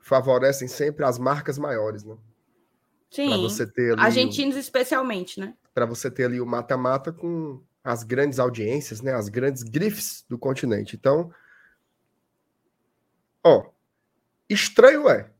[0.00, 2.16] favorecem sempre as marcas maiores, né?
[3.14, 5.54] Para sim, você ter argentinos especialmente, né?
[5.74, 9.14] para você ter ali o mata-mata com as grandes audiências, né?
[9.14, 10.96] As grandes grifes do continente.
[10.96, 11.32] Então,
[13.42, 13.70] ó,
[14.52, 15.30] estranho é,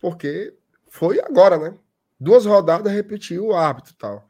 [0.00, 0.56] porque
[0.88, 1.78] foi agora, né?
[2.18, 4.28] Duas rodadas repetiu o árbitro e tal.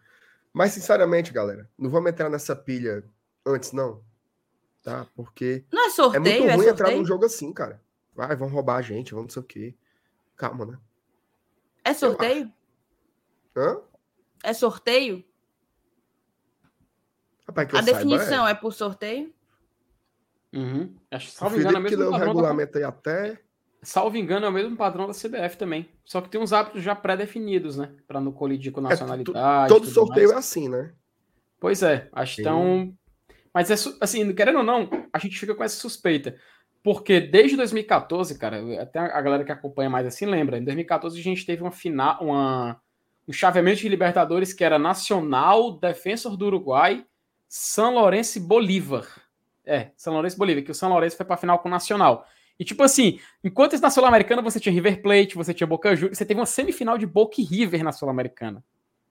[0.52, 3.04] Mas, sinceramente, galera, não vamos entrar nessa pilha
[3.44, 4.02] antes, não.
[4.82, 5.06] Tá?
[5.14, 6.98] Porque Não é é sorteio, muito é, ruim entrar sorteio.
[6.98, 7.82] num jogo assim, cara.
[8.14, 9.74] Vai, vão roubar a gente, vão não sei o quê.
[10.36, 10.78] Calma, né?
[11.84, 12.52] É sorteio?
[13.56, 13.80] Hã?
[14.42, 15.24] É sorteio?
[17.46, 19.32] Rapaz, que A eu saiba, definição é por sorteio?
[20.52, 20.96] Uhum.
[21.10, 23.40] Acho, O salvo engano, é o Felipe que leu o regulamento aí até.
[23.86, 25.88] Salvo engano, é o mesmo padrão da CBF também.
[26.04, 27.92] Só que tem uns hábitos já pré-definidos, né?
[28.04, 29.68] Para não colidir com É, nacionalidade.
[29.68, 30.36] todo tudo sorteio mais.
[30.36, 30.92] é assim, né?
[31.60, 32.92] Pois é, acho estão.
[33.54, 36.36] Mas é assim, querendo ou não, a gente fica com essa suspeita.
[36.82, 41.22] Porque desde 2014, cara, até a galera que acompanha mais assim lembra, em 2014 a
[41.22, 42.80] gente teve uma final, uma,
[43.28, 47.06] um chaveamento de Libertadores que era Nacional, Defensor do Uruguai,
[47.48, 49.06] São Lourenço e Bolívar.
[49.64, 52.26] É, São Lourenço e Bolívar, que o São Lourenço foi pra final com o Nacional.
[52.58, 56.24] E tipo assim, enquanto na Sul-Americana você tinha River Plate, você tinha Boca Juniors, você
[56.24, 58.64] teve uma semifinal de Boca e River na Sul-Americana.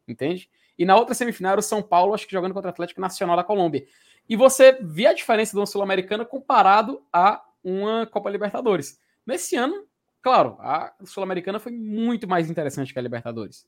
[0.07, 0.49] Entende?
[0.77, 3.35] E na outra semifinal era o São Paulo, acho que jogando contra o Atlético Nacional
[3.35, 3.85] da Colômbia.
[4.27, 8.99] E você via a diferença do Sul-Americana comparado a uma Copa Libertadores.
[9.25, 9.85] Nesse ano,
[10.21, 13.67] claro, a Sul-Americana foi muito mais interessante que a Libertadores.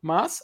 [0.00, 0.42] Mas,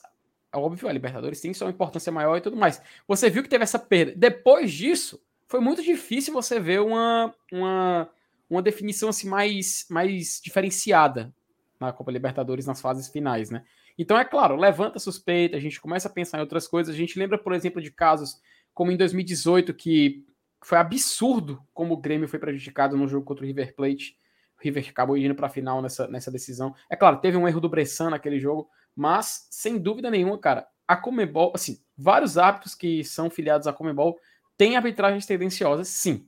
[0.52, 2.82] óbvio, a Libertadores tem sua importância maior e tudo mais.
[3.06, 4.12] Você viu que teve essa perda.
[4.16, 8.08] Depois disso, foi muito difícil você ver uma, uma,
[8.52, 11.34] uma definição assim mais, mais diferenciada
[11.80, 13.64] na Copa Libertadores nas fases finais, né?
[13.98, 16.94] Então, é claro, levanta suspeita, a gente começa a pensar em outras coisas.
[16.94, 18.40] A gente lembra, por exemplo, de casos
[18.72, 20.24] como em 2018, que
[20.62, 24.16] foi absurdo como o Grêmio foi prejudicado no jogo contra o River Plate.
[24.58, 26.74] O River acabou indo para a final nessa, nessa decisão.
[26.88, 30.96] É claro, teve um erro do Bressan naquele jogo, mas sem dúvida nenhuma, cara, a
[30.96, 34.18] Comebol, assim, vários árbitros que são filiados à Comebol
[34.56, 36.26] têm arbitragens tendenciosas, sim.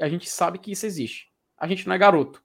[0.00, 1.29] A gente sabe que isso existe.
[1.60, 2.42] A gente não é garoto.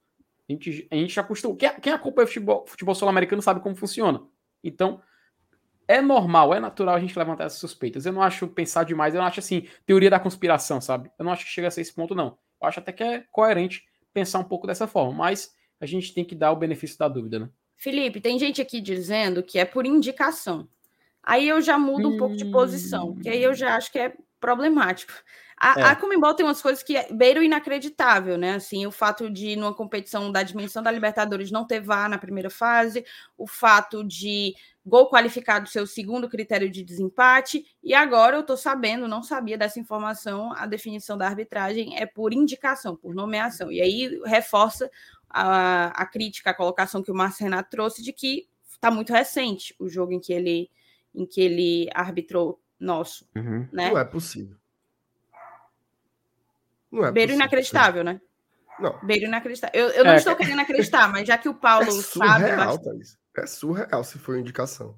[0.47, 1.57] A gente, a gente acostumou.
[1.57, 4.21] Quem, quem acompanha futebol, futebol sul-americano sabe como funciona.
[4.63, 5.01] Então,
[5.87, 8.05] é normal, é natural a gente levantar essas suspeitas.
[8.05, 11.09] Eu não acho pensar demais, eu não acho assim, teoria da conspiração, sabe?
[11.17, 12.37] Eu não acho que chega a ser esse ponto, não.
[12.61, 13.83] Eu acho até que é coerente
[14.13, 17.39] pensar um pouco dessa forma, mas a gente tem que dar o benefício da dúvida,
[17.39, 17.49] né?
[17.75, 20.67] Felipe, tem gente aqui dizendo que é por indicação.
[21.21, 24.15] Aí eu já mudo um pouco de posição, que aí eu já acho que é
[24.39, 25.11] problemático.
[25.57, 25.83] A, é.
[25.83, 28.55] a Comembol tem umas coisas que é beiram inacreditável, né?
[28.55, 32.49] Assim, o fato de, numa competição da dimensão da Libertadores, não ter VAR na primeira
[32.49, 33.05] fase,
[33.37, 34.53] o fato de
[34.85, 39.79] gol qualificado seu segundo critério de desempate, e agora eu estou sabendo, não sabia dessa
[39.79, 43.71] informação, a definição da arbitragem é por indicação, por nomeação.
[43.71, 44.91] E aí reforça
[45.29, 49.73] a, a crítica, a colocação que o Márcio Renato trouxe de que está muito recente
[49.79, 50.69] o jogo em que ele,
[51.13, 53.27] em que ele arbitrou nosso.
[53.35, 53.67] Uhum.
[53.71, 53.89] Né?
[53.89, 54.55] Não é possível.
[56.95, 58.21] Não é Beiro inacreditável, né?
[58.79, 58.97] Não.
[59.03, 59.79] Beiro inacreditável.
[59.79, 62.55] Eu, eu não é, estou querendo acreditar, mas já que o Paulo é sabe.
[62.55, 63.17] Bastante...
[63.37, 64.95] É surreal se for indicação.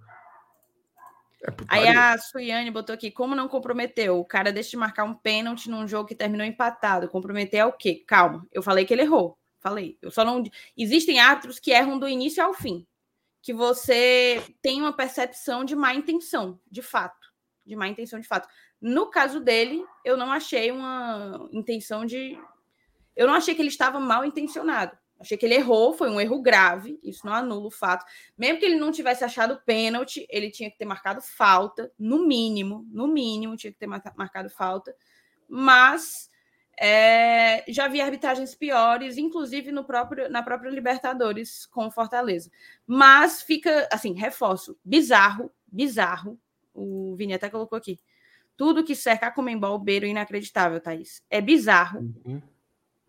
[1.44, 4.20] É Aí a Suiane botou aqui, como não comprometeu?
[4.20, 7.08] O cara deixa de marcar um pênalti num jogo que terminou empatado.
[7.08, 8.04] Comprometer é o quê?
[8.08, 9.38] Calma, eu falei que ele errou.
[9.60, 9.98] Falei.
[10.02, 10.44] Eu só não.
[10.78, 12.86] Existem árbitros que erram do início ao fim.
[13.42, 17.17] Que você tem uma percepção de má intenção, de fato.
[17.68, 18.48] De má intenção de fato.
[18.82, 22.40] No caso dele, eu não achei uma intenção de.
[23.16, 24.98] Eu não achei que ele estava mal intencionado.
[25.20, 28.06] Achei que ele errou, foi um erro grave, isso não anula o fato.
[28.38, 32.86] Mesmo que ele não tivesse achado pênalti, ele tinha que ter marcado falta, no mínimo,
[32.92, 34.96] no mínimo, tinha que ter marcado falta.
[35.50, 36.30] Mas
[36.80, 42.52] é, já vi arbitragens piores, inclusive no próprio, na própria Libertadores com Fortaleza.
[42.86, 46.40] Mas fica, assim, reforço, bizarro, bizarro.
[46.78, 48.00] O Vini até colocou aqui.
[48.56, 51.24] Tudo que cerca a Comembol, beiro inacreditável, Thaís.
[51.30, 52.42] É bizarro uhum.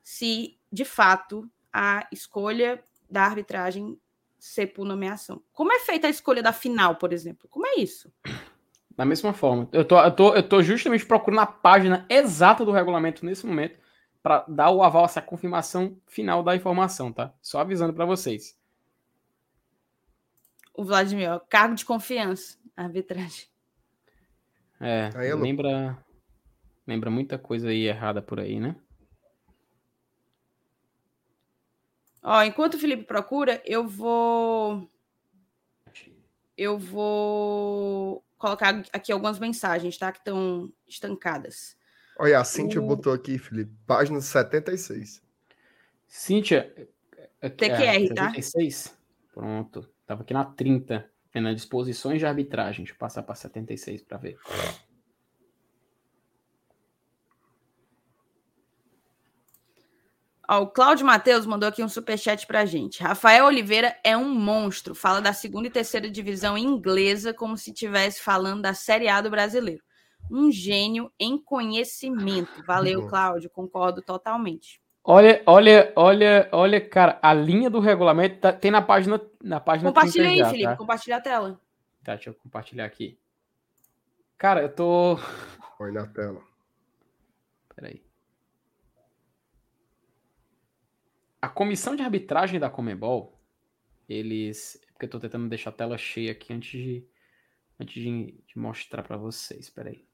[0.02, 3.98] se, de fato, a escolha da arbitragem
[4.38, 5.42] ser por nomeação.
[5.52, 7.48] Como é feita a escolha da final, por exemplo?
[7.48, 8.12] Como é isso?
[8.96, 9.68] Da mesma forma.
[9.72, 13.78] Eu tô, eu tô, eu tô justamente procurando a página exata do regulamento nesse momento
[14.22, 17.32] para dar o aval, essa confirmação final da informação, tá?
[17.40, 18.58] Só avisando para vocês.
[20.74, 23.46] O Vladimir, ó, cargo de confiança, arbitragem.
[24.80, 25.98] É, lembra,
[26.86, 28.76] lembra muita coisa aí errada por aí, né?
[32.22, 34.88] Ó, enquanto o Felipe procura, eu vou.
[36.56, 40.12] Eu vou colocar aqui algumas mensagens, tá?
[40.12, 41.76] Que estão estancadas.
[42.18, 42.86] Olha, a Cíntia o...
[42.86, 45.22] botou aqui, Felipe, página 76.
[46.06, 46.72] Cíntia.
[47.40, 48.26] TQR, é, tá?
[48.26, 48.96] 76?
[49.32, 49.88] Pronto.
[50.04, 52.84] Tava aqui na 30, nas disposições de arbitragem.
[52.84, 54.38] Deixa eu passar para 76 para ver.
[60.50, 63.02] Ó, o Cláudio Matheus mandou aqui um superchat pra gente.
[63.02, 64.94] Rafael Oliveira é um monstro.
[64.94, 69.28] Fala da segunda e terceira divisão inglesa como se estivesse falando da Série A do
[69.28, 69.82] brasileiro.
[70.30, 72.50] Um gênio em conhecimento.
[72.66, 73.50] Valeu, Cláudio.
[73.50, 74.80] Concordo totalmente.
[75.10, 79.88] Olha, olha, olha, olha, cara, a linha do regulamento tá, tem na página, na página.
[79.88, 80.68] Compartilha aí, já, Felipe.
[80.68, 80.76] Tá?
[80.76, 81.60] Compartilha a tela.
[82.04, 83.18] Tá, deixa eu compartilhar aqui.
[84.36, 85.18] Cara, eu tô.
[85.78, 86.42] Põe na tela.
[87.74, 88.04] Peraí.
[91.40, 93.40] a comissão de arbitragem da Comebol,
[94.06, 94.78] eles.
[94.92, 97.08] Porque eu tô tentando deixar a tela cheia aqui antes de,
[97.80, 99.60] antes de, de mostrar para vocês.
[99.60, 100.06] Espera aí.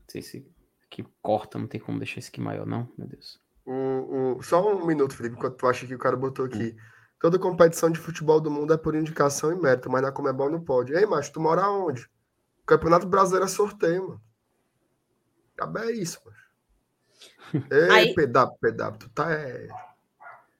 [0.00, 0.59] Não sei se
[0.90, 3.40] que corta, não tem como deixar isso aqui maior, não, meu Deus.
[3.64, 6.76] Um, um, só um minuto, Felipe, enquanto tu acha que o cara botou aqui.
[7.20, 10.60] Toda competição de futebol do mundo é por indicação e mérito, mas na Comebol não
[10.64, 10.94] pode.
[10.94, 12.02] Ei, macho, tu mora onde?
[12.62, 14.22] O Campeonato Brasileiro é sorteio, mano.
[15.54, 16.36] Acaba é isso, mano.
[17.70, 18.14] Ei, Aí...
[18.14, 19.68] PW, PW, tu tá é...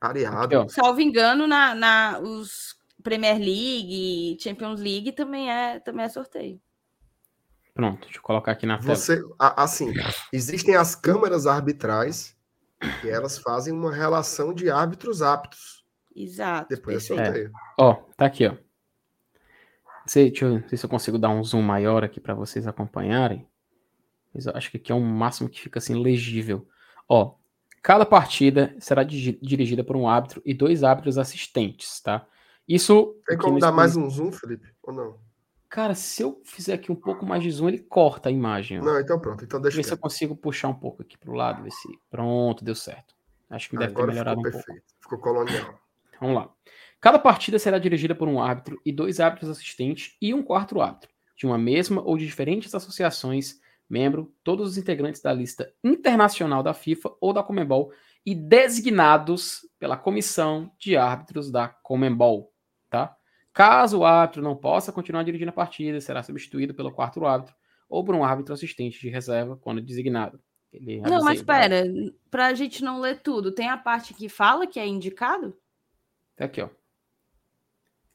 [0.00, 0.68] areado.
[0.68, 6.60] Salvo engano, na, na, os Premier League, Champions League também é, também é sorteio.
[7.80, 9.54] Pronto, deixa eu colocar aqui na Você, tela.
[9.56, 9.90] Assim,
[10.30, 12.36] existem as câmaras arbitrais
[13.02, 15.82] e elas fazem uma relação de árbitros aptos.
[16.14, 16.68] Exato.
[16.68, 17.46] Depois é sorteio.
[17.46, 17.50] É.
[17.78, 18.54] Ó, tá aqui, ó.
[20.04, 23.48] Sei, deixa eu ver se eu consigo dar um zoom maior aqui para vocês acompanharem.
[24.34, 26.68] Mas eu acho que aqui é um máximo que fica assim legível.
[27.08, 27.36] Ó,
[27.80, 32.26] cada partida será dirigida por um árbitro e dois árbitros assistentes, tá?
[32.68, 33.16] Isso.
[33.26, 34.68] Tem como dar mais um zoom, Felipe?
[34.82, 35.29] Ou não?
[35.70, 38.80] Cara, se eu fizer aqui um pouco mais de zoom, ele corta a imagem.
[38.80, 38.84] Ó.
[38.84, 39.44] Não, então pronto.
[39.44, 41.88] Então deixa ver se eu consigo puxar um pouco aqui pro lado, ver se.
[42.10, 43.14] Pronto, deu certo.
[43.48, 44.66] Acho que deve Agora ter melhorado um perfeito.
[44.66, 44.82] pouco.
[45.00, 45.80] Ficou colonial.
[46.20, 46.50] Vamos lá.
[47.00, 51.08] Cada partida será dirigida por um árbitro e dois árbitros assistentes e um quarto árbitro,
[51.36, 56.74] de uma mesma ou de diferentes associações, membro, todos os integrantes da lista internacional da
[56.74, 57.92] FIFA ou da Comembol
[58.26, 62.52] e designados pela comissão de árbitros da Comembol,
[62.90, 63.16] tá?
[63.52, 67.54] Caso o árbitro não possa continuar dirigindo a partida, será substituído pelo quarto árbitro
[67.88, 70.40] ou por um árbitro assistente de reserva quando designado.
[70.72, 71.82] Ele não, mas espera,
[72.30, 75.56] para a gente não ler tudo, tem a parte que fala que é indicado?
[76.36, 76.68] Tá aqui, ó.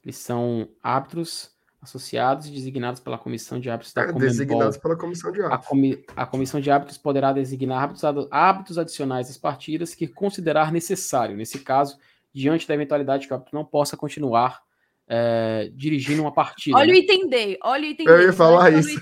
[0.02, 4.28] Eles são árbitros associados e designados pela comissão de árbitros da é, Comembol.
[4.28, 5.66] Designados pela comissão de árbitros.
[5.66, 10.72] A, comi a comissão de árbitros poderá designar árbitros, árbitros adicionais às partidas que considerar
[10.72, 11.36] necessário.
[11.36, 12.00] Nesse caso,
[12.34, 14.65] diante da eventualidade que o árbitro não possa continuar
[15.08, 16.78] é, dirigindo uma partida.
[16.78, 16.94] Olha né?
[16.94, 18.12] o entender, olha o entender.
[18.12, 19.02] Eu ia falar isso.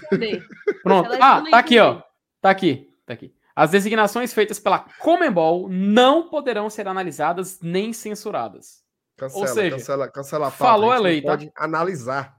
[0.84, 1.12] Pronto.
[1.20, 2.02] Ah, tá aqui, ó.
[2.42, 3.34] Tá aqui, tá aqui.
[3.56, 8.84] As designações feitas pela Comembol não poderão ser analisadas nem censuradas.
[9.16, 11.30] Cancela, Ou seja, cancela, cancela a pauta, falou a lei, tá?
[11.30, 12.36] Pode analisar.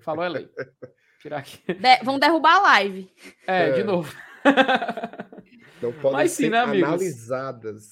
[0.00, 0.48] Falou a lei.
[1.22, 1.62] Tirar aqui.
[1.72, 3.10] De, vão derrubar a live.
[3.46, 3.72] É, é.
[3.72, 4.12] de novo.
[5.80, 7.84] Não podem mas, sim, ser né, analisadas.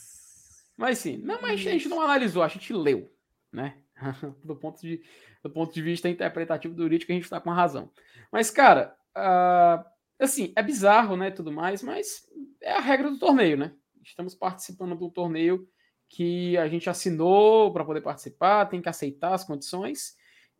[0.76, 3.12] Mas sim, não, mas a gente não analisou, a gente leu,
[3.52, 3.76] né?
[4.44, 5.02] do, ponto de,
[5.42, 7.90] do ponto de vista interpretativo do jurídico, a gente está com a razão.
[8.30, 9.84] Mas, cara, uh,
[10.18, 12.26] assim, é bizarro, né, tudo mais, mas
[12.60, 13.72] é a regra do torneio, né?
[14.02, 15.68] Estamos participando de um torneio
[16.08, 20.14] que a gente assinou para poder participar, tem que aceitar as condições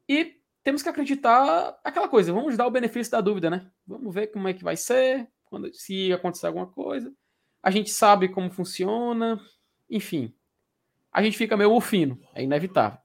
[0.09, 3.71] e temos que acreditar aquela coisa, vamos dar o benefício da dúvida, né?
[3.87, 7.13] Vamos ver como é que vai ser, quando se acontecer alguma coisa.
[7.63, 9.41] A gente sabe como funciona,
[9.91, 10.35] enfim.
[11.13, 12.99] A gente fica meio fino, é inevitável.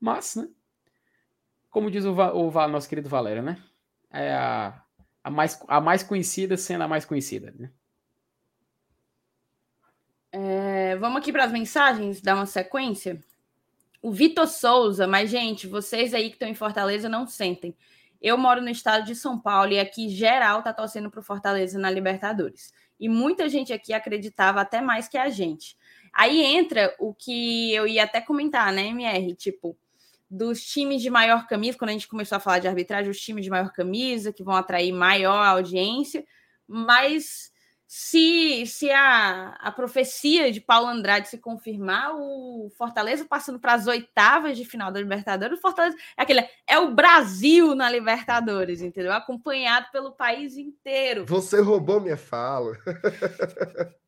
[0.00, 0.48] Mas, né?
[1.70, 3.62] Como diz o, o, nosso querido Valério, né?
[4.10, 4.82] É a,
[5.22, 7.70] a, mais, a mais conhecida sendo a mais conhecida, né?
[10.32, 13.22] É, vamos aqui para as mensagens, dar uma sequência.
[14.00, 17.76] O Vitor Souza, mas, gente, vocês aí que estão em Fortaleza não sentem.
[18.20, 21.78] Eu moro no estado de São Paulo e aqui geral tá torcendo para o Fortaleza
[21.78, 22.72] na Libertadores.
[22.98, 25.76] E muita gente aqui acreditava até mais que a gente.
[26.12, 29.34] Aí entra o que eu ia até comentar, né, MR?
[29.34, 29.76] Tipo,
[30.30, 33.44] dos times de maior camisa, quando a gente começou a falar de arbitragem, os times
[33.44, 36.24] de maior camisa, que vão atrair maior audiência,
[36.68, 37.50] mas
[37.92, 43.88] se, se a, a profecia de Paulo Andrade se confirmar, o Fortaleza passando para as
[43.88, 49.12] oitavas de final da Libertadores, o Fortaleza é aquele é o Brasil na Libertadores, entendeu?
[49.12, 51.26] Acompanhado pelo país inteiro.
[51.26, 52.78] Você roubou minha fala.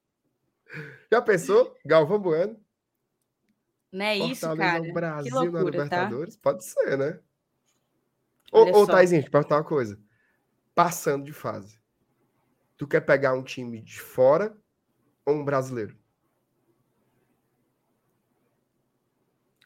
[1.11, 1.77] Já pensou?
[1.85, 2.62] Galvão Bueno?
[3.93, 4.83] Não é isso, cara?
[4.93, 6.05] Brasil que loucura, na tá?
[6.05, 6.37] Libertadores?
[6.37, 6.41] Tá?
[6.43, 7.21] Pode ser, né?
[8.51, 10.01] Olha ô, ô Taizinho, deixa eu perguntar uma coisa.
[10.75, 11.79] Passando de fase.
[12.79, 14.57] Tu quer pegar um time de fora
[15.27, 15.97] ou um brasileiro?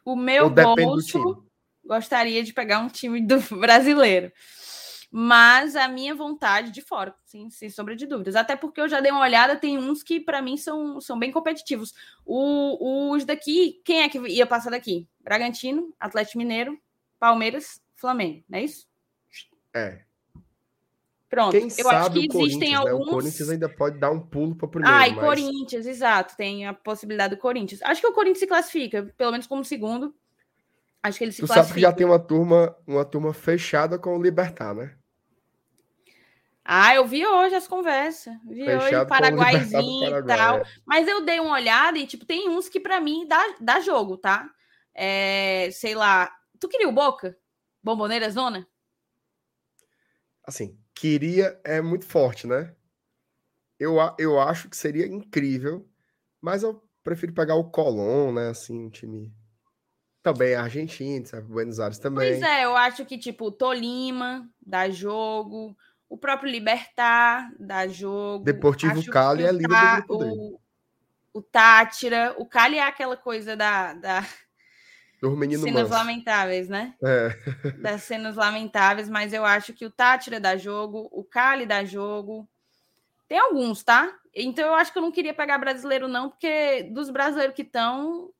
[0.04, 1.46] O meu bolso
[1.84, 4.32] gostaria de pegar um time do brasileiro
[5.10, 8.36] mas a minha vontade de fora, sim, sem sombra de dúvidas.
[8.36, 11.30] Até porque eu já dei uma olhada, tem uns que para mim são, são bem
[11.30, 11.94] competitivos.
[12.24, 15.08] O, os daqui, quem é que ia passar daqui?
[15.20, 16.78] Bragantino, Atlético Mineiro,
[17.18, 18.86] Palmeiras, Flamengo, não é isso?
[19.74, 20.06] É.
[21.28, 22.76] Pronto, Quem eu acho que existem né?
[22.76, 23.08] alguns.
[23.08, 24.96] O Corinthians ainda pode dar um pulo para o primeiro.
[24.96, 25.24] Ah, e mas...
[25.24, 27.82] Corinthians, exato, tem a possibilidade do Corinthians.
[27.82, 30.14] Acho que o Corinthians se classifica, pelo menos como segundo.
[31.06, 31.68] Acho que ele se tu classifica.
[31.68, 34.96] sabe que já tem uma turma, uma turma fechada com o Libertar, né?
[36.64, 38.34] Ah, eu vi hoje as conversas.
[38.44, 40.62] Vi Fechado hoje o Paraguaizinho e tal.
[40.84, 44.16] Mas eu dei uma olhada e, tipo, tem uns que para mim dá, dá jogo,
[44.16, 44.50] tá?
[44.92, 46.30] É, sei lá.
[46.58, 47.36] Tu queria o Boca?
[47.82, 48.66] Bomboneira Zona?
[50.44, 52.74] Assim, queria é muito forte, né?
[53.78, 55.88] eu, eu acho que seria incrível,
[56.40, 58.48] mas eu prefiro pegar o Colón, né?
[58.48, 59.32] Assim, um time.
[60.32, 61.42] Também Argentina, sabe?
[61.46, 62.40] Buenos Aires também.
[62.40, 65.76] Pois é, eu acho que, tipo, Tolima dá jogo,
[66.08, 68.44] o próprio Libertar dá jogo.
[68.44, 70.32] Deportivo acho Cali é o líder Tá- do grupo dele.
[70.36, 70.60] o,
[71.34, 74.20] o Tátira, o Cali é aquela coisa da, da
[75.22, 75.96] Dos meninos cenas mansos.
[75.96, 76.94] lamentáveis, né?
[77.00, 77.28] É.
[77.80, 82.48] das cenas lamentáveis, mas eu acho que o Tátira dá jogo, o Cali dá jogo.
[83.28, 84.12] Tem alguns, tá?
[84.34, 88.30] Então eu acho que eu não queria pegar brasileiro, não, porque dos brasileiros que estão.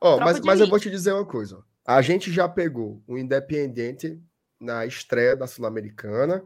[0.00, 1.62] Ó, mas, mas eu vou te dizer uma coisa.
[1.84, 4.22] A gente já pegou o Independiente
[4.60, 6.44] na estreia da Sul-Americana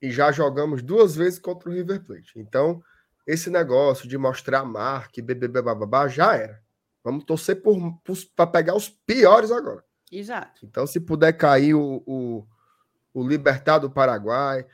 [0.00, 2.32] e já jogamos duas vezes contra o River Plate.
[2.36, 2.82] Então,
[3.26, 6.62] esse negócio de mostrar marca e bebê bababá já era.
[7.02, 7.62] Vamos torcer
[8.34, 9.84] para pegar os piores agora.
[10.10, 10.66] Exato.
[10.66, 12.46] Então, se puder cair o, o,
[13.14, 14.66] o Libertar do Paraguai,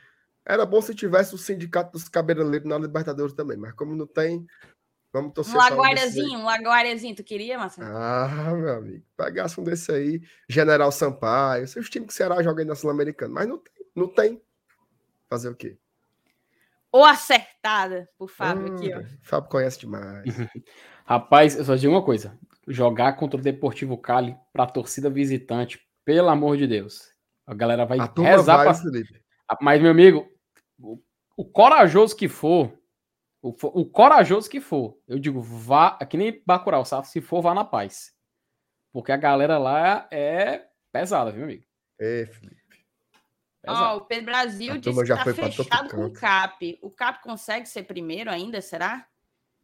[0.45, 4.47] era bom se tivesse o Sindicato dos Cabeleireiros na Libertadores também, mas como não tem,
[5.11, 5.69] vamos Um torcer aí.
[5.69, 7.87] Laguardiazinho, um Laguardiazinho, tu queria, Marcelo?
[7.95, 12.61] Ah, meu amigo, pegasse um desse aí, General Sampaio, esses times que o Ceará joga
[12.61, 14.41] aí na Sul-Americana, mas não tem, não tem.
[15.29, 15.77] Fazer o quê?
[16.91, 18.99] Ou acertada por Fábio aqui, ó.
[18.99, 20.23] Hum, Fábio conhece demais.
[21.05, 26.29] Rapaz, eu só digo uma coisa: jogar contra o Deportivo Cali pra torcida visitante, pelo
[26.29, 27.11] amor de Deus.
[27.45, 28.73] A galera vai A rezar vai, pra...
[28.73, 29.21] Felipe.
[29.61, 30.27] Mas, meu amigo,
[30.79, 30.99] o,
[31.35, 32.76] o corajoso que for,
[33.49, 37.07] o, o corajoso que for, eu digo, vá, é que nem Bacurau, sabe?
[37.07, 38.13] Se for, vá na paz.
[38.91, 41.63] Porque a galera lá é pesada, viu, amigo?
[41.99, 42.57] É, Felipe.
[43.67, 43.95] Ó, Pesada.
[43.95, 46.13] o Pedro Brasil A disse que já tá fechado com o.
[46.13, 46.79] CAP.
[46.81, 49.05] O CAP consegue ser primeiro ainda, será?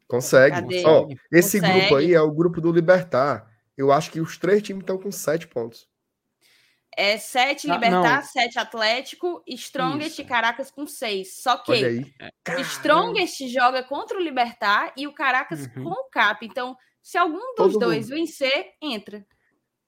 [0.06, 0.84] Consegue.
[0.84, 1.80] Ó, esse Consegue.
[1.80, 3.50] grupo aí é o grupo do Libertar.
[3.76, 5.88] Eu acho que os três times estão com sete pontos.
[6.96, 11.42] É sete Ah, Libertar, sete Atlético, Strongest e Caracas com seis.
[11.42, 11.72] Só que
[12.60, 15.84] Strongest joga contra o Libertar e o Caracas Uhum.
[15.84, 16.44] com o Cap.
[16.46, 18.18] Então, se algum dos Todo dois mundo.
[18.18, 19.24] vencer, entra.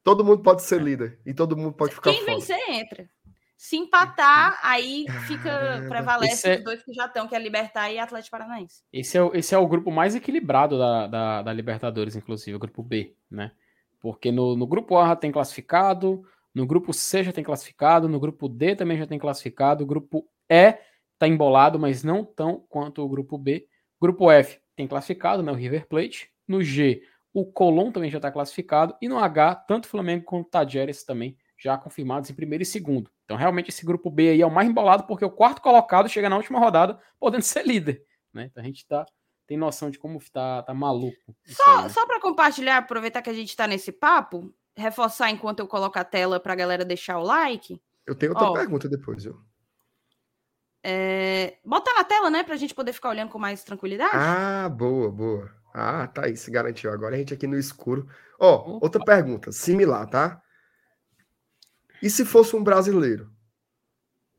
[0.03, 2.35] Todo mundo pode ser líder e todo mundo pode ficar Quem fora.
[2.35, 3.09] vencer, entra.
[3.57, 7.99] Se empatar, aí fica prevalece é- os dois que já estão, que é Libertar e
[7.99, 8.83] Atlético Paranaense.
[8.93, 12.59] Esse é, o- esse é o grupo mais equilibrado da, da, da Libertadores, inclusive, o
[12.61, 13.51] grupo B, né?
[13.99, 16.23] Porque no, no grupo A tem classificado,
[16.57, 20.27] no grupo C já tem classificado, no grupo D também já tem classificado, o grupo
[20.49, 20.79] E
[21.19, 23.69] tá embolado, mas não tão quanto o grupo B.
[24.01, 25.53] Grupo F tem classificado, né?
[25.53, 26.31] O River Plate.
[26.49, 28.97] No G, o Colón também já está classificado.
[29.03, 32.67] E no H, tanto o Flamengo quanto o Tajeres também já confirmados em primeiro e
[32.67, 33.11] segundo.
[33.27, 36.31] Então, realmente, esse grupo B aí é o mais embolado, porque o quarto colocado chega
[36.31, 38.03] na última rodada podendo ser líder.
[38.33, 38.47] Né?
[38.47, 39.05] Então a gente tá,
[39.47, 41.37] tem noção de como tá, tá maluco.
[41.47, 41.89] aí, Só, né?
[41.91, 46.05] só para compartilhar, aproveitar que a gente está nesse papo, reforçar enquanto eu coloco a
[46.05, 47.81] tela para a galera deixar o like.
[48.07, 48.53] Eu tenho outra Ó.
[48.53, 49.41] pergunta depois, viu?
[50.85, 54.13] É, bota na tela, né, para a gente poder ficar olhando com mais tranquilidade.
[54.15, 55.51] Ah, boa, boa.
[55.75, 56.93] Ah, tá aí, se garantiu.
[56.93, 58.09] Agora a gente aqui no escuro.
[58.39, 58.85] Ó, Opa.
[58.85, 60.41] outra pergunta, similar, tá?
[62.03, 63.33] E se fosse um brasileiro?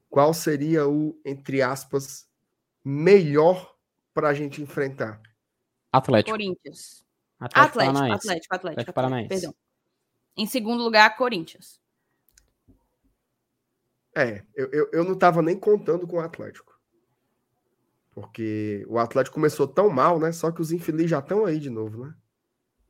[0.10, 2.28] Qual seria o, entre aspas,
[2.84, 3.76] melhor
[4.14, 5.22] pra gente enfrentar?
[5.92, 6.32] Atlético.
[6.32, 7.06] Corinthians.
[7.40, 8.28] Atlético, Atlético, Paranaense.
[8.28, 9.30] Atlético, Atlético, Atlético Atlético, Paranaense.
[9.30, 9.56] Perdão.
[10.38, 11.82] Em segundo lugar, Corinthians.
[14.16, 16.80] É, eu, eu, eu não tava nem contando com o Atlético.
[18.12, 20.32] Porque o Atlético começou tão mal, né?
[20.32, 22.14] Só que os infelizes já estão aí de novo, né?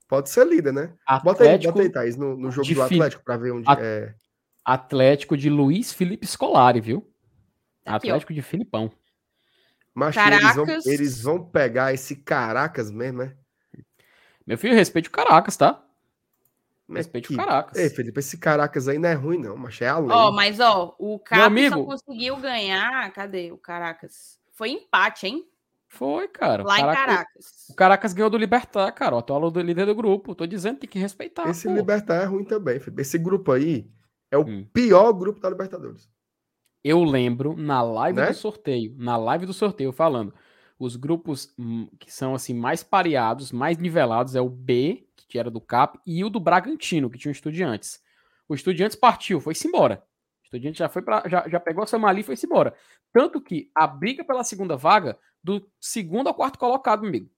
[0.08, 0.94] Pode ser líder, né?
[1.24, 3.70] Bota aí, Atlético, bota aí, Thaís, no, no jogo de do Atlético pra ver onde
[3.70, 4.16] At- é.
[4.64, 7.02] Atlético de Luiz Felipe Scolari, viu?
[7.84, 8.12] Tá aqui, ó.
[8.12, 8.92] Atlético de Filipão.
[9.94, 10.86] Mas eles vão, Caracas.
[10.86, 13.36] eles vão pegar esse Caracas mesmo, né?
[14.46, 15.86] Meu filho, respeite o Caracas, tá?
[16.90, 17.78] Respeite que- o Caracas.
[17.78, 20.12] Ei, Felipe, esse Caracas aí não é ruim, não, mas é além.
[20.12, 21.86] Ó, mas ó, o Cap só amigo.
[21.86, 23.12] conseguiu ganhar.
[23.12, 24.40] Cadê o Caracas?
[24.54, 25.46] Foi empate, hein?
[25.90, 26.64] Foi, cara.
[26.64, 27.66] O Lá em Caracas, Caracas.
[27.70, 29.16] o Caracas ganhou do Libertar, cara.
[29.16, 30.36] O atual do líder do grupo.
[30.36, 31.50] Tô dizendo, tem que respeitar.
[31.50, 31.74] esse pô.
[31.74, 33.02] Libertar é ruim também, Felipe.
[33.02, 33.90] Esse grupo aí
[34.32, 34.66] é o Hum.
[34.74, 36.10] pior grupo da Libertadores.
[36.84, 38.28] Eu lembro na live Né?
[38.28, 40.34] do sorteio, na live do sorteio, falando.
[40.80, 45.50] Os grupos hum, que são assim mais pareados, mais nivelados, é o B, que era
[45.50, 48.02] do CAP, e o do Bragantino, que tinha o Estudiantes.
[48.48, 50.04] O Estudiantes partiu, foi-se embora.
[50.42, 52.74] O Estudiantes já foi para já, já pegou a sua mali e foi-se embora.
[53.12, 57.30] Tanto que a briga pela segunda vaga, do segundo ao quarto colocado, amigo.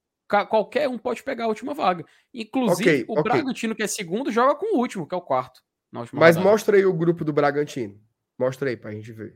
[0.47, 2.05] Qualquer um pode pegar a última vaga.
[2.31, 3.23] Inclusive, Ok, o ok.
[3.23, 5.61] Bragantino, que é segundo, joga com o último, que é o quarto.
[5.91, 6.39] Mas rodada.
[6.41, 7.99] mostra aí o grupo do Bragantino.
[8.37, 9.35] Mostra aí pra gente ver.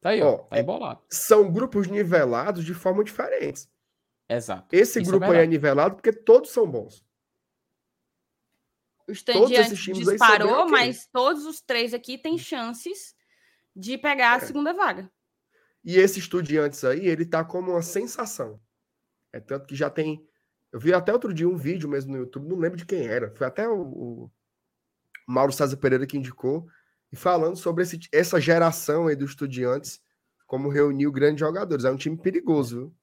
[0.00, 0.32] Tá aí, ó.
[0.34, 1.02] ó, tá é- embolado.
[1.10, 3.68] São grupos nivelados de forma diferente.
[4.28, 4.68] Exato.
[4.74, 7.04] Esse Isso é grupo aí é nivelado porque todos são bons.
[9.08, 13.14] O aí são disparou, mas todos os três aqui têm chances
[13.74, 14.40] de pegar a É.
[14.40, 15.10] segunda vaga.
[15.84, 18.60] E esse Estudiantes aí, ele tá como uma sensação.
[19.32, 20.24] É tanto que já tem.
[20.72, 23.34] Eu vi até outro dia um vídeo mesmo no YouTube, não lembro de quem era.
[23.34, 24.30] Foi até o, o
[25.26, 26.68] Mauro César Pereira que indicou,
[27.12, 30.00] e falando sobre esse, essa geração aí dos Estudiantes,
[30.46, 31.84] como reuniu grandes jogadores.
[31.84, 32.94] É um time perigoso, viu?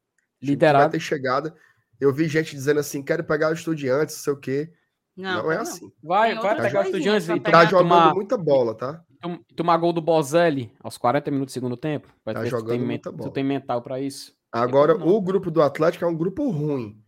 [0.41, 0.83] Liderado.
[0.83, 1.55] Vai ter chegada.
[1.99, 4.71] Eu vi gente dizendo assim: quero pegar os Estudiantes, não sei o quê.
[5.15, 5.61] Não, Não, é não.
[5.63, 5.91] assim.
[6.03, 7.51] Vai, vai pegar o coisinhas Estudiantes e.
[7.51, 9.03] Tá jogando tomar, muita bola, tá?
[9.19, 12.07] tom- tomar gol do Bozelli aos 40 minutos do segundo tempo.
[12.23, 13.31] Vai Tá tu jogando tem, muita tu bola.
[13.31, 14.35] tem mental pra isso.
[14.51, 17.01] Agora, o grupo do Atlético é um grupo ruim.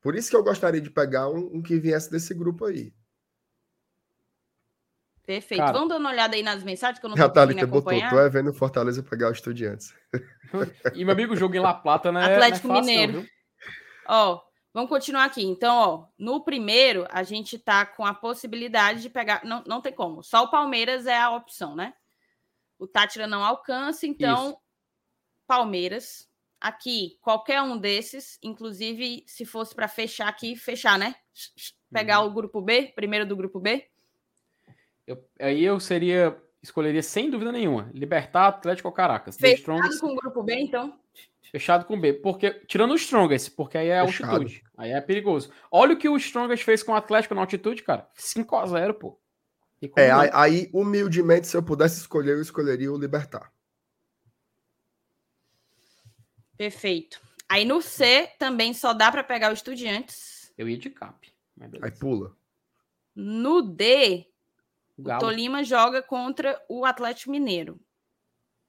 [0.00, 2.92] Por isso que eu gostaria de pegar um, um que viesse desse grupo aí.
[5.26, 5.60] Perfeito.
[5.60, 5.72] Cara.
[5.72, 8.10] Vamos dar uma olhada aí nas mensagens que eu não tô A conseguindo botou, acompanhar.
[8.10, 9.94] tô é vendo o Fortaleza pegar os Estudiantes.
[10.94, 12.22] E, meu amigo, o jogo em La Plata, né?
[12.22, 13.20] Atlético não é fácil, não, Mineiro.
[13.22, 13.30] viu?
[14.06, 14.40] Ó,
[14.72, 15.42] vamos continuar aqui.
[15.44, 19.44] Então, ó, no primeiro, a gente tá com a possibilidade de pegar.
[19.44, 20.22] Não, não tem como.
[20.22, 21.92] Só o Palmeiras é a opção, né?
[22.78, 24.58] O Tátira não alcança, então, Isso.
[25.46, 26.28] Palmeiras.
[26.60, 31.14] Aqui, qualquer um desses, inclusive, se fosse para fechar aqui, fechar, né?
[31.92, 32.28] Pegar Uhum.
[32.28, 33.86] o grupo B, primeiro do grupo B.
[35.06, 36.36] Eu- aí eu seria.
[36.62, 37.90] Escolheria sem dúvida nenhuma.
[37.92, 39.36] Libertar Atlético ou Caracas.
[39.36, 40.98] Fechado Strongest, com o grupo B, então.
[41.52, 42.14] fechado com B.
[42.14, 44.30] Porque, tirando o Strongest, porque aí é Fechado.
[44.36, 44.64] altitude.
[44.76, 45.50] Aí é perigoso.
[45.70, 48.08] Olha o que o Strongest fez com o Atlético na altitude, cara.
[48.16, 49.20] 5x0, pô.
[49.82, 53.52] E como É, aí, aí, humildemente, se eu pudesse escolher, eu escolheria o Libertar.
[56.56, 57.20] Perfeito.
[57.48, 60.52] Aí no C também só dá para pegar o Estudiantes.
[60.56, 61.30] Eu ia de cap.
[61.82, 62.34] Aí pula.
[63.14, 64.26] No D,
[64.96, 65.20] O o Galo.
[65.20, 67.80] Tolima joga contra o Atlético Mineiro.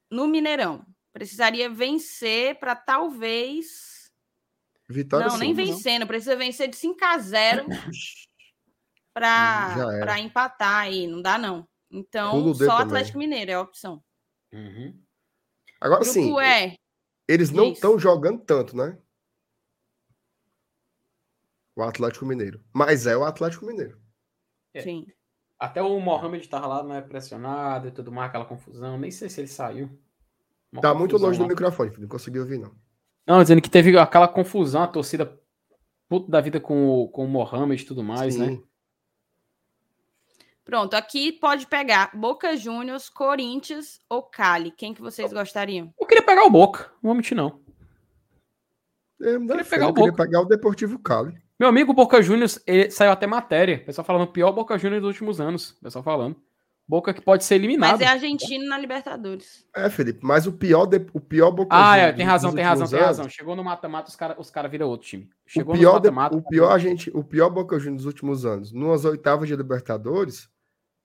[0.10, 0.86] No Mineirão.
[1.14, 4.12] Precisaria vencer para talvez.
[4.90, 5.66] Vitória não, nem sim.
[5.66, 6.06] vencendo.
[6.06, 10.20] Precisa vencer de 5 a 0 Já para era.
[10.20, 11.08] empatar aí.
[11.08, 11.68] Não dá, não.
[11.90, 12.86] Então, só também.
[12.86, 14.04] Atlético Mineiro é a opção.
[14.52, 15.02] Uhum.
[15.80, 16.78] Agora Grupo sim, E.
[17.28, 18.98] eles não estão jogando tanto, né?
[21.76, 22.64] O Atlético Mineiro.
[22.74, 24.02] Mas é o Atlético Mineiro.
[24.74, 24.82] É.
[24.82, 25.06] Sim.
[25.60, 28.98] Até o Mohamed tava lá, né, pressionado e tudo mais, aquela confusão.
[28.98, 29.90] Nem sei se ele saiu.
[30.72, 31.49] Uma Tá muito longe do lá.
[31.49, 32.02] microfone, filho.
[32.03, 32.76] Não consegui ouvir, não.
[33.26, 35.40] Não, dizendo que teve aquela confusão, a torcida
[36.07, 38.48] puta da vida com o, com o Mohamed e tudo mais, né?
[38.48, 38.64] Sim.
[40.64, 44.72] Pronto, aqui pode pegar Boca Juniors, Corinthians ou Cali.
[44.72, 45.94] Quem que vocês gostariam?
[45.99, 47.61] Eu queria pegar o Boca, não vou mentir, não.
[49.22, 50.23] É, dá Queria fé, pegar eu o queria Boca.
[50.23, 51.40] pegar o Deportivo Cali.
[51.60, 53.77] Meu amigo Boca Juniors, ele saiu até matéria.
[53.77, 55.72] O pessoal falando o pior Boca Juniors dos últimos anos.
[55.72, 56.36] O pessoal falando.
[56.88, 57.94] Boca que pode ser eliminado.
[57.94, 59.65] Mas é argentino na Libertadores.
[59.76, 62.64] É, Felipe, mas o pior, de- o pior Boca Ah, Juniors é, tem razão, tem
[62.64, 63.27] razão, tem razão.
[63.30, 65.23] Chegou no mata-mata, os caras os cara viram outro time.
[65.23, 66.36] O Chegou no pior, de- mata-mata.
[66.36, 70.48] o pior a gente, o pior Boca Juniors dos últimos anos, numas oitavas de Libertadores,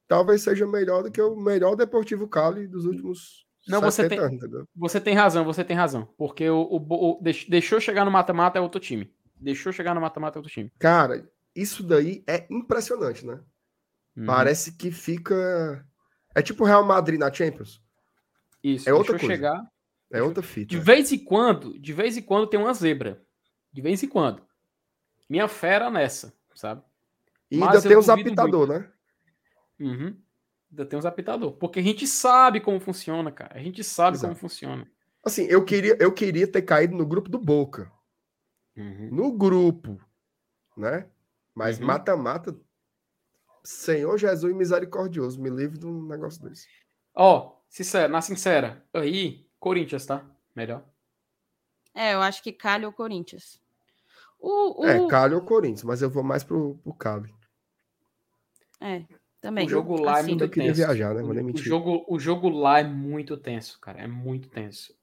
[0.07, 4.49] talvez seja melhor do que o melhor Deportivo Cali dos últimos Não, você 70 tem-
[4.49, 4.69] anos?
[4.77, 6.07] Você tem razão, você tem razão.
[6.19, 9.11] Porque o, o- o- deix- deixou chegar no mata-mata é outro time.
[9.41, 10.71] Deixou chegar no mata-mata é outro time.
[10.79, 13.41] Cara, isso daí é impressionante, né?
[14.17, 14.27] Uhum.
[14.27, 15.85] Parece que fica
[16.35, 17.83] é tipo o Real Madrid na Champions,
[18.63, 19.43] Isso, é outra deixou coisa.
[19.43, 19.73] chegar.
[20.13, 20.69] é outra fita.
[20.69, 23.23] De vez em quando, de vez em quando tem uma zebra.
[23.73, 24.43] De vez em quando.
[25.29, 26.83] Minha fera nessa, sabe?
[27.51, 28.89] E mas ainda tem os apitador, né?
[29.79, 30.17] Uhum.
[30.71, 31.53] Ainda tem uns apitador.
[31.53, 33.57] Porque a gente sabe como funciona, cara.
[33.57, 34.29] A gente sabe Exato.
[34.29, 34.87] como funciona.
[35.25, 37.91] Assim, eu queria, eu queria ter caído no grupo do Boca.
[38.77, 39.09] Uhum.
[39.11, 40.01] No grupo,
[40.77, 41.09] né?
[41.55, 41.87] Mas Uhum.
[41.87, 42.57] mata-mata,
[43.65, 46.67] Senhor Jesus misericordioso, me livre de um negócio desse.
[47.15, 50.25] Ó, sincero, na sincera, aí, Corinthians, tá?
[50.55, 50.85] Melhor.
[51.95, 53.61] É, eu acho que Cali ou Corinthians.
[54.39, 57.35] O, o, É, Cali ou Corinthians, mas eu vou mais pro, pro Cali.
[58.81, 59.05] é,
[59.41, 59.67] também.
[59.67, 60.87] O jogo lá é Assim, muito Eu queria tenso.
[60.87, 61.23] viajar, né?
[61.23, 64.01] O, o jogo, o jogo lá é muito tenso, cara.
[64.01, 64.95] É muito tenso.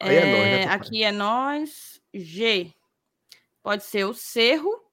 [0.00, 2.02] Aí é nóis, né, É, aqui é nós.
[2.18, 2.72] G.
[3.62, 4.84] Pode ser o Cerro.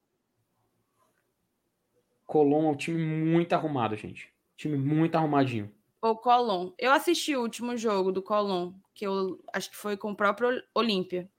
[2.25, 4.33] Colom é um time muito arrumado, gente.
[4.55, 5.71] Time muito arrumadinho.
[6.01, 6.71] ou Colom.
[6.77, 10.63] Eu assisti o último jogo do Colom, que eu acho que foi com o próprio
[10.73, 11.29] Olímpia.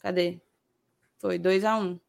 [0.00, 0.40] Cadê?
[1.18, 2.00] Foi 2 a 1 um.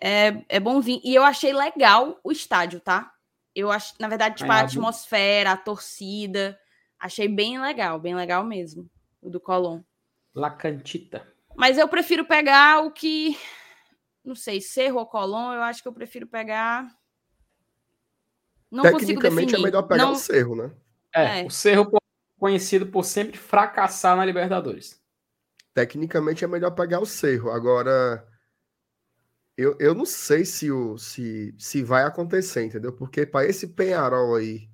[0.00, 1.00] É, é bonzinho.
[1.02, 3.12] E eu achei legal o estádio, tá?
[3.54, 6.58] Eu acho, na verdade, tipo, a é, atmosfera, a torcida.
[6.98, 8.88] Achei bem legal, bem legal mesmo.
[9.20, 9.82] O do Colom.
[10.34, 11.26] La Cantita.
[11.56, 13.36] Mas eu prefiro pegar o que.
[14.24, 16.86] Não sei, Cerro ou Colom, eu acho que eu prefiro pegar.
[18.70, 19.60] Não consigo Tecnicamente definir.
[19.60, 20.70] é melhor pegar Não- o Cerro, né?
[21.14, 21.44] É, É.
[21.46, 21.98] o Cerro pô,
[22.38, 25.00] conhecido por sempre fracassar na Libertadores.
[25.72, 27.50] Tecnicamente é melhor pegar o Cerro.
[27.50, 28.26] Agora,
[29.56, 32.92] eu, eu não sei se, o, se, se vai acontecer, entendeu?
[32.92, 34.68] Porque para esse Penharol aí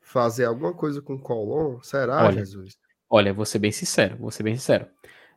[0.00, 1.80] fazer alguma coisa com o Colón?
[1.82, 2.76] Será, Olha, Jesus?
[3.08, 4.86] Olha, vou ser bem sincero, vou ser bem sincero.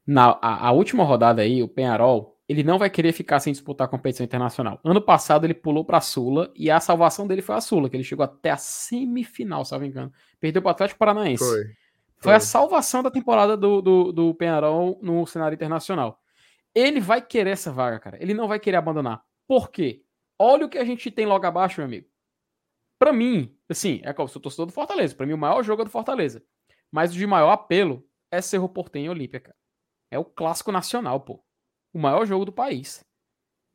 [0.05, 3.85] Na a, a última rodada aí, o Penharol, ele não vai querer ficar sem disputar
[3.85, 4.79] a competição internacional.
[4.83, 7.95] Ano passado ele pulou para a Sula e a salvação dele foi a Sula, que
[7.95, 10.11] ele chegou até a semifinal, se não me engano.
[10.39, 11.43] Perdeu para o Atlético Paranaense.
[11.43, 11.63] Foi.
[12.17, 12.33] Foi Foi.
[12.33, 16.19] a salvação da temporada do, do, do Penharol no cenário internacional.
[16.73, 18.17] Ele vai querer essa vaga, cara.
[18.21, 19.23] Ele não vai querer abandonar.
[19.47, 20.03] Por quê?
[20.37, 22.07] Olha o que a gente tem logo abaixo, meu amigo.
[22.99, 25.15] Pra mim, assim, é como se eu torcedor do Fortaleza.
[25.15, 26.43] Pra mim, o maior jogo é do Fortaleza.
[26.91, 29.55] Mas o de maior apelo é Cerro Portenho e Olímpia, cara.
[30.15, 31.43] É o clássico nacional, pô.
[31.93, 33.03] O maior jogo do país.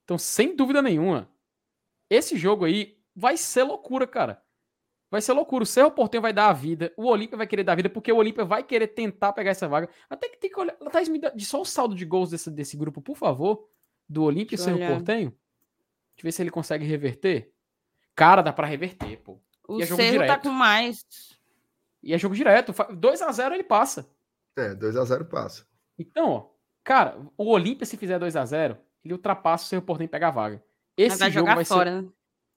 [0.04, 1.28] Então, sem dúvida nenhuma,
[2.08, 4.42] esse jogo aí vai ser loucura, cara.
[5.10, 5.64] Vai ser loucura.
[5.64, 6.94] O Cerro Portenho vai dar a vida.
[6.96, 9.68] O Olímpia vai querer dar a vida, porque o Olímpia vai querer tentar pegar essa
[9.68, 9.90] vaga.
[10.08, 10.74] Até que tem que olhar.
[10.90, 13.68] Thaís, me dá de só o saldo de gols desse, desse grupo, por favor.
[14.08, 14.78] Do Olímpia e Cerro.
[14.78, 15.30] Portenho.
[15.30, 17.52] Deixa eu ver se ele consegue reverter.
[18.14, 19.38] Cara, dá pra reverter, pô.
[19.68, 20.42] O E é jogo Cerro tá direto.
[20.44, 21.04] com mais.
[22.02, 22.72] E é jogo direto.
[22.94, 24.08] 2 a 0 ele passa.
[24.56, 25.66] É, 2x0 passa.
[26.00, 26.50] Então, ó,
[26.82, 30.28] cara, o Olímpia, se fizer 2 a 0 ele ultrapassa o Cerro Portenho e pega
[30.28, 30.64] a vaga.
[30.96, 32.02] Esse Mas vai jogo jogar vai fora.
[32.02, 32.08] né?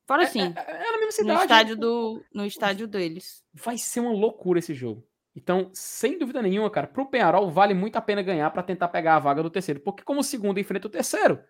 [0.07, 0.31] Fora ser.
[0.31, 0.53] sim.
[0.55, 1.41] É, é- é na mesma no cidade.
[1.41, 1.81] estádio né?
[1.81, 3.43] do no estádio deles.
[3.53, 5.07] Vai ser uma loucura esse jogo.
[5.35, 9.15] Então, sem dúvida nenhuma, cara, pro Penharol vale muito a pena ganhar pra tentar pegar
[9.15, 9.79] a vaga do terceiro.
[9.79, 11.41] Porque como o segundo enfrenta o terceiro,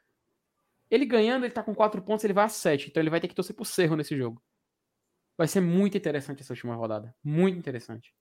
[0.90, 2.90] ele ganhando, ele tá com 4 pontos, ele vai a 7.
[2.90, 4.42] Então ele vai ter que torcer pro Cerro nesse jogo.
[5.38, 7.14] Vai ser muito interessante essa última rodada.
[7.24, 8.14] Muito interessante.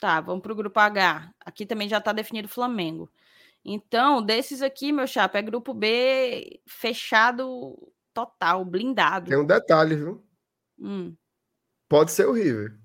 [0.00, 1.32] Tá, vamos pro grupo H.
[1.40, 3.10] Aqui também já tá definido o Flamengo.
[3.64, 7.76] Então, desses aqui, meu chapa, é grupo B fechado
[8.14, 9.28] total, blindado.
[9.28, 10.24] Tem um detalhe, viu?
[10.78, 11.14] Hum.
[11.88, 12.78] Pode ser o River.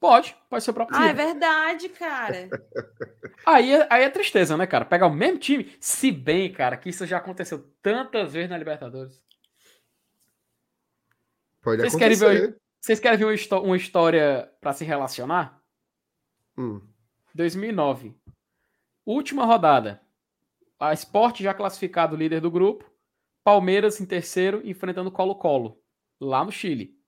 [0.00, 1.26] Pode, pode ser o próprio Ah, é River.
[1.26, 2.48] verdade, cara.
[3.44, 4.84] Aí, é- aí é tristeza, né, cara?
[4.84, 5.76] Pegar o mesmo time.
[5.80, 9.20] Se bem, cara, que isso já aconteceu tantas vezes na Libertadores.
[11.62, 12.46] Pode Vocês querem acontecer.
[12.52, 15.57] ver Vocês querem ver uma, uma história pra se relacionar?
[16.58, 16.80] Hum.
[17.34, 18.14] 2009.
[19.06, 20.02] Última rodada.
[20.78, 22.84] A Sport já classificado líder do grupo.
[23.44, 25.80] Palmeiras em terceiro, enfrentando Colo-Colo,
[26.20, 26.98] lá no Chile.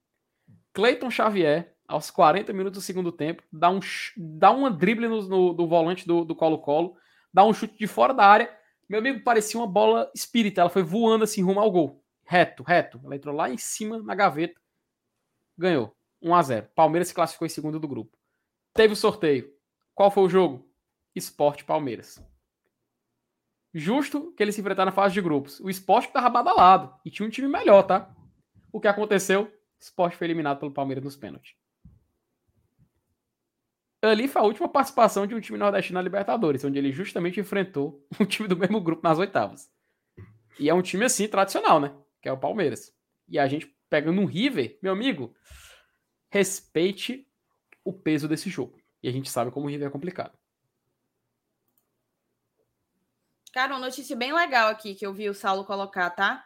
[0.72, 3.80] Cleiton Xavier, aos 40 minutos do segundo tempo, dá, um,
[4.16, 6.96] dá uma drible no, no- do volante do do Colo-Colo,
[7.34, 8.56] dá um chute de fora da área.
[8.88, 10.60] Meu amigo, parecia uma bola espírita.
[10.62, 12.02] Ela foi voando assim rumo ao gol.
[12.24, 13.00] Reto, reto.
[13.04, 14.58] Ela entrou lá em cima, na gaveta.
[15.58, 15.94] Ganhou.
[16.22, 18.16] 1 a 0 Palmeiras se classificou em segundo do grupo.
[18.74, 19.52] Teve o sorteio.
[19.94, 20.68] Qual foi o jogo?
[21.14, 22.22] Esporte Palmeiras.
[23.72, 25.60] Justo que eles se enfrentaram na fase de grupos.
[25.60, 28.14] O esporte estava badalado e tinha um time melhor, tá?
[28.72, 29.44] O que aconteceu?
[29.44, 31.54] O esporte foi eliminado pelo Palmeiras nos pênaltis.
[34.02, 38.06] Ali foi a última participação de um time nordestino na Libertadores, onde ele justamente enfrentou
[38.18, 39.70] um time do mesmo grupo nas oitavas.
[40.58, 41.94] E é um time assim tradicional, né?
[42.22, 42.92] Que é o Palmeiras.
[43.28, 45.34] E a gente pegando um River, meu amigo,
[46.30, 47.26] respeite
[47.84, 48.78] o peso desse jogo.
[49.02, 50.38] E a gente sabe como o River é complicado.
[53.52, 56.44] Cara, uma notícia bem legal aqui que eu vi o Saulo colocar, tá?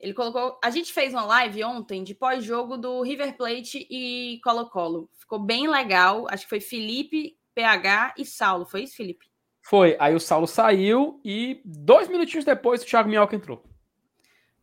[0.00, 0.58] Ele colocou.
[0.64, 5.10] A gente fez uma live ontem de pós-jogo do River Plate e Colo-Colo.
[5.12, 6.26] Ficou bem legal.
[6.28, 8.64] Acho que foi Felipe, PH e Saulo.
[8.64, 9.30] Foi isso, Felipe?
[9.62, 13.62] Foi, aí o Saulo saiu e dois minutinhos depois o Thiago Minhoca entrou.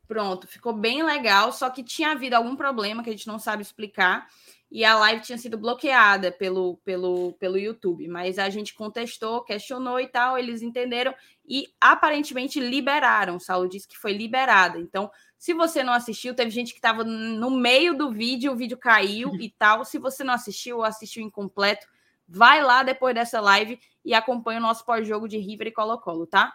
[0.08, 1.52] Pronto, ficou bem legal.
[1.54, 4.28] Só que tinha havido algum problema que a gente não sabe explicar.
[4.70, 8.08] E a live tinha sido bloqueada pelo, pelo, pelo YouTube.
[8.08, 10.38] Mas a gente contestou, questionou e tal.
[10.38, 11.16] Eles entenderam
[11.48, 13.38] e aparentemente liberaram.
[13.38, 14.78] O Saulo disse que foi liberada.
[14.78, 18.78] Então, se você não assistiu, teve gente que estava no meio do vídeo, o vídeo
[18.78, 19.86] caiu e tal.
[19.86, 21.88] Se você não assistiu ou assistiu incompleto,
[22.28, 26.54] vai lá depois dessa live e acompanha o nosso pós-jogo de River e Colo-Colo, tá?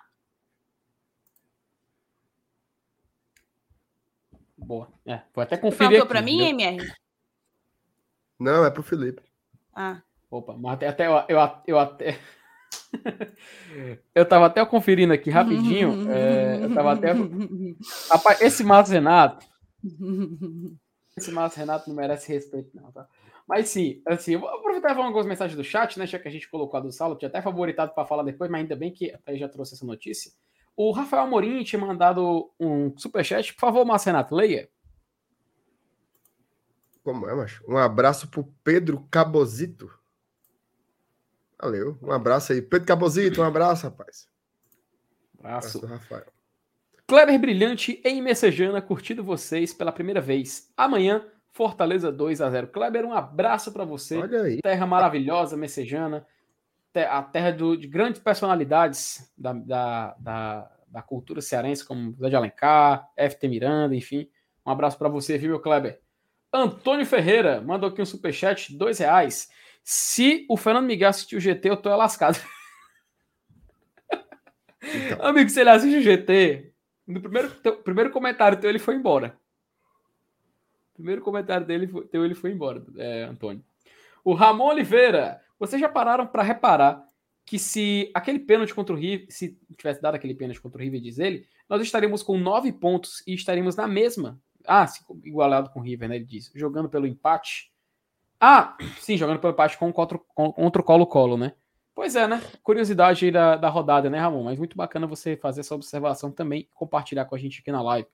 [4.57, 4.89] Boa.
[5.07, 6.09] É, vou até conferir aqui.
[6.09, 6.43] para mim?
[6.43, 6.93] MR?
[8.43, 9.23] Não, é pro Felipe.
[9.75, 10.03] Ah,
[10.33, 12.19] Opa, mas até, até eu, eu, eu até.
[14.15, 16.11] eu tava até conferindo aqui rapidinho.
[16.11, 17.13] é, eu tava até.
[18.09, 19.45] Rapaz, esse Marcos Renato.
[21.15, 23.07] Esse Marcos Renato não merece respeito, não, tá?
[23.47, 26.07] Mas sim, assim, eu vou aproveitar e falar algumas mensagens do chat, né?
[26.07, 28.63] Já que a gente colocou a do Saulo, tinha até favoritado para falar depois, mas
[28.63, 30.33] ainda bem que até já trouxe essa notícia.
[30.75, 33.53] O Rafael Amorim tinha mandado um superchat.
[33.53, 34.71] Por favor, Marcos Renato, leia.
[37.03, 37.65] Como é, macho?
[37.69, 39.91] Um abraço pro Pedro Cabozito.
[41.61, 41.99] Valeu.
[42.03, 42.61] Um abraço aí.
[42.63, 44.29] Pedro Cabozito, um abraço, rapaz.
[45.39, 45.79] Abraço.
[45.79, 46.33] Abraço Rafael.
[47.07, 50.73] Kleber Brilhante em Messejana, curtindo vocês pela primeira vez.
[50.77, 54.19] Amanhã, Fortaleza 2 a 0 Kleber, um abraço para você.
[54.19, 54.61] Olha aí.
[54.63, 56.27] Terra maravilhosa, Messejana.
[57.09, 62.37] A terra do- de grandes personalidades da, da, da, da cultura cearense, como Zé de
[62.37, 64.29] Alencar, FT Miranda, enfim.
[64.65, 66.01] Um abraço para você, viu, meu Kleber?
[66.53, 69.49] Antônio Ferreira mandou aqui um superchat, dois reais.
[69.83, 72.39] Se o Fernando Miguel assistiu o GT, eu tô lascado.
[74.83, 75.27] Então.
[75.27, 76.73] Amigo, se ele assiste o GT,
[77.07, 79.37] no primeiro, teu, primeiro comentário teu, ele foi embora.
[80.95, 83.65] Primeiro comentário dele, teu, ele foi embora, é, Antônio.
[84.25, 87.05] O Ramon Oliveira, vocês já pararam para reparar
[87.45, 91.01] que se aquele pênalti contra o River, se tivesse dado aquele pênalti contra o River,
[91.01, 94.41] diz ele, nós estaríamos com nove pontos e estaríamos na mesma.
[94.67, 94.87] Ah,
[95.25, 96.17] igualado com o River, né?
[96.17, 97.73] Ele diz, jogando pelo empate.
[98.41, 101.55] Ah, sim, jogando pelo empate com, contra, contra o Colo-Colo, né?
[101.95, 102.43] Pois é, né?
[102.63, 104.45] Curiosidade aí da, da rodada, né, Ramon?
[104.45, 108.09] Mas muito bacana você fazer essa observação também compartilhar com a gente aqui na live.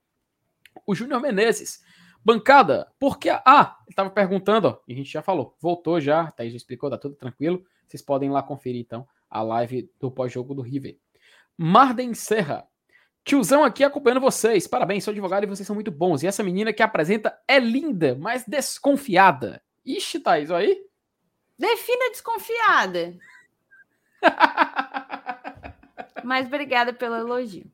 [0.84, 1.82] O Júnior Menezes.
[2.24, 3.30] Bancada, porque.
[3.30, 5.56] Ah, ele estava perguntando, ó, e a gente já falou.
[5.60, 7.64] Voltou já, a Thaís já explicou, tá tudo tranquilo.
[7.86, 10.98] Vocês podem ir lá conferir, então, a live do pós-jogo do River.
[11.56, 12.66] Marden Serra.
[13.28, 14.66] Tiozão aqui acompanhando vocês.
[14.66, 16.22] Parabéns, sou advogado e vocês são muito bons.
[16.22, 19.62] E essa menina que apresenta é linda, mas desconfiada.
[19.84, 20.82] Ixi, Thaís, olha aí.
[21.58, 23.18] Defina desconfiada.
[26.24, 27.70] Mas obrigada pelo elogio.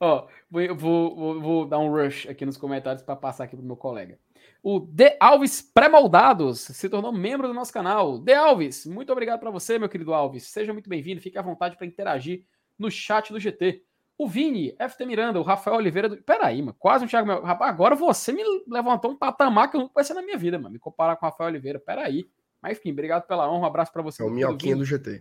[0.00, 3.76] Ó, vou, vou, vou, dar um rush aqui nos comentários para passar aqui pro meu
[3.76, 4.18] colega.
[4.62, 8.18] O De Alves Pré-Moldados se tornou membro do nosso canal.
[8.18, 10.44] De Alves, muito obrigado para você, meu querido Alves.
[10.44, 12.44] Seja muito bem-vindo, fique à vontade para interagir
[12.78, 13.82] no chat do GT.
[14.16, 16.08] O Vini, FT Miranda, o Rafael Oliveira.
[16.08, 16.16] Do...
[16.22, 17.26] Peraí, mano, quase um Thiago.
[17.26, 17.42] Meu...
[17.42, 20.72] Rapaz, agora você me levantou um patamar que eu nunca conheci na minha vida, mano.
[20.72, 21.80] Me comparar com o Rafael Oliveira.
[21.80, 22.28] Peraí.
[22.62, 23.64] Mas enfim, obrigado pela honra.
[23.64, 24.22] Um abraço para você.
[24.22, 25.20] É o minhoquinho do GT.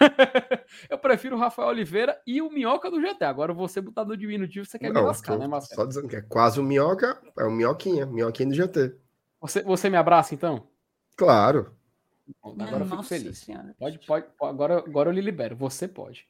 [0.88, 3.24] eu prefiro o Rafael Oliveira e o Minhoca do GT.
[3.24, 5.80] Agora você botar no diminutivo, você quer Não, me lascar, né, Marcelo?
[5.80, 8.96] Só dizendo que é quase o Minhoca, é o Minhoquinha, Minhoquinha do GT.
[9.40, 10.66] Você, você me abraça, então?
[11.16, 11.74] Claro.
[12.42, 13.38] Agora eu fico feliz.
[13.38, 13.74] Senhora.
[13.78, 15.56] Pode, pode, agora, agora eu lhe libero.
[15.56, 16.26] Você pode.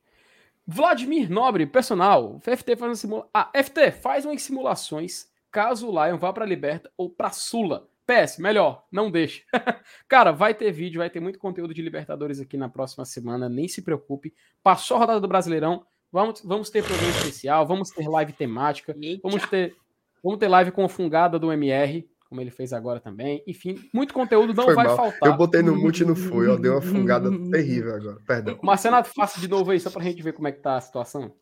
[0.66, 2.40] Vladimir Nobre, personal.
[2.40, 3.28] FT faz simula...
[3.32, 7.88] Ah, FT, faz umas simulações caso o Lion vá para Liberta ou para Sula.
[8.06, 9.44] PS, melhor, não deixe.
[10.08, 13.68] Cara, vai ter vídeo, vai ter muito conteúdo de Libertadores aqui na próxima semana, nem
[13.68, 14.34] se preocupe.
[14.62, 19.46] Passou a rodada do Brasileirão, vamos, vamos ter programa especial, vamos ter live temática, vamos
[19.48, 19.76] ter,
[20.24, 23.42] vamos ter live com a fungada do MR, como ele fez agora também.
[23.44, 24.96] Enfim, muito conteúdo não foi vai mal.
[24.96, 25.28] faltar.
[25.28, 28.58] Eu botei no mute e não foi, ó, deu uma fungada terrível agora, perdão.
[28.62, 31.34] Marcelo, faça de novo aí, só pra gente ver como é que tá a situação.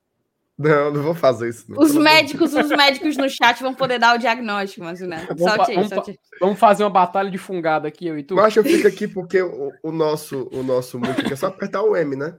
[0.57, 1.71] Não, não vou fazer isso.
[1.71, 1.81] Não.
[1.81, 5.29] Os médicos, os médicos no chat vão poder dar o diagnóstico, mas né?
[5.29, 8.35] Vamos, aí, vamos, vamos, fazer uma batalha de fungada aqui, eu e tu.
[8.35, 10.99] Mas eu fico aqui porque o, o nosso, o nosso
[11.31, 12.37] é só apertar o M, né?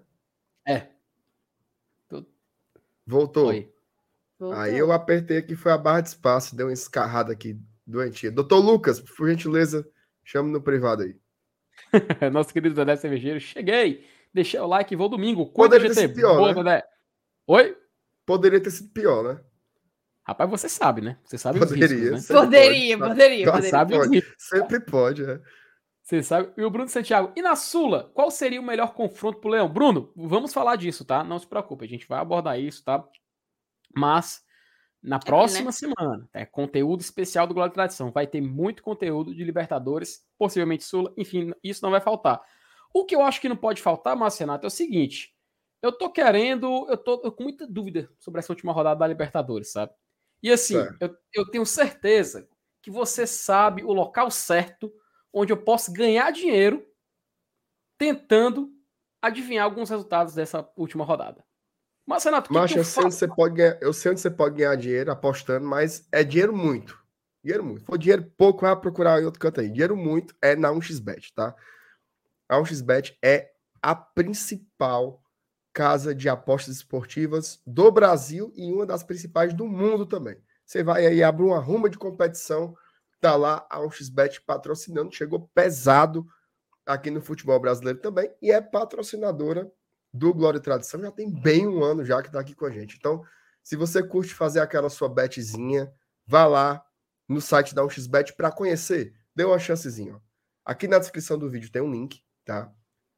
[0.68, 0.88] É.
[3.06, 3.54] Voltou.
[3.54, 4.54] Voltou.
[4.54, 7.58] Aí eu apertei aqui, foi a barra de espaço, deu uma escarrada aqui
[7.90, 8.32] doentia.
[8.32, 9.88] Doutor Lucas, por gentileza,
[10.24, 11.16] chame no privado aí.
[12.32, 14.06] Nosso querido Dedé Cervejeiro, cheguei.
[14.34, 15.48] Deixei o like e vou domingo.
[15.48, 16.10] Quando GT?
[16.10, 16.54] Pior, Boa, né?
[16.54, 16.84] Dedé.
[17.48, 17.78] Oi?
[18.26, 19.42] Poderia ter sido pior, né?
[20.24, 21.18] Rapaz, você sabe, né?
[21.24, 22.36] Você sabe poderia, os riscos, né?
[22.40, 23.10] Poderia, pode.
[23.10, 23.70] poderia, poderia.
[23.72, 24.24] Sabe pode.
[24.38, 25.42] Sempre pode, é.
[26.04, 26.52] Você sabe.
[26.56, 27.32] E o Bruno Santiago.
[27.36, 29.68] E na Sula, qual seria o melhor confronto pro Leão?
[29.68, 31.24] Bruno, vamos falar disso, tá?
[31.24, 33.04] Não se preocupe, a gente vai abordar isso, tá?
[33.96, 34.44] Mas
[35.02, 35.72] na próxima é, né?
[35.72, 38.12] semana, é conteúdo especial do Glória e Tradição.
[38.12, 42.42] Vai ter muito conteúdo de Libertadores, possivelmente Sula, enfim, isso não vai faltar.
[42.94, 45.34] O que eu acho que não pode faltar, Marcenato, é o seguinte:
[45.82, 49.94] eu tô querendo, eu tô com muita dúvida sobre essa última rodada da Libertadores, sabe?
[50.44, 52.48] E assim, eu, eu tenho certeza
[52.82, 54.92] que você sabe o local certo
[55.34, 56.86] onde eu posso ganhar dinheiro
[57.98, 58.74] tentando
[59.22, 61.46] adivinhar alguns resultados dessa última rodada.
[62.10, 64.56] Mas, Renato, mas que eu, sei onde você pode ganhar, eu sei onde você pode
[64.56, 66.98] ganhar dinheiro apostando, mas é dinheiro muito.
[67.44, 67.86] Dinheiro muito.
[67.86, 69.70] For dinheiro pouco, vai procurar em outro canto aí.
[69.70, 71.56] Dinheiro muito é na 1xBet, tá?
[72.50, 75.22] A 1xBet é a principal
[75.72, 80.36] casa de apostas esportivas do Brasil e uma das principais do mundo também.
[80.66, 82.76] Você vai aí abrir uma ruma de competição,
[83.22, 86.26] tá lá a 1xBet patrocinando, chegou pesado
[86.88, 89.72] aqui no futebol brasileiro também e é patrocinadora
[90.14, 92.72] do Glória e Tradição, já tem bem um ano já que tá aqui com a
[92.72, 92.98] gente.
[92.98, 93.24] Então,
[93.64, 95.92] se você curte fazer aquela sua betzinha,
[96.26, 96.84] vá lá
[97.28, 100.20] no site da 1xBet para conhecer, dê uma chancezinha.
[100.66, 102.74] Aqui na descrição do vídeo tem um link, tá?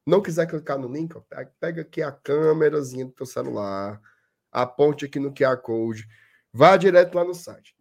[0.06, 1.22] Não quiser clicar no link, ó,
[1.60, 4.02] pega aqui a câmerazinha do teu celular,
[4.52, 6.08] aponte aqui no QR Code,
[6.52, 7.76] vá direto lá no site.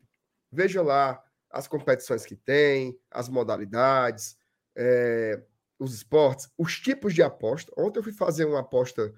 [0.52, 4.36] Veja lá as competições que tem, as modalidades,
[4.76, 5.42] é,
[5.80, 7.72] os esportes, os tipos de aposta.
[7.76, 9.12] Ontem eu fui fazer uma aposta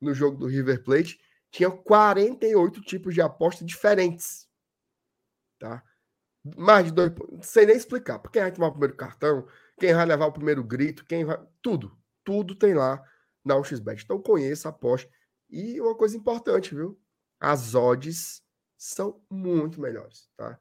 [0.00, 1.18] no jogo do River Plate,
[1.50, 4.48] tinha 48 tipos de aposta diferentes.
[5.58, 5.82] Tá?
[6.56, 7.12] Mais de dois.
[7.42, 8.18] Sei nem explicar.
[8.18, 9.46] Quem vai tomar o primeiro cartão,
[9.78, 11.38] quem vai levar o primeiro grito, quem vai.
[11.62, 13.00] Tudo tudo tem lá
[13.44, 14.02] na UXBet.
[14.02, 15.08] Então conheça, aposte.
[15.48, 17.00] E uma coisa importante, viu?
[17.38, 18.42] As odds
[18.76, 20.58] são muito melhores, tá?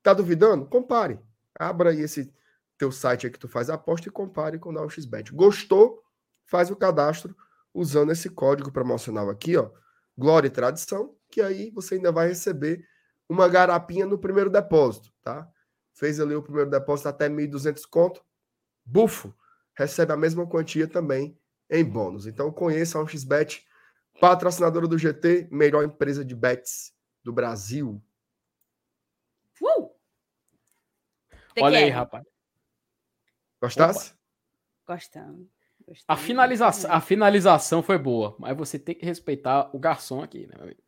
[0.00, 0.66] Tá duvidando?
[0.66, 1.18] Compare.
[1.58, 2.32] Abra aí esse
[2.82, 5.32] teu site aí que tu faz a aposta e compare com o da XBet.
[5.32, 6.02] Gostou?
[6.44, 7.36] Faz o cadastro
[7.72, 9.70] usando esse código promocional aqui, ó,
[10.18, 12.84] Glória e Tradição, que aí você ainda vai receber
[13.28, 15.48] uma garapinha no primeiro depósito, tá?
[15.94, 18.20] Fez ali o primeiro depósito até 1.200 conto,
[18.84, 19.32] bufo,
[19.74, 21.38] recebe a mesma quantia também
[21.70, 22.26] em bônus.
[22.26, 23.64] Então conheça a XBet,
[24.20, 26.92] patrocinadora do GT, melhor empresa de bets
[27.22, 28.02] do Brasil.
[29.62, 29.88] Uh!
[31.60, 32.31] Olha aí, rapaz.
[33.62, 34.12] Gostasse?
[34.84, 35.48] Gostando.
[36.08, 40.54] A finalização, a finalização foi boa, mas você tem que respeitar o garçom aqui, né,
[40.56, 40.80] meu amigo?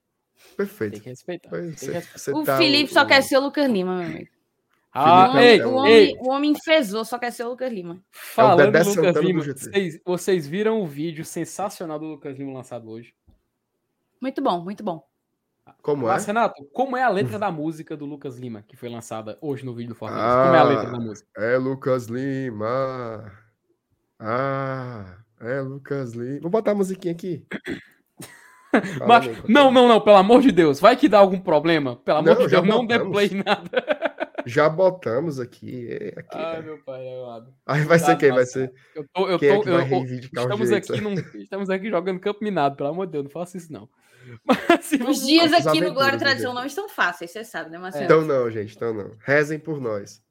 [0.57, 0.93] Perfeito.
[0.93, 1.51] Tem que respeitar.
[1.51, 2.41] Você, tem que respeitar.
[2.41, 4.31] o tá Felipe o, só quer ser o Lucas Lima, meu amigo.
[4.93, 6.17] Ah, ei, o, homem, ei.
[6.21, 8.05] o homem fezou, só quer ser o Lucas Lima.
[8.11, 12.91] Falando é do Lucas Lima, vocês, vocês viram o vídeo sensacional do Lucas Lima lançado
[12.91, 13.15] hoje?
[14.21, 15.05] Muito bom, muito bom.
[15.85, 16.28] Como Mas, é?
[16.28, 19.74] Renato, como é a letra da música do Lucas Lima, que foi lançada hoje no
[19.74, 20.27] vídeo do Fortaleza?
[20.27, 21.28] Ah, como é a letra da música?
[21.36, 23.32] É Lucas Lima.
[24.19, 26.40] Ah, é Lucas Lima.
[26.40, 27.47] Vou botar a musiquinha aqui.
[29.06, 30.81] Mas, não, não, não, pelo amor de Deus.
[30.81, 31.97] Vai que dá algum problema.
[31.97, 33.69] Pelo amor não, de Deus, não dê play nada.
[34.47, 35.86] Já botamos aqui.
[35.90, 37.55] É, aqui Ai, meu pai é amado.
[37.66, 38.32] Aí vai ser quem?
[38.32, 38.73] Vai ser.
[38.97, 42.74] Eu tô, eu quem tô, é eu, estamos, aqui num, estamos aqui jogando campo minado,
[42.74, 43.86] pelo amor de Deus, não faça isso não.
[44.45, 48.05] Mas, Os dias aqui no Glória Tradição não estão fáceis, você sabe, né, Marcelo?
[48.05, 49.17] Então não, gente, então não.
[49.21, 50.23] Rezem por nós.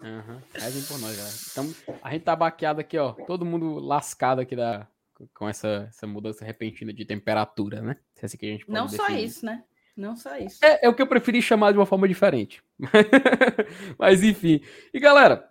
[0.00, 0.40] Uhum.
[0.54, 1.34] Rezem por nós, galera.
[1.50, 3.12] Então, a gente tá baqueado aqui, ó.
[3.12, 4.86] Todo mundo lascado aqui da,
[5.34, 7.96] com essa, essa mudança repentina de temperatura, né?
[8.14, 9.06] Se é assim que a gente não definir.
[9.06, 9.64] só isso, né?
[9.96, 10.64] Não só isso.
[10.64, 12.62] É, é, o que eu preferi chamar de uma forma diferente.
[13.98, 14.62] Mas enfim.
[14.94, 15.50] E galera,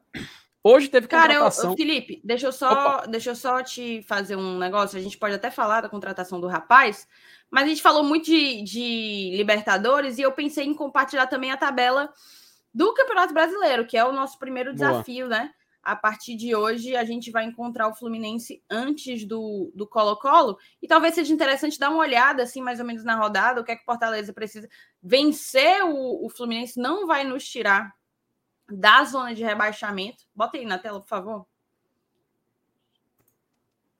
[0.63, 1.61] hoje teve contratação...
[1.63, 4.97] Cara, eu, Felipe, deixa eu só, deixa eu só te fazer um negócio.
[4.97, 7.07] A gente pode até falar da contratação do rapaz,
[7.49, 11.57] mas a gente falou muito de, de Libertadores e eu pensei em compartilhar também a
[11.57, 12.11] tabela
[12.73, 15.39] do Campeonato Brasileiro, que é o nosso primeiro desafio, Boa.
[15.39, 15.51] né?
[15.81, 20.57] a partir de hoje a gente vai encontrar o Fluminense antes do Colo-Colo.
[20.81, 23.71] E talvez seja interessante dar uma olhada, assim, mais ou menos na rodada, o que
[23.71, 24.67] é que o Fortaleza precisa.
[25.01, 27.91] Vencer o, o Fluminense não vai nos tirar
[28.69, 30.23] da zona de rebaixamento.
[30.33, 31.47] Bota aí na tela, por favor.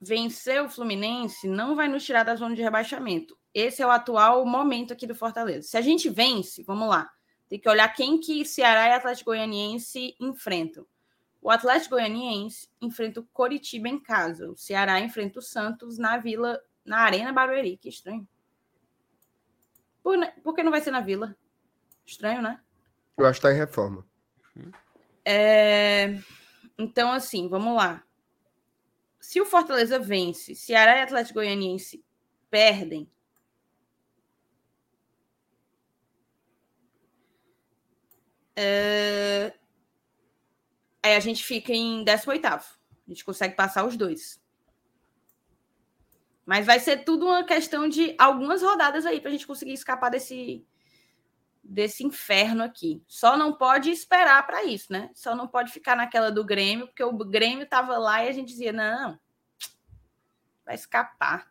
[0.01, 3.37] Vencer o Fluminense não vai nos tirar da zona de rebaixamento.
[3.53, 5.67] Esse é o atual momento aqui do Fortaleza.
[5.67, 7.09] Se a gente vence, vamos lá.
[7.49, 10.85] Tem que olhar quem que Ceará e Atlético Goianiense enfrentam.
[11.41, 14.49] O Atlético Goianiense enfrenta o Coritiba em casa.
[14.49, 17.77] O Ceará enfrenta o Santos na Vila, na Arena Barueri.
[17.77, 18.27] Que estranho.
[20.03, 21.35] Por, por que não vai ser na Vila?
[22.05, 22.61] Estranho, né?
[23.17, 24.08] Eu acho que está em reforma.
[25.25, 26.19] É...
[26.77, 28.03] Então, assim, vamos lá.
[29.19, 32.03] Se o Fortaleza vence, Ceará e Atlético Goianiense
[32.49, 33.09] perdem,
[38.55, 39.53] é...
[41.03, 42.61] Aí a gente fica em 18 A
[43.07, 44.41] gente consegue passar os dois.
[46.45, 50.09] Mas vai ser tudo uma questão de algumas rodadas aí para a gente conseguir escapar
[50.09, 50.65] desse,
[51.69, 53.03] desse inferno aqui.
[53.07, 55.11] Só não pode esperar para isso, né?
[55.13, 58.49] Só não pode ficar naquela do Grêmio, porque o Grêmio estava lá e a gente
[58.49, 59.19] dizia: não,
[60.65, 61.47] vai escapar.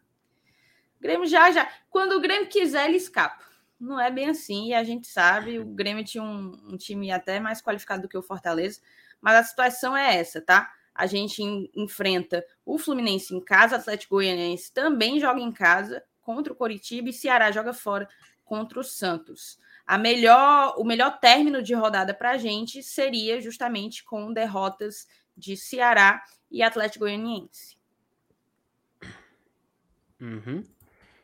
[0.99, 1.71] O Grêmio já, já.
[1.89, 3.47] Quando o Grêmio quiser, ele escapa.
[3.79, 5.61] Não é bem assim, e a gente sabe.
[5.61, 8.81] O Grêmio tinha um, um time até mais qualificado do que o Fortaleza.
[9.21, 10.73] Mas a situação é essa, tá?
[10.93, 11.41] A gente
[11.77, 17.09] enfrenta o Fluminense em casa, o Atlético Goianiense também joga em casa contra o Coritiba
[17.09, 18.09] e Ceará joga fora
[18.45, 19.59] contra o Santos.
[19.89, 25.57] A melhor, o melhor término de rodada para a gente seria justamente com derrotas de
[25.57, 27.79] Ceará e Atlético Goianiense.
[30.21, 30.63] Uhum.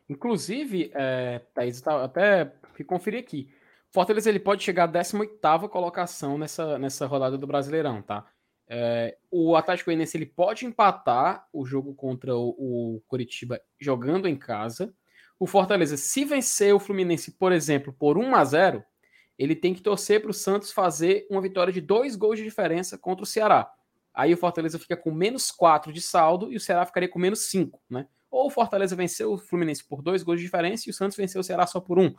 [0.08, 3.52] Inclusive, é, Thaís, até fui conferir aqui.
[3.90, 8.26] Fortaleza ele pode chegar à 18ª colocação nessa, nessa rodada do Brasileirão, tá?
[8.66, 14.36] É, o Atlético Goianiense ele pode empatar o jogo contra o, o Coritiba jogando em
[14.36, 14.94] casa.
[15.44, 18.82] O Fortaleza, se vencer o Fluminense, por exemplo, por 1 a 0
[19.38, 22.96] ele tem que torcer para o Santos fazer uma vitória de dois gols de diferença
[22.96, 23.70] contra o Ceará.
[24.14, 27.50] Aí o Fortaleza fica com menos 4 de saldo e o Ceará ficaria com menos
[27.50, 28.06] 5, né?
[28.30, 31.42] Ou o Fortaleza venceu o Fluminense por dois gols de diferença e o Santos venceu
[31.42, 32.14] o Ceará só por um.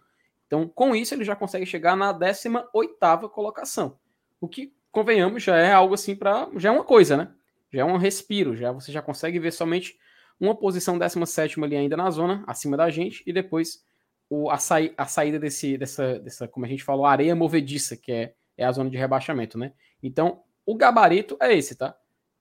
[0.46, 3.98] Então, com isso, ele já consegue chegar na 18ª colocação.
[4.40, 6.48] O que, convenhamos, já é algo assim para...
[6.58, 7.34] Já é uma coisa, né?
[7.74, 9.98] Já é um respiro, já você já consegue ver somente
[10.40, 13.84] uma posição 17 ali ainda na zona, acima da gente, e depois
[14.30, 18.12] o, a, saí, a saída desse, dessa, dessa, como a gente falou, areia movediça, que
[18.12, 19.74] é, é a zona de rebaixamento, né?
[20.02, 21.98] Então, o gabarito é esse, tá?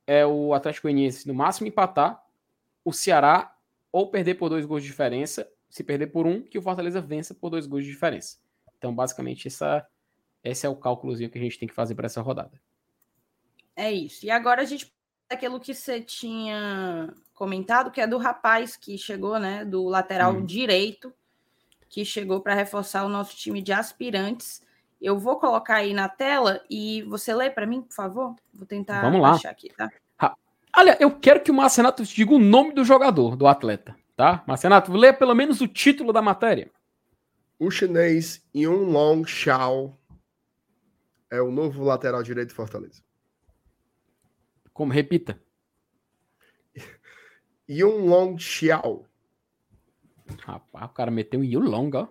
[0.07, 2.23] É o Atlético Goianiense no máximo empatar,
[2.85, 3.57] o Ceará
[3.93, 7.35] ou perder por dois gols de diferença se perder por um, que o Fortaleza vença
[7.35, 8.39] por dois gols de diferença.
[8.79, 9.85] Então, basicamente, essa,
[10.45, 12.63] esse é o cálculozinho que a gente tem que fazer para essa rodada.
[13.75, 14.25] É isso.
[14.25, 14.95] E agora a gente
[15.31, 20.45] aquilo que você tinha comentado, que é do rapaz que chegou, né, do lateral hum.
[20.45, 21.13] direito,
[21.89, 24.63] que chegou para reforçar o nosso time de aspirantes.
[25.01, 28.35] Eu vou colocar aí na tela e você lê para mim, por favor?
[28.53, 29.33] Vou tentar Vamos lá.
[29.33, 29.91] achar aqui, tá?
[30.77, 34.43] Olha, eu quero que o Marcenato diga o nome do jogador, do atleta, tá?
[34.45, 36.69] Marcenato, lê pelo menos o título da matéria.
[37.59, 39.97] O chinês Yun Long Xiao
[41.31, 43.03] é o novo lateral direito de Fortaleza.
[44.75, 44.93] Como?
[44.93, 45.41] Repita.
[47.69, 49.07] Yun Long Xiao.
[50.41, 52.09] Rapaz, o cara meteu um Long, ó.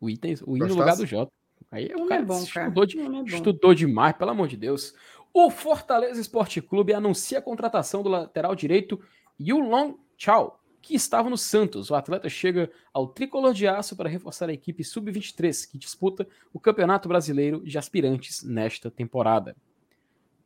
[0.00, 1.30] O item, o I no lugar do J.
[1.70, 2.68] Aí o cara, é bom, cara.
[2.68, 4.94] Estudou, de, é estudou demais, pelo amor de Deus.
[5.34, 9.02] O Fortaleza Esporte Clube anuncia a contratação do lateral direito
[9.40, 11.90] Yulong Chao, que estava no Santos.
[11.90, 16.60] O atleta chega ao tricolor de aço para reforçar a equipe sub-23, que disputa o
[16.60, 19.56] Campeonato Brasileiro de Aspirantes nesta temporada.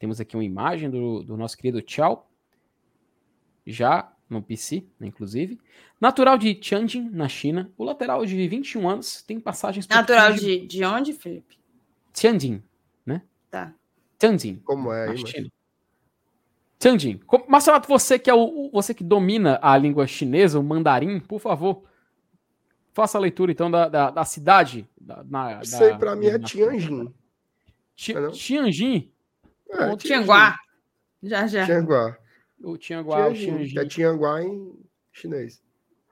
[0.01, 2.27] Temos aqui uma imagem do, do nosso querido Chao,
[3.67, 5.61] já no PC, né, inclusive.
[6.01, 7.71] Natural de Tianjin, na China.
[7.77, 9.87] O lateral de 21 anos tem passagens...
[9.87, 11.59] Natural de, de onde, Felipe?
[12.15, 12.63] Tianjin,
[13.05, 13.21] né?
[13.51, 13.75] Tá.
[14.19, 14.57] Tianjin.
[14.65, 15.51] Como é aí, China.
[16.79, 17.21] Tianjin.
[17.47, 21.85] Marcelo, você que é o você que domina a língua chinesa, o mandarim, por favor,
[22.95, 24.89] faça a leitura então da, da, da cidade.
[24.99, 27.13] Da, na, Sei, para mim é Tianjin.
[28.33, 29.13] Tianjin?
[29.71, 30.57] É, Tianguá.
[31.23, 31.67] Já, já.
[31.67, 32.19] Tianguá.
[32.63, 33.33] O Tianguá, o.
[33.33, 34.79] É Tianguá em
[35.13, 35.63] chinês.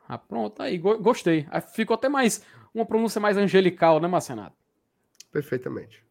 [0.08, 1.46] Ah, pronto, aí gostei.
[1.74, 2.42] Ficou até mais
[2.74, 4.56] uma pronúncia mais angelical, né, Marcenato?
[5.30, 6.02] Perfeitamente.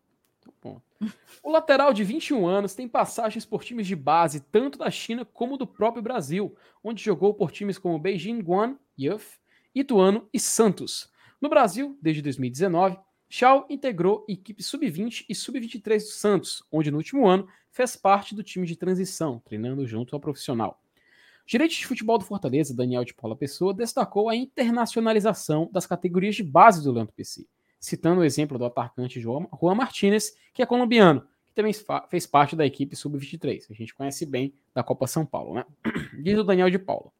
[1.43, 5.57] O lateral de 21 anos tem passagens por times de base tanto da China como
[5.57, 9.39] do próprio Brasil, onde jogou por times como Beijing Guan, Youth,
[9.73, 11.11] Ituano e Santos.
[11.39, 12.97] No Brasil, desde 2019,
[13.29, 18.43] Chao integrou equipe sub-20 e sub-23 do Santos, onde no último ano fez parte do
[18.43, 20.81] time de transição, treinando junto ao profissional.
[21.45, 26.35] O gerente de futebol do Fortaleza, Daniel de Paula Pessoa, destacou a internacionalização das categorias
[26.35, 27.45] de base do Leandro PC
[27.79, 31.73] citando o exemplo do atacante Juan Martinez, que é colombiano, que também
[32.09, 33.65] fez parte da equipe sub-23.
[33.69, 35.65] A gente conhece bem da Copa São Paulo, né?
[36.21, 37.13] Diz o Daniel de Paulo.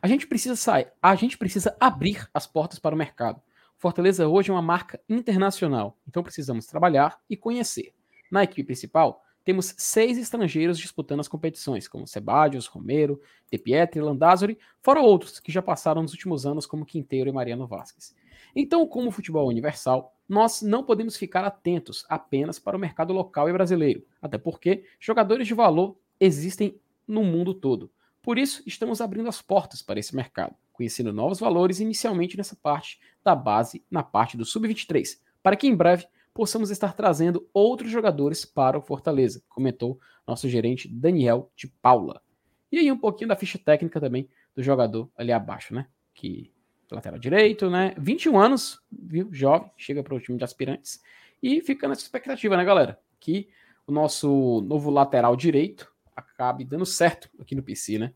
[0.00, 3.40] A gente precisa sair, a gente precisa abrir as portas para o mercado.
[3.82, 7.92] Fortaleza hoje é uma marca internacional, então precisamos trabalhar e conhecer.
[8.30, 14.56] Na equipe principal, temos seis estrangeiros disputando as competições, como Sebadios, Romero, De Pietri, Landázuri,
[14.80, 18.14] fora outros que já passaram nos últimos anos, como Quinteiro e Mariano Vasquez.
[18.54, 23.52] Então, como futebol universal, nós não podemos ficar atentos apenas para o mercado local e
[23.52, 27.90] brasileiro, até porque jogadores de valor existem no mundo todo.
[28.22, 32.98] Por isso, estamos abrindo as portas para esse mercado, conhecendo novos valores inicialmente nessa parte
[33.22, 38.44] da base, na parte do sub-23, para que em breve possamos estar trazendo outros jogadores
[38.44, 42.22] para o Fortaleza, comentou nosso gerente Daniel de Paula.
[42.70, 45.86] E aí um pouquinho da ficha técnica também do jogador ali abaixo, né?
[46.14, 46.50] Que
[46.90, 47.94] lateral direito, né?
[47.98, 49.28] 21 anos, viu?
[49.32, 51.00] Jovem, chega para o time de aspirantes.
[51.42, 53.00] E fica nessa expectativa, né, galera?
[53.18, 53.48] Que
[53.86, 58.14] o nosso novo lateral direito acabe dando certo aqui no PC, né?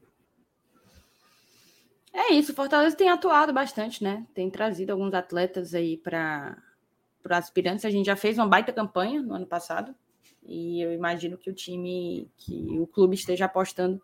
[2.17, 4.27] É isso, o Fortaleza tem atuado bastante, né?
[4.33, 6.57] Tem trazido alguns atletas aí para
[7.29, 7.85] aspirantes.
[7.85, 9.95] A gente já fez uma baita campanha no ano passado.
[10.43, 14.01] E eu imagino que o time, que o clube esteja apostando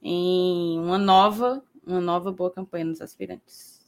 [0.00, 3.84] em uma nova, uma nova boa campanha nos aspirantes.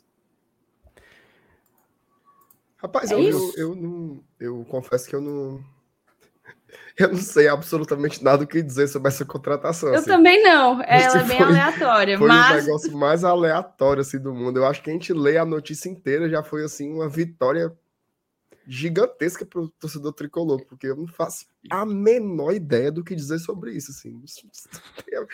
[2.76, 4.24] Rapaz, é eu, eu, eu, não.
[4.40, 5.64] Eu confesso que eu não.
[6.96, 9.88] Eu não sei absolutamente nada o que dizer sobre essa contratação.
[9.88, 10.06] Eu assim.
[10.06, 10.82] também não.
[10.82, 12.18] Ela é bem foi, aleatória.
[12.18, 12.62] Foi mas...
[12.62, 14.58] o negócio mais aleatório assim, do mundo.
[14.58, 17.72] Eu acho que a gente lê a notícia inteira já foi assim uma vitória
[18.66, 23.38] gigantesca para o torcedor tricolor, porque eu não faço a menor ideia do que dizer
[23.38, 23.90] sobre isso.
[23.90, 24.22] Assim.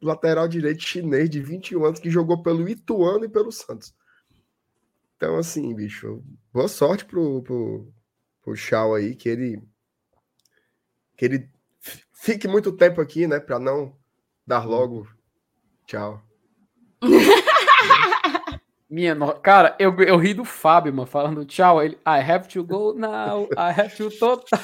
[0.00, 3.92] Lateral direito chinês de 21 anos que jogou pelo Ituano e pelo Santos.
[5.16, 7.92] Então, assim, bicho, boa sorte pro, pro,
[8.42, 9.62] pro Shaw aí, que ele
[11.20, 11.50] que ele
[12.14, 13.94] fique muito tempo aqui, né, para não
[14.46, 15.06] dar logo
[15.86, 16.22] tchau.
[18.88, 19.34] Minha no...
[19.34, 21.82] Cara, eu, eu ri do Fábio, mano, falando tchau.
[21.82, 24.58] Ele, I have to go now, I have to total.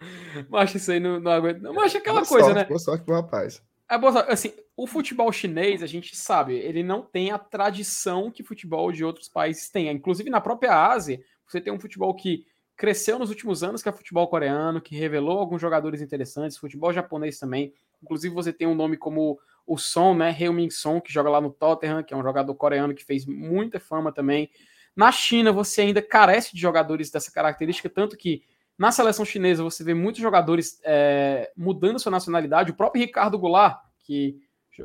[0.48, 1.60] Mas isso aí não, não aguento.
[1.74, 2.64] Mas aquela boa coisa, sorte, né?
[2.64, 3.62] Boa sorte pro rapaz.
[3.90, 3.96] É,
[4.32, 9.04] assim, o futebol chinês, a gente sabe, ele não tem a tradição que futebol de
[9.04, 9.90] outros países tem.
[9.90, 12.46] Inclusive, na própria Ásia, você tem um futebol que
[12.82, 17.38] cresceu nos últimos anos, que é futebol coreano, que revelou alguns jogadores interessantes, futebol japonês
[17.38, 17.72] também.
[18.02, 20.36] Inclusive, você tem um nome como o Son, né?
[20.36, 23.78] Heung-min Son, que joga lá no Tottenham, que é um jogador coreano que fez muita
[23.78, 24.50] fama também.
[24.96, 28.42] Na China, você ainda carece de jogadores dessa característica, tanto que
[28.78, 32.72] Na seleção chinesa, você vê muitos jogadores é, mudando sua nacionalidade.
[32.72, 34.40] O próprio Ricardo Goulart, que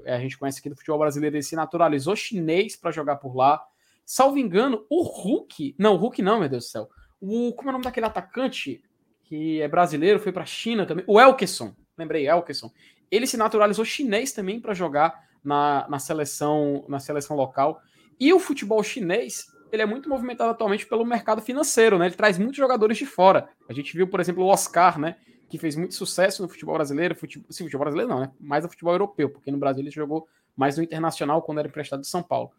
[0.05, 3.59] a gente conhece aqui do futebol brasileiro, ele se naturalizou chinês para jogar por lá.
[4.05, 5.75] Salvo engano, o Hulk.
[5.79, 6.89] Não, o Hulk não, meu Deus do céu.
[7.19, 8.81] O, como é o nome daquele atacante
[9.23, 11.03] que é brasileiro, foi para a China também?
[11.07, 11.75] O Elkeson.
[11.97, 12.71] Lembrei, Elkeson.
[13.09, 17.81] Ele se naturalizou chinês também para jogar na, na, seleção, na seleção local.
[18.19, 22.07] E o futebol chinês, ele é muito movimentado atualmente pelo mercado financeiro, né?
[22.07, 23.49] Ele traz muitos jogadores de fora.
[23.67, 25.15] A gente viu, por exemplo, o Oscar, né?
[25.49, 27.15] Que fez muito sucesso no futebol brasileiro.
[27.15, 28.31] Futebol, sim, futebol brasileiro não, né?
[28.39, 32.01] Mais no futebol europeu, porque no Brasil ele jogou mais no internacional quando era emprestado
[32.01, 32.51] de São Paulo.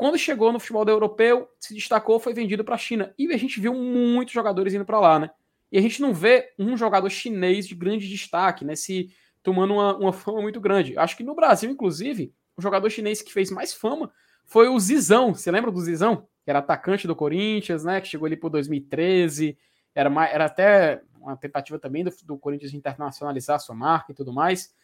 [0.00, 3.12] Quando chegou no futebol europeu, se destacou, foi vendido para a China.
[3.18, 5.30] E a gente viu muitos jogadores indo para lá, né?
[5.70, 8.74] E a gente não vê um jogador chinês de grande destaque, né?
[8.74, 10.96] Se tomando uma, uma fama muito grande.
[10.96, 14.10] Acho que no Brasil, inclusive, o jogador chinês que fez mais fama
[14.46, 15.34] foi o Zizão.
[15.34, 16.26] Você lembra do Zizão?
[16.44, 18.00] Que era atacante do Corinthians, né?
[18.00, 19.58] Que chegou ali por 2013.
[19.94, 24.32] Era, mais, era até uma tentativa também do, do Corinthians internacionalizar sua marca e tudo
[24.32, 24.74] mais.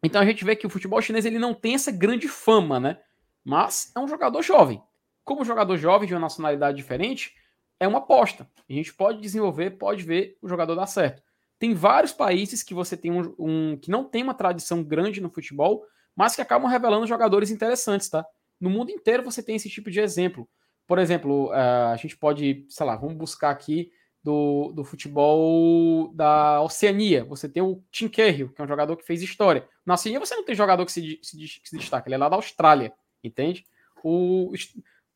[0.00, 3.00] Então a gente vê que o futebol chinês ele não tem essa grande fama, né?
[3.44, 4.82] Mas é um jogador jovem.
[5.24, 7.34] Como jogador jovem de uma nacionalidade diferente,
[7.80, 8.48] é uma aposta.
[8.68, 11.22] A gente pode desenvolver, pode ver o jogador dar certo.
[11.58, 15.30] Tem vários países que você tem um, um que não tem uma tradição grande no
[15.30, 15.84] futebol,
[16.14, 18.24] mas que acabam revelando jogadores interessantes, tá?
[18.60, 20.48] No mundo inteiro você tem esse tipo de exemplo.
[20.86, 23.90] Por exemplo, uh, a gente pode, sei lá, vamos buscar aqui
[24.22, 27.24] do, do futebol da Oceania.
[27.24, 29.68] Você tem o Tim Cahill, que é um jogador que fez história.
[29.84, 32.36] Na Oceania você não tem jogador que se, se, se destaca, ele é lá da
[32.36, 32.92] Austrália,
[33.22, 33.64] entende?
[34.02, 34.52] O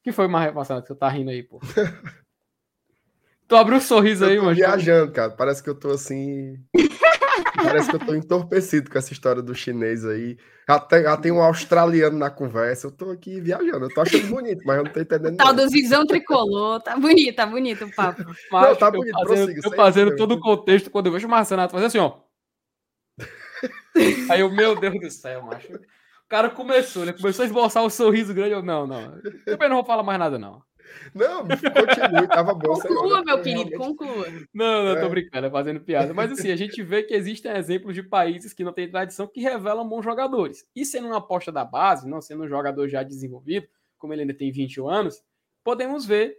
[0.02, 1.60] que foi mais passado que você tá rindo aí, pô?
[3.52, 4.54] Tu abriu um sorriso aí, mano.
[4.54, 5.30] viajando, cara.
[5.30, 6.58] Parece que eu tô assim.
[7.54, 10.38] Parece que eu tô entorpecido com essa história do chinês aí.
[10.66, 12.86] Até, já tem um australiano na conversa.
[12.86, 13.84] Eu tô aqui viajando.
[13.84, 15.36] Eu tô achando bonito, mas eu não tô entendendo.
[15.36, 16.80] Tal do visão tricolor.
[16.80, 18.24] Tá bonito, tá bonito o papo.
[18.50, 19.18] Mas, não, tá bonito.
[19.18, 22.20] Eu fazendo, eu fazendo todo o contexto quando eu vejo o Marcenato fazer assim, ó.
[24.30, 25.78] aí eu, meu Deus do céu, macho.
[26.32, 28.52] O cara começou, ele começou a esboçar um sorriso grande.
[28.52, 29.20] Eu, não, não.
[29.22, 30.62] Eu também não vou falar mais nada, não.
[31.14, 32.72] Não, continue, tava bom.
[32.72, 34.26] Conclua, meu querido, conclua.
[34.54, 35.08] Não, não, tô é.
[35.10, 36.14] brincando, é fazendo piada.
[36.14, 39.42] Mas assim, a gente vê que existem exemplos de países que não têm tradição que
[39.42, 40.66] revelam bons jogadores.
[40.74, 43.68] E sendo uma aposta da base, não sendo um jogador já desenvolvido,
[43.98, 45.22] como ele ainda tem 21 anos,
[45.62, 46.34] podemos ver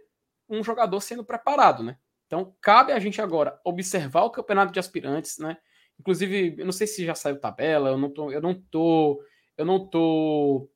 [0.48, 1.96] um jogador sendo preparado, né?
[2.26, 5.56] Então, cabe a gente agora observar o campeonato de aspirantes, né?
[6.00, 9.22] Inclusive, eu não sei se já saiu tabela, eu não tô, eu não tô,
[9.56, 10.68] eu não tô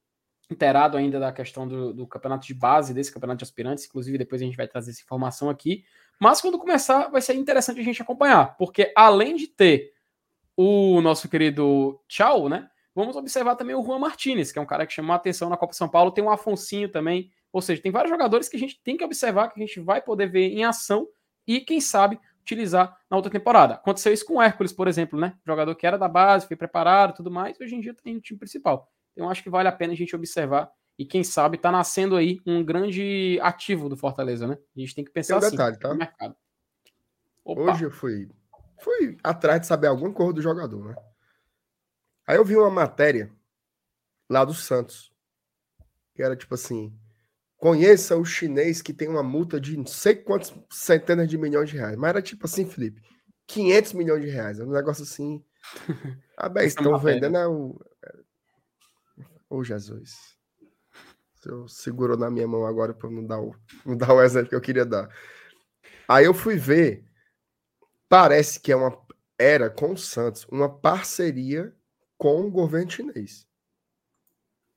[0.51, 4.41] inteirado ainda da questão do, do, campeonato de base, desse campeonato de aspirantes, inclusive depois
[4.41, 5.85] a gente vai trazer essa informação aqui.
[6.19, 9.93] Mas quando começar, vai ser interessante a gente acompanhar, porque além de ter
[10.57, 12.69] o nosso querido Tchau, né?
[12.95, 15.57] Vamos observar também o Juan Martinez, que é um cara que chamou a atenção na
[15.57, 18.81] Copa São Paulo, tem o Afonsinho também, ou seja, tem vários jogadores que a gente
[18.83, 21.07] tem que observar, que a gente vai poder ver em ação
[21.47, 22.19] e, quem sabe,
[22.49, 23.75] utilizar na outra temporada.
[23.75, 25.35] Aconteceu isso com o Hércules, por exemplo, né?
[25.47, 28.39] Jogador que era da base, foi preparado tudo mais, hoje em dia tem no time
[28.39, 28.91] principal.
[29.13, 32.41] Então acho que vale a pena a gente observar e quem sabe está nascendo aí
[32.47, 34.59] um grande ativo do Fortaleza, né?
[34.77, 35.89] A gente tem que pensar tem um detalhe, assim, tá?
[35.91, 36.37] no mercado.
[37.45, 37.61] Opa.
[37.61, 38.29] Hoje eu fui,
[38.81, 40.97] fui atrás de saber alguma cor do jogador, né?
[42.27, 43.33] Aí eu vi uma matéria
[44.29, 45.13] lá do Santos,
[46.15, 46.93] que era tipo assim:
[47.59, 51.77] conheça o chinês que tem uma multa de não sei quantas centenas de milhões de
[51.77, 51.97] reais.
[51.97, 53.03] Mas era tipo assim, Felipe,
[53.47, 54.59] 500 milhões de reais.
[54.59, 55.45] É um negócio assim.
[56.41, 57.77] Ah, bem, estão vendendo é o,
[59.51, 60.37] Ô, oh, Jesus.
[61.35, 63.55] Senhor segurou na minha mão agora para não dar o,
[63.85, 65.09] não dar o exemplo que eu queria dar.
[66.07, 67.05] Aí eu fui ver.
[68.09, 68.97] Parece que é uma
[69.39, 71.75] era com o Santos uma parceria
[72.17, 73.47] com o governo chinês,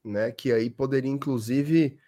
[0.03, 0.31] né?
[0.31, 1.99] Que aí poderia inclusive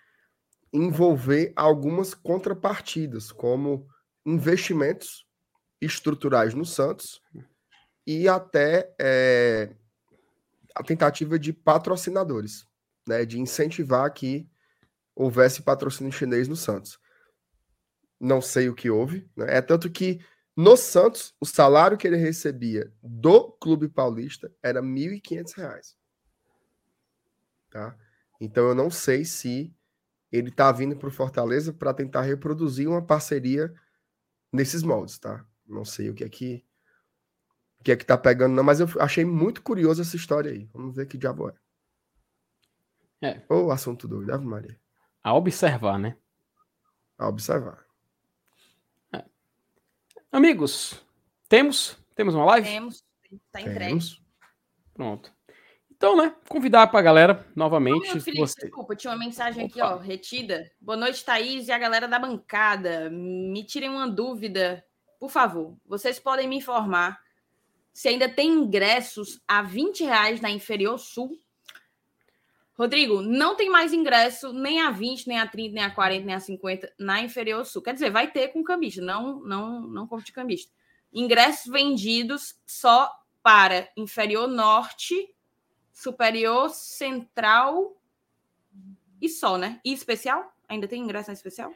[0.73, 3.87] envolver algumas contrapartidas, como
[4.25, 5.25] investimentos
[5.79, 7.21] estruturais no Santos
[8.07, 9.75] e até é,
[10.75, 12.65] a tentativa de patrocinadores,
[13.07, 14.49] né, de incentivar que
[15.15, 16.99] houvesse patrocínio chinês no Santos.
[18.19, 19.57] Não sei o que houve, né?
[19.57, 20.19] é tanto que
[20.55, 25.95] no Santos o salário que ele recebia do Clube Paulista era R$ 1.500.
[27.69, 27.97] Tá?
[28.39, 29.75] Então eu não sei se
[30.33, 33.71] ele está vindo para o Fortaleza para tentar reproduzir uma parceria
[34.51, 35.45] nesses moldes, tá?
[35.65, 36.65] Não sei o que é que
[37.83, 40.69] que é que tá pegando, não, mas eu achei muito curioso essa história aí.
[40.73, 41.53] Vamos ver que diabo é.
[43.27, 43.41] É.
[43.49, 44.79] Ou assunto doido, Ave Maria.
[45.21, 46.17] A observar, né?
[47.17, 47.85] A observar.
[49.11, 49.25] É.
[50.31, 51.05] Amigos,
[51.49, 51.97] temos?
[52.15, 52.69] Temos uma live?
[52.69, 53.05] Temos.
[53.51, 53.89] Tá entregue.
[53.89, 54.23] Temos.
[54.93, 55.33] Pronto.
[56.03, 58.09] Então, né, convidar para a galera novamente.
[58.09, 58.59] Ô, Felipe, você...
[58.63, 59.71] Desculpa, tinha uma mensagem Opa.
[59.71, 60.69] aqui, ó, retida.
[60.81, 63.09] Boa noite, Thaís e a galera da bancada.
[63.09, 64.83] Me tirem uma dúvida
[65.23, 67.17] por favor, vocês podem me informar
[67.93, 71.39] se ainda tem ingressos a 20 reais na Inferior Sul.
[72.77, 76.35] Rodrigo, não tem mais ingresso nem a 20, nem a 30, nem a 40, nem
[76.35, 77.81] a 50 na Inferior Sul.
[77.81, 80.73] Quer dizer, vai ter com cambista, não, não, não de cambista.
[81.13, 83.09] Ingressos vendidos só
[83.41, 85.33] para Inferior Norte,
[85.93, 87.95] Superior Central
[89.21, 89.79] e só, né?
[89.85, 90.53] E especial?
[90.67, 91.73] Ainda tem ingresso na especial?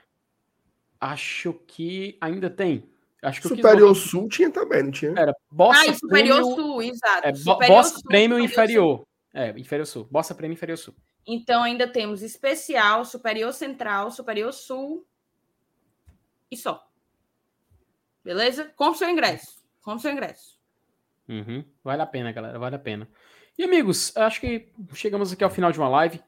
[1.00, 2.92] Acho que ainda tem.
[3.22, 5.14] Acho que Superior Sul tinha também, não tinha?
[5.16, 7.28] Era Bossa ah, e Superior Prêmio, Sul, exato.
[7.28, 8.98] É, Superior Bossa Sul, Prêmio Inferior.
[8.98, 9.08] Sul.
[9.34, 10.08] É, Inferior Sul.
[10.12, 10.96] Bossa Prêmio Inferior Sul.
[11.26, 15.06] Então ainda temos especial, Superior Central, Superior Sul
[16.50, 16.88] e só.
[18.24, 18.72] Beleza?
[18.76, 19.64] Compre seu ingresso.
[19.82, 20.58] Compre seu ingresso.
[21.28, 21.64] Uhum.
[21.84, 22.58] Vale a pena, galera.
[22.58, 23.10] Vale a pena.
[23.58, 26.22] E amigos, acho que chegamos aqui ao final de uma live.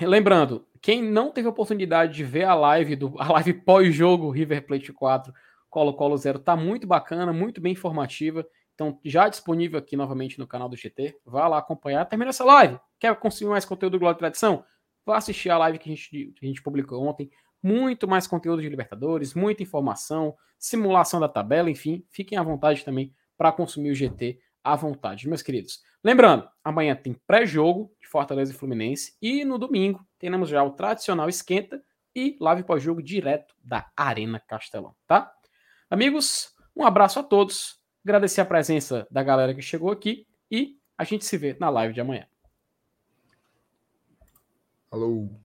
[0.00, 4.92] Lembrando, quem não teve oportunidade de ver a live do a live pós-jogo River Plate
[4.92, 5.34] 4
[5.68, 8.46] Colo-Colo Zero tá muito bacana, muito bem informativa.
[8.74, 11.18] Então, já disponível aqui novamente no canal do GT.
[11.26, 12.04] Vá lá acompanhar.
[12.04, 12.78] Termina essa live.
[13.00, 14.64] Quer consumir mais conteúdo do Glória e Tradição?
[15.04, 17.28] Vá assistir a live que a gente, que a gente publicou ontem.
[17.60, 22.04] Muito mais conteúdo de Libertadores, muita informação, simulação da tabela, enfim.
[22.08, 25.82] Fiquem à vontade também para consumir o GT à vontade, meus queridos.
[26.02, 31.28] Lembrando, amanhã tem pré-jogo de Fortaleza e Fluminense e no domingo teremos já o tradicional
[31.28, 31.82] esquenta
[32.14, 35.32] e live pós-jogo direto da Arena Castelão, tá?
[35.90, 37.78] Amigos, um abraço a todos.
[38.04, 41.94] Agradecer a presença da galera que chegou aqui e a gente se vê na live
[41.94, 42.26] de amanhã.
[44.90, 45.28] Alô.